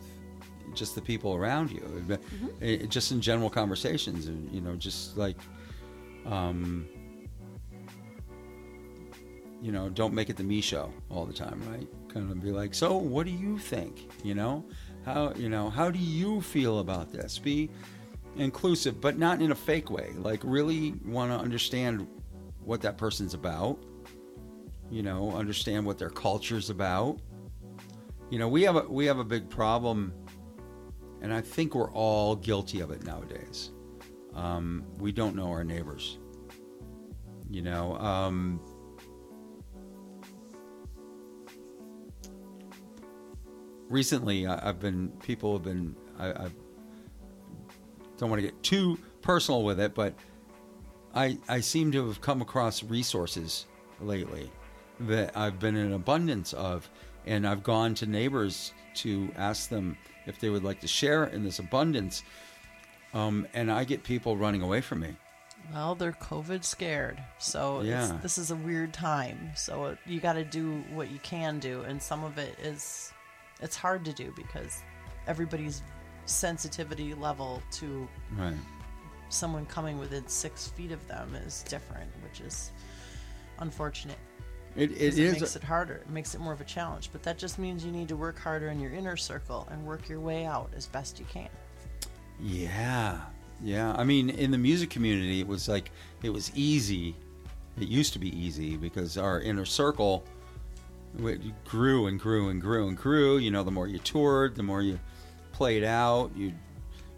just 0.74 0.96
the 0.96 1.02
people 1.02 1.36
around 1.36 1.72
you. 1.72 2.18
Eh, 2.62 2.86
just 2.88 3.12
in 3.12 3.22
general 3.22 3.50
conversations 3.50 4.28
and 4.28 4.52
you 4.52 4.62
know 4.62 4.76
just 4.76 5.18
like 5.18 5.38
um 6.26 6.88
you 9.62 9.72
know 9.72 9.90
don't 9.90 10.14
make 10.14 10.30
it 10.30 10.38
the 10.38 10.44
me 10.44 10.62
show 10.62 10.92
all 11.10 11.26
the 11.26 11.34
time 11.34 11.62
right? 11.70 11.88
Kind 12.14 12.32
of 12.32 12.42
be 12.42 12.52
like 12.52 12.74
so 12.74 12.96
what 12.96 13.26
do 13.26 13.32
you 13.32 13.58
think? 13.58 14.10
You 14.24 14.36
know? 14.36 14.64
How 15.06 15.34
you 15.36 15.50
know 15.50 15.70
how 15.70 15.92
do 15.92 16.00
you 16.00 16.42
feel 16.42 16.80
about 16.80 17.12
this? 17.12 17.38
Be 17.38 17.70
inclusive, 18.38 19.00
but 19.02 19.18
not 19.18 19.42
in 19.42 19.52
a 19.52 19.56
fake 19.56 19.90
way. 19.90 20.12
Like 20.18 20.42
really 20.44 20.94
want 21.06 21.32
to 21.32 21.38
understand 21.38 22.08
what 22.64 22.82
that 22.82 22.98
person's 22.98 23.34
about. 23.34 23.80
You 24.90 25.02
know, 25.02 25.32
understand 25.32 25.86
what 25.86 25.98
their 25.98 26.10
culture's 26.10 26.70
about. 26.70 27.20
You 28.30 28.40
know, 28.40 28.48
we 28.48 28.64
have 28.64 28.76
a 28.76 28.82
we 28.82 29.06
have 29.06 29.20
a 29.20 29.24
big 29.24 29.50
problem, 29.50 30.14
and 31.22 31.34
I 31.34 31.42
think 31.42 31.76
we're 31.76 31.92
all 31.92 32.36
guilty 32.36 32.80
of 32.80 32.92
it 32.92 33.04
nowadays. 33.04 33.72
Um, 34.34 34.84
we 34.98 35.12
don't 35.12 35.36
know 35.36 35.48
our 35.48 35.64
neighbors. 35.64 36.18
You 37.50 37.62
know, 37.62 37.96
um, 37.98 38.60
recently 43.90 44.48
I, 44.48 44.70
I've 44.70 44.80
been 44.80 45.10
people 45.24 45.54
have 45.54 45.64
been 45.64 45.96
I, 46.18 46.28
I 46.30 46.48
don't 48.18 48.30
want 48.30 48.42
to 48.42 48.48
get 48.48 48.62
too 48.64 48.98
personal 49.22 49.64
with 49.64 49.80
it, 49.80 49.94
but 49.94 50.14
I 51.14 51.38
I 51.48 51.60
seem 51.62 51.92
to 51.94 52.08
have 52.08 52.22
come 52.22 52.42
across 52.42 52.84
resources 52.84 53.66
lately 54.02 54.52
that 55.02 55.36
I've 55.38 55.60
been 55.60 55.76
in 55.76 55.94
abundance 55.94 56.54
of, 56.54 56.90
and 57.26 57.48
I've 57.48 57.64
gone 57.64 57.96
to 57.96 58.06
neighbors 58.06 58.74
to 58.96 59.30
ask 59.36 59.70
them 59.70 59.98
if 60.26 60.40
they 60.40 60.50
would 60.50 60.64
like 60.64 60.80
to 60.82 60.88
share 60.88 61.26
in 61.26 61.44
this 61.44 61.60
abundance, 61.60 62.24
um, 63.14 63.48
and 63.54 63.72
I 63.72 63.84
get 63.84 64.04
people 64.04 64.38
running 64.38 64.62
away 64.62 64.82
from 64.82 65.02
me. 65.02 65.16
Well, 65.74 65.96
they're 65.96 66.12
COVID 66.12 66.64
scared, 66.64 67.22
so 67.40 67.82
Yeah. 67.82 68.14
it's, 68.16 68.22
this 68.22 68.38
is 68.38 68.52
a 68.52 68.56
weird 68.56 68.94
time. 68.94 69.52
So 69.56 69.86
it, 69.86 69.98
you 70.06 70.20
got 70.20 70.34
to 70.34 70.44
do 70.44 70.84
what 70.92 71.10
you 71.10 71.20
can 71.20 71.60
do, 71.60 71.82
and 71.82 72.02
some 72.02 72.24
of 72.24 72.38
it 72.38 72.58
is 72.60 73.12
it's 73.62 73.76
hard 73.76 74.04
to 74.06 74.14
do 74.14 74.34
because 74.36 74.82
everybody's 75.28 75.82
sensitivity 76.26 77.14
level 77.14 77.62
to 77.72 78.08
Right. 78.38 78.56
someone 79.30 79.66
coming 79.66 80.00
within 80.00 80.28
six 80.28 80.68
feet 80.68 80.92
of 80.92 81.06
them 81.08 81.36
is 81.36 81.64
different, 81.68 82.10
which 82.24 82.42
is 82.42 82.72
unfortunate. 83.60 84.18
It, 84.76 84.92
it 84.92 85.20
is. 85.20 85.40
makes 85.40 85.56
it 85.56 85.64
harder. 85.64 85.96
It 85.96 86.10
makes 86.10 86.34
it 86.34 86.42
more 86.42 86.54
of 86.54 86.62
a 86.62 86.66
challenge. 86.66 87.10
But 87.12 87.22
that 87.24 87.38
just 87.38 87.60
means 87.60 87.86
you 87.86 87.92
need 87.92 88.08
to 88.08 88.16
work 88.16 88.40
harder 88.40 88.70
in 88.70 88.80
your 88.80 88.92
inner 88.92 89.16
circle 89.18 89.68
and 89.72 89.86
work 89.86 90.10
your 90.10 90.20
way 90.20 90.46
out 90.46 90.72
as 90.76 90.88
best 90.88 91.20
you 91.20 91.26
can. 91.26 91.50
Yeah, 92.42 93.22
yeah. 93.62 93.94
I 93.96 94.04
mean, 94.04 94.32
in 94.32 94.50
the 94.50 94.58
music 94.58 94.90
community, 94.90 95.40
it 95.40 95.48
was 95.48 95.68
like 95.70 95.92
it 96.24 96.32
was 96.32 96.52
easy. 96.56 97.16
It 97.80 97.88
used 97.88 98.14
to 98.14 98.20
be 98.20 98.36
easy 98.38 98.76
because 98.78 99.18
our 99.18 99.42
inner 99.42 99.66
circle 99.66 100.24
it 101.20 101.42
grew 101.66 102.08
and 102.08 102.20
grew 102.20 102.50
and 102.50 102.60
grew 102.60 102.88
and 102.88 102.98
grew. 102.98 103.38
You 103.38 103.52
know, 103.52 103.64
the 103.64 103.72
more 103.72 103.88
you 103.88 104.00
toured, 104.00 104.56
the 104.56 104.64
more 104.64 104.82
you 104.82 105.00
played 105.54 105.84
out. 105.84 106.32
You'd 106.36 106.56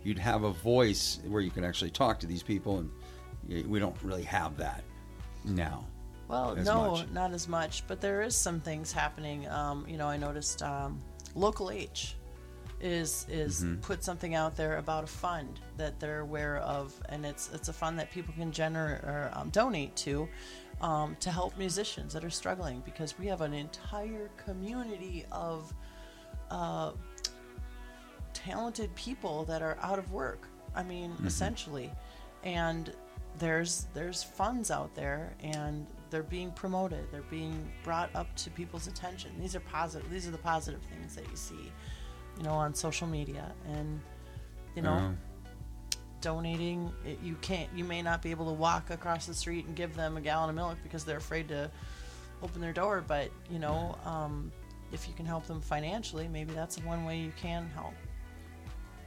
you'd 0.04 0.20
have 0.20 0.44
a 0.44 0.52
voice 0.52 1.20
where 1.28 1.42
you 1.42 1.50
could 1.50 1.64
actually 1.64 1.90
talk 1.90 2.20
to 2.20 2.28
these 2.28 2.44
people, 2.44 2.78
and 2.80 3.68
we 3.68 3.80
don't 3.80 3.96
really 4.04 4.24
have 4.24 4.56
that 4.58 4.84
now. 5.44 5.86
Well, 6.28 6.56
no, 6.56 6.92
much. 6.92 7.10
not 7.12 7.34
as 7.34 7.48
much, 7.48 7.86
but 7.88 8.02
there 8.02 8.22
is 8.22 8.36
some 8.36 8.60
things 8.60 8.92
happening. 8.92 9.48
Um, 9.50 9.86
you 9.88 9.98
know, 9.98 10.08
I 10.08 10.18
noticed 10.18 10.62
um, 10.64 11.02
Local 11.36 11.72
H 11.72 12.16
is 12.82 13.26
is 13.30 13.64
Mm-hmm. 13.64 13.82
put 13.82 14.04
something 14.04 14.36
out 14.36 14.56
there 14.56 14.78
about 14.78 15.04
a 15.04 15.08
fund 15.08 15.60
that 15.78 16.00
they're 16.00 16.20
aware 16.20 16.58
of, 16.58 16.94
and 17.10 17.26
it's 17.26 17.50
it's 17.54 17.70
a 17.70 17.74
fund 17.74 17.98
that 18.00 18.12
people 18.12 18.34
can 18.34 18.52
generate 18.52 19.02
or 19.04 19.32
um, 19.34 19.50
donate 19.50 19.96
to 19.98 20.28
um, 20.82 21.16
to 21.20 21.32
help 21.32 21.58
musicians 21.58 22.14
that 22.14 22.24
are 22.24 22.30
struggling 22.30 22.82
because 22.86 23.18
we 23.18 23.28
have 23.28 23.42
an 23.42 23.54
entire 23.54 24.30
community 24.46 25.26
of 25.32 25.74
uh, 26.52 26.92
talented 28.50 28.94
people 28.96 29.44
that 29.46 29.62
are 29.62 29.78
out 29.82 30.00
of 30.00 30.12
work. 30.12 30.48
I 30.76 30.84
mean, 30.84 31.12
Mm-hmm. 31.12 31.28
essentially, 31.28 31.92
and 32.44 32.94
there's 33.40 33.88
there's 33.94 34.24
funds 34.24 34.72
out 34.72 34.94
there, 34.96 35.34
and 35.42 35.86
they're 36.10 36.24
being 36.24 36.52
promoted. 36.52 37.06
They're 37.12 37.22
being 37.30 37.70
brought 37.84 38.10
up 38.16 38.34
to 38.38 38.50
people's 38.52 38.88
attention. 38.88 39.32
These 39.40 39.56
are 39.56 39.60
positive. 39.62 40.10
These 40.10 40.28
are 40.28 40.32
the 40.32 40.38
positive 40.38 40.82
things 40.84 41.16
that 41.16 41.30
you 41.30 41.36
see, 41.36 41.72
you 42.38 42.44
know, 42.44 42.52
on 42.54 42.74
social 42.76 43.08
media, 43.08 43.52
and 43.68 44.00
you 44.76 44.82
know, 44.82 45.00
Oh. 45.12 45.98
donating. 46.22 46.92
It, 47.06 47.20
you 47.24 47.36
can't. 47.42 47.70
You 47.76 47.84
may 47.84 48.02
not 48.02 48.22
be 48.22 48.32
able 48.32 48.46
to 48.48 48.54
walk 48.54 48.90
across 48.90 49.26
the 49.26 49.34
street 49.34 49.66
and 49.66 49.76
give 49.76 49.96
them 49.96 50.18
a 50.18 50.22
gallon 50.22 50.50
of 50.50 50.56
milk 50.56 50.78
because 50.84 51.04
they're 51.04 51.18
afraid 51.18 51.48
to 51.50 51.70
open 52.42 52.62
their 52.62 52.74
door. 52.74 53.04
But 53.06 53.30
you 53.50 53.60
know, 53.60 53.98
um, 54.06 54.52
if 54.92 55.08
you 55.08 55.14
can 55.14 55.26
help 55.26 55.46
them 55.46 55.62
financially, 55.62 56.28
maybe 56.28 56.54
that's 56.54 56.78
one 56.84 57.06
way 57.06 57.18
you 57.20 57.32
can 57.38 57.70
help. 57.74 57.94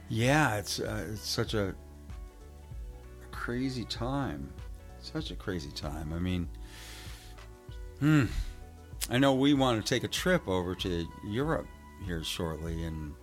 Yeah, 0.09 0.57
it's 0.57 0.79
uh, 0.79 1.05
it's 1.11 1.27
such 1.27 1.53
a 1.53 1.75
crazy 3.31 3.85
time. 3.85 4.51
Such 5.01 5.29
a 5.29 5.35
crazy 5.35 5.71
time. 5.71 6.11
I 6.13 6.19
mean, 6.19 6.49
hmm. 7.99 8.25
I 9.09 9.19
know 9.19 9.33
we 9.33 9.53
want 9.53 9.83
to 9.83 9.87
take 9.87 10.03
a 10.03 10.07
trip 10.07 10.47
over 10.47 10.75
to 10.75 11.07
Europe 11.25 11.67
here 12.05 12.23
shortly, 12.23 12.83
and 12.83 13.13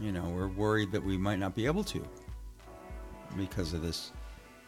you 0.00 0.10
know 0.10 0.24
we're 0.30 0.48
worried 0.48 0.90
that 0.92 1.04
we 1.04 1.18
might 1.18 1.38
not 1.38 1.54
be 1.54 1.66
able 1.66 1.84
to 1.84 2.02
because 3.36 3.74
of 3.74 3.82
this 3.82 4.12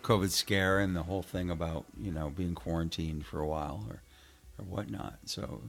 COVID 0.03 0.31
scare 0.31 0.81
and 0.81 0.95
the 0.95 1.03
whole 1.03 1.23
thing 1.23 1.51
about 1.51 1.87
you 1.99 2.13
know 2.13 2.29
being 2.29 2.55
quarantined 2.55 3.25
for 3.25 3.41
a 3.41 3.47
while 3.47 3.87
or 3.89 4.03
or 4.59 4.65
whatnot. 4.67 5.19
So. 5.25 5.63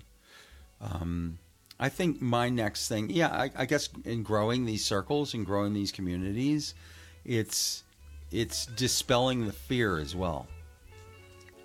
Um, 0.81 1.39
I 1.79 1.87
think 1.89 2.21
my 2.21 2.49
next 2.49 2.89
thing, 2.89 3.09
yeah, 3.09 3.29
I, 3.29 3.51
I 3.55 3.65
guess 3.65 3.89
in 4.03 4.21
growing 4.21 4.65
these 4.65 4.83
circles 4.83 5.33
and 5.33 5.45
growing 5.45 5.73
these 5.73 5.91
communities, 5.91 6.75
it's 7.23 7.83
it's 8.31 8.65
dispelling 8.65 9.45
the 9.45 9.53
fear 9.53 9.97
as 9.97 10.15
well, 10.15 10.47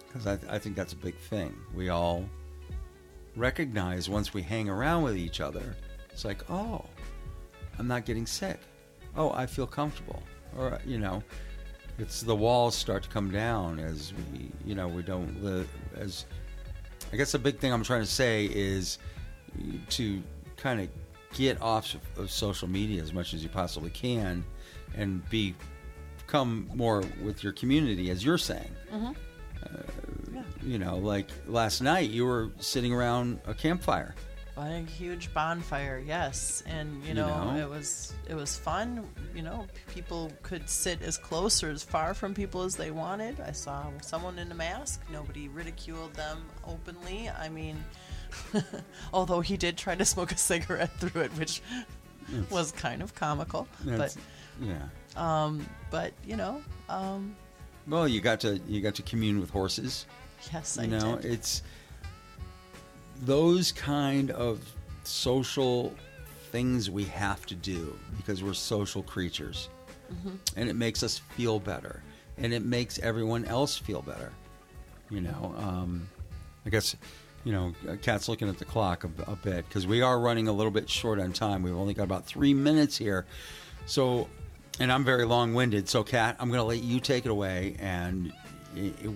because 0.07 0.27
I, 0.27 0.39
I 0.49 0.59
think 0.59 0.77
that's 0.77 0.93
a 0.93 0.97
big 0.97 1.16
thing. 1.16 1.55
We 1.74 1.89
all 1.89 2.24
recognize 3.36 4.09
once 4.09 4.32
we 4.32 4.41
hang 4.41 4.69
around 4.69 5.03
with 5.03 5.16
each 5.16 5.41
other, 5.41 5.74
it's 6.11 6.24
like, 6.24 6.49
oh, 6.49 6.85
I'm 7.78 7.89
not 7.89 8.05
getting 8.05 8.24
sick. 8.24 8.61
Oh, 9.16 9.32
I 9.32 9.47
feel 9.47 9.66
comfortable, 9.66 10.23
or 10.57 10.78
you 10.86 10.99
know, 10.99 11.24
it's 11.99 12.20
the 12.20 12.36
walls 12.36 12.77
start 12.77 13.03
to 13.03 13.09
come 13.09 13.32
down 13.32 13.81
as 13.81 14.12
we, 14.32 14.51
you 14.65 14.77
know, 14.77 14.86
we 14.86 15.03
don't 15.03 15.43
live 15.43 15.69
as. 15.97 16.24
I 17.12 17.16
guess 17.16 17.32
the 17.32 17.39
big 17.39 17.59
thing 17.59 17.73
I'm 17.73 17.85
trying 17.85 18.03
to 18.03 18.11
say 18.11 18.47
is 18.47 18.99
to 19.91 20.23
kind 20.57 20.81
of 20.81 20.89
get 21.35 21.61
off 21.61 21.97
of, 22.17 22.31
social 22.31 22.69
media 22.69 23.03
as 23.03 23.13
much 23.13 23.35
as 23.35 23.43
you 23.43 23.49
possibly 23.49 23.91
can 23.91 24.45
and 24.97 25.29
be 25.31 25.55
become 26.19 26.71
more 26.75 27.03
with 27.23 27.43
your 27.45 27.53
community 27.53 28.11
as 28.11 28.25
you're 28.25 28.39
saying 28.39 28.71
Mm-hmm. 28.93 29.13
uh, 29.65 30.43
you 30.63 30.79
know 30.79 30.97
like 30.97 31.29
last 31.47 31.81
night 31.83 32.09
you 32.11 32.25
were 32.25 32.51
sitting 32.61 32.93
around 32.93 33.41
a 33.47 33.53
campfire 33.55 34.15
A 34.57 34.79
huge 34.87 35.35
bonfire, 35.35 35.99
yes, 35.99 36.63
and 36.65 37.03
you 37.03 37.09
You 37.09 37.15
know, 37.15 37.51
know? 37.53 37.57
it 37.61 37.69
was 37.69 38.15
it 38.31 38.37
was 38.37 38.57
fun. 38.57 39.05
You 39.35 39.43
know, 39.43 39.67
people 39.93 40.31
could 40.45 40.69
sit 40.71 41.03
as 41.03 41.19
close 41.19 41.65
or 41.65 41.71
as 41.71 41.83
far 41.83 42.15
from 42.15 42.35
people 42.35 42.63
as 42.63 42.77
they 42.77 42.93
wanted. 42.93 43.41
I 43.41 43.51
saw 43.53 43.91
someone 44.01 44.39
in 44.39 44.53
a 44.53 44.55
mask. 44.55 45.03
Nobody 45.13 45.49
ridiculed 45.49 46.15
them 46.15 46.39
openly. 46.65 47.29
I 47.29 47.49
mean, 47.49 47.77
although 49.12 49.40
he 49.40 49.56
did 49.56 49.77
try 49.77 49.94
to 49.94 50.05
smoke 50.05 50.32
a 50.32 50.36
cigarette 50.36 50.93
through 50.98 51.23
it, 51.23 51.32
which 51.32 51.62
was 52.51 52.73
kind 52.73 53.02
of 53.02 53.15
comical. 53.15 53.66
But 53.85 54.16
yeah 54.61 54.82
but 55.90 56.12
you 56.27 56.36
know, 56.36 56.62
um, 56.89 57.36
well 57.89 58.06
you 58.09 58.20
got 58.20 58.40
to 58.40 58.59
you 58.69 58.81
got 58.81 58.94
to 58.97 59.02
commune 59.02 59.40
with 59.40 59.51
horses 59.51 60.06
yes, 60.52 60.77
you 60.77 60.85
I 60.85 60.86
know 60.86 61.16
did. 61.16 61.32
it's 61.32 61.62
those 63.23 63.73
kind 63.73 64.31
of 64.31 64.61
social 65.05 65.93
things 66.51 66.90
we 66.90 67.05
have 67.05 67.47
to 67.47 67.55
do 67.55 67.97
because 68.16 68.43
we're 68.43 68.55
social 68.55 69.02
creatures 69.02 69.69
Mm-hmm. 70.12 70.35
and 70.56 70.69
it 70.69 70.77
makes 70.77 71.02
us 71.02 71.19
feel 71.19 71.59
better 71.59 72.02
and 72.36 72.52
it 72.52 72.62
makes 72.62 72.98
everyone 72.98 73.47
else 73.47 73.78
feel 73.78 74.02
better 74.02 74.31
you 75.11 75.23
know 75.23 75.55
um, 75.56 76.06
i 76.66 76.69
guess 76.69 76.94
you 77.45 77.53
know 77.53 77.73
Kat's 78.03 78.29
looking 78.29 78.49
at 78.49 78.59
the 78.59 78.65
clock 78.65 79.05
a, 79.05 79.11
a 79.31 79.37
bit 79.37 79.69
because 79.69 79.87
we 79.87 80.03
are 80.03 80.19
running 80.19 80.49
a 80.49 80.53
little 80.53 80.73
bit 80.73 80.89
short 80.89 81.21
on 81.21 81.33
time 81.33 81.62
we've 81.62 81.77
only 81.77 81.95
got 81.95 82.05
about 82.05 82.27
three 82.27 82.55
minutes 82.55 82.97
here 82.97 83.27
so 83.87 84.29
and 84.81 84.91
i'm 84.91 85.05
very 85.05 85.25
long-winded 85.25 85.89
so 85.89 86.03
Kat 86.03 86.37
i'm 86.41 86.49
going 86.49 86.61
to 86.61 86.65
let 86.65 86.83
you 86.83 87.01
take 87.01 87.27
it 87.27 87.31
away 87.31 87.77
and 87.79 88.33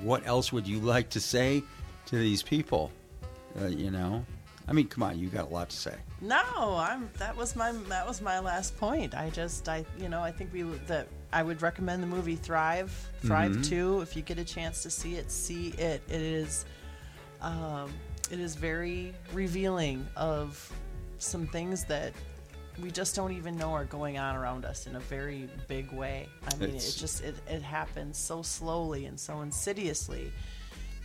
what 0.03 0.27
else 0.27 0.53
would 0.53 0.67
you 0.67 0.79
like 0.79 1.09
to 1.11 1.21
say 1.21 1.63
to 2.07 2.17
these 2.17 2.43
people 2.43 2.91
uh, 3.61 3.67
you 3.67 3.91
know 3.91 4.25
i 4.69 4.73
mean 4.73 4.87
come 4.87 5.03
on 5.03 5.19
you 5.19 5.29
got 5.29 5.51
a 5.51 5.53
lot 5.53 5.71
to 5.71 5.77
say 5.77 5.95
No, 6.21 6.43
I'm. 6.77 7.09
That 7.19 7.37
was 7.37 7.55
my. 7.55 7.71
That 7.89 8.05
was 8.07 8.21
my 8.21 8.41
last 8.41 8.77
point. 8.77 9.15
I 9.15 9.31
just. 9.31 9.69
I. 9.69 9.85
You 10.01 10.09
know. 10.09 10.21
I 10.21 10.33
think 10.33 10.53
we. 10.53 10.63
That 10.89 11.07
I 11.33 11.45
would 11.45 11.63
recommend 11.63 12.03
the 12.03 12.09
movie 12.09 12.35
Thrive. 12.35 12.91
Thrive 13.23 13.53
Mm-hmm. 13.53 13.63
Two. 13.63 14.01
If 14.01 14.17
you 14.17 14.23
get 14.23 14.37
a 14.39 14.45
chance 14.45 14.83
to 14.83 14.91
see 14.91 15.15
it, 15.15 15.31
see 15.31 15.69
it. 15.79 16.03
It 16.09 16.21
is. 16.21 16.65
Um, 17.41 17.93
it 18.31 18.41
is 18.41 18.55
very 18.55 19.15
revealing 19.33 20.07
of 20.17 20.73
some 21.19 21.47
things 21.47 21.85
that 21.87 22.13
we 22.83 22.91
just 22.91 23.17
don't 23.17 23.33
even 23.33 23.57
know 23.57 23.73
are 23.73 23.85
going 23.87 24.19
on 24.19 24.37
around 24.37 24.65
us 24.65 24.87
in 24.87 24.95
a 24.97 25.01
very 25.01 25.49
big 25.67 25.91
way. 25.93 26.29
I 26.47 26.55
mean, 26.57 26.69
It's- 26.71 26.95
it 26.95 26.99
just 27.01 27.23
it, 27.23 27.35
it 27.49 27.63
happens 27.63 28.17
so 28.19 28.43
slowly 28.43 29.07
and 29.07 29.19
so 29.19 29.41
insidiously. 29.41 30.33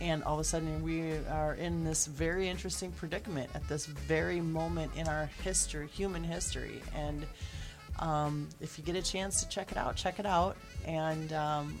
And 0.00 0.22
all 0.24 0.34
of 0.34 0.40
a 0.40 0.44
sudden, 0.44 0.82
we 0.82 1.16
are 1.28 1.54
in 1.54 1.84
this 1.84 2.06
very 2.06 2.48
interesting 2.48 2.90
predicament 2.92 3.48
at 3.54 3.66
this 3.68 3.86
very 3.86 4.40
moment 4.40 4.92
in 4.96 5.08
our 5.08 5.26
history, 5.42 5.86
human 5.88 6.22
history. 6.24 6.82
And 6.94 7.24
um, 8.00 8.48
if 8.60 8.76
you 8.76 8.84
get 8.84 8.96
a 8.96 9.02
chance 9.02 9.42
to 9.42 9.48
check 9.48 9.70
it 9.70 9.78
out, 9.78 9.94
check 9.96 10.18
it 10.18 10.26
out. 10.26 10.56
And 10.84 11.32
um, 11.32 11.80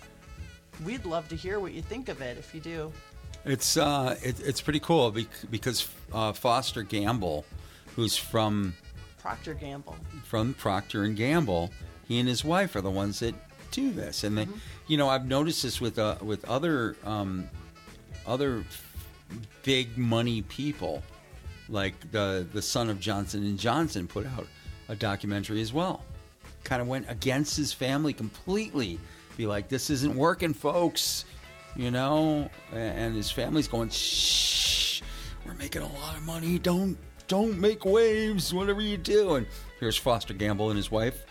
we'd 0.84 1.04
love 1.04 1.28
to 1.28 1.36
hear 1.36 1.58
what 1.58 1.72
you 1.72 1.82
think 1.82 2.08
of 2.08 2.20
it 2.22 2.38
if 2.38 2.54
you 2.54 2.60
do. 2.60 2.92
It's 3.44 3.76
uh, 3.76 4.16
it, 4.22 4.40
it's 4.40 4.60
pretty 4.60 4.80
cool 4.80 5.14
because 5.50 5.88
uh, 6.12 6.32
Foster 6.32 6.82
Gamble, 6.82 7.44
who's 7.94 8.16
from 8.16 8.74
Procter 9.18 9.54
Gamble. 9.54 9.96
from 10.24 10.54
Procter 10.54 11.04
and 11.04 11.16
Gamble, 11.16 11.70
he 12.08 12.18
and 12.18 12.28
his 12.28 12.44
wife 12.44 12.74
are 12.76 12.80
the 12.80 12.90
ones 12.90 13.20
that 13.20 13.34
do 13.70 13.90
this, 13.90 14.24
and 14.24 14.38
they, 14.38 14.48
you 14.86 14.96
know, 14.96 15.08
I've 15.08 15.26
noticed 15.26 15.62
this 15.62 15.80
with 15.80 15.98
uh, 15.98 16.16
with 16.22 16.44
other 16.46 16.96
um, 17.04 17.48
other 18.26 18.64
big 19.62 19.98
money 19.98 20.42
people, 20.42 21.02
like 21.68 22.10
the 22.12 22.46
the 22.52 22.62
son 22.62 22.88
of 22.88 22.98
Johnson 22.98 23.44
and 23.44 23.58
Johnson 23.58 24.06
put 24.06 24.26
out 24.26 24.46
a 24.88 24.96
documentary 24.96 25.60
as 25.60 25.72
well. 25.72 26.02
Kind 26.62 26.80
of 26.80 26.88
went 26.88 27.10
against 27.10 27.56
his 27.56 27.72
family 27.74 28.14
completely. 28.14 28.98
Be 29.36 29.46
like, 29.46 29.68
this 29.68 29.90
isn't 29.90 30.14
working, 30.14 30.54
folks. 30.54 31.24
You 31.76 31.90
know, 31.90 32.48
and 32.72 33.16
his 33.16 33.30
family's 33.30 33.68
going, 33.68 33.90
shh, 33.90 35.02
we're 35.44 35.54
making 35.54 35.82
a 35.82 35.92
lot 35.94 36.16
of 36.16 36.22
money. 36.22 36.58
Don't 36.58 36.96
don't 37.26 37.58
make 37.58 37.84
waves, 37.84 38.52
whatever 38.52 38.80
you 38.80 38.96
do. 38.96 39.36
And 39.36 39.46
here's 39.80 39.96
Foster 39.96 40.34
Gamble 40.34 40.70
and 40.70 40.76
his 40.76 40.90
wife. 40.90 41.24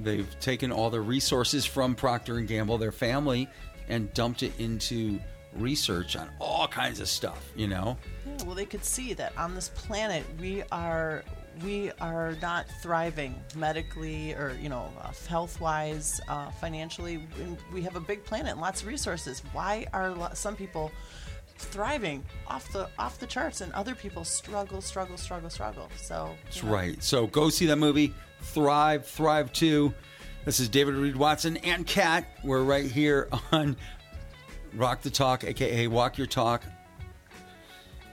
They've 0.00 0.28
taken 0.40 0.72
all 0.72 0.90
the 0.90 1.00
resources 1.00 1.66
from 1.66 1.94
Procter 1.94 2.38
and 2.38 2.48
Gamble, 2.48 2.78
their 2.78 2.92
family, 2.92 3.48
and 3.88 4.12
dumped 4.14 4.42
it 4.42 4.52
into 4.58 5.20
research 5.54 6.16
on 6.16 6.28
all 6.38 6.68
kinds 6.68 7.00
of 7.00 7.08
stuff. 7.08 7.50
You 7.56 7.68
know, 7.68 7.96
Yeah, 8.26 8.44
well, 8.44 8.54
they 8.54 8.66
could 8.66 8.84
see 8.84 9.12
that 9.14 9.36
on 9.36 9.54
this 9.54 9.70
planet 9.70 10.24
we 10.40 10.62
are 10.72 11.24
we 11.64 11.90
are 12.00 12.36
not 12.40 12.66
thriving 12.82 13.34
medically 13.56 14.34
or 14.34 14.56
you 14.60 14.68
know 14.68 14.90
health 15.28 15.60
wise, 15.60 16.20
uh, 16.28 16.50
financially. 16.50 17.26
And 17.40 17.56
We 17.72 17.82
have 17.82 17.96
a 17.96 18.00
big 18.00 18.24
planet 18.24 18.52
and 18.52 18.60
lots 18.60 18.82
of 18.82 18.88
resources. 18.88 19.42
Why 19.52 19.86
are 19.92 20.10
lo- 20.10 20.30
some 20.34 20.56
people 20.56 20.90
thriving 21.56 22.24
off 22.46 22.70
the 22.72 22.88
off 22.98 23.18
the 23.18 23.26
charts 23.26 23.60
and 23.60 23.72
other 23.72 23.94
people 23.94 24.24
struggle, 24.24 24.80
struggle, 24.80 25.16
struggle, 25.16 25.50
struggle? 25.50 25.88
So 25.96 26.34
That's 26.44 26.62
know, 26.62 26.70
right. 26.70 27.02
So 27.02 27.26
go 27.26 27.48
see 27.48 27.66
that 27.66 27.76
movie, 27.76 28.14
Thrive, 28.40 29.06
Thrive 29.06 29.52
2. 29.52 29.92
This 30.44 30.60
is 30.60 30.68
David 30.68 30.94
Reed 30.94 31.16
Watson 31.16 31.56
and 31.58 31.86
Kat. 31.86 32.24
We're 32.44 32.62
right 32.62 32.90
here 32.90 33.28
on 33.52 33.76
Rock 34.74 35.02
the 35.02 35.10
Talk, 35.10 35.44
aka 35.44 35.86
Walk 35.88 36.18
Your 36.18 36.26
Talk. 36.26 36.62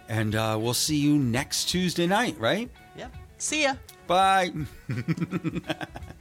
And 0.08 0.36
uh, 0.36 0.58
we'll 0.60 0.74
see 0.74 0.98
you 0.98 1.18
next 1.18 1.66
Tuesday 1.66 2.06
night, 2.06 2.40
right? 2.40 2.70
Yep. 2.96 3.12
See 3.38 3.64
ya. 3.64 3.76
Bye. 4.08 4.54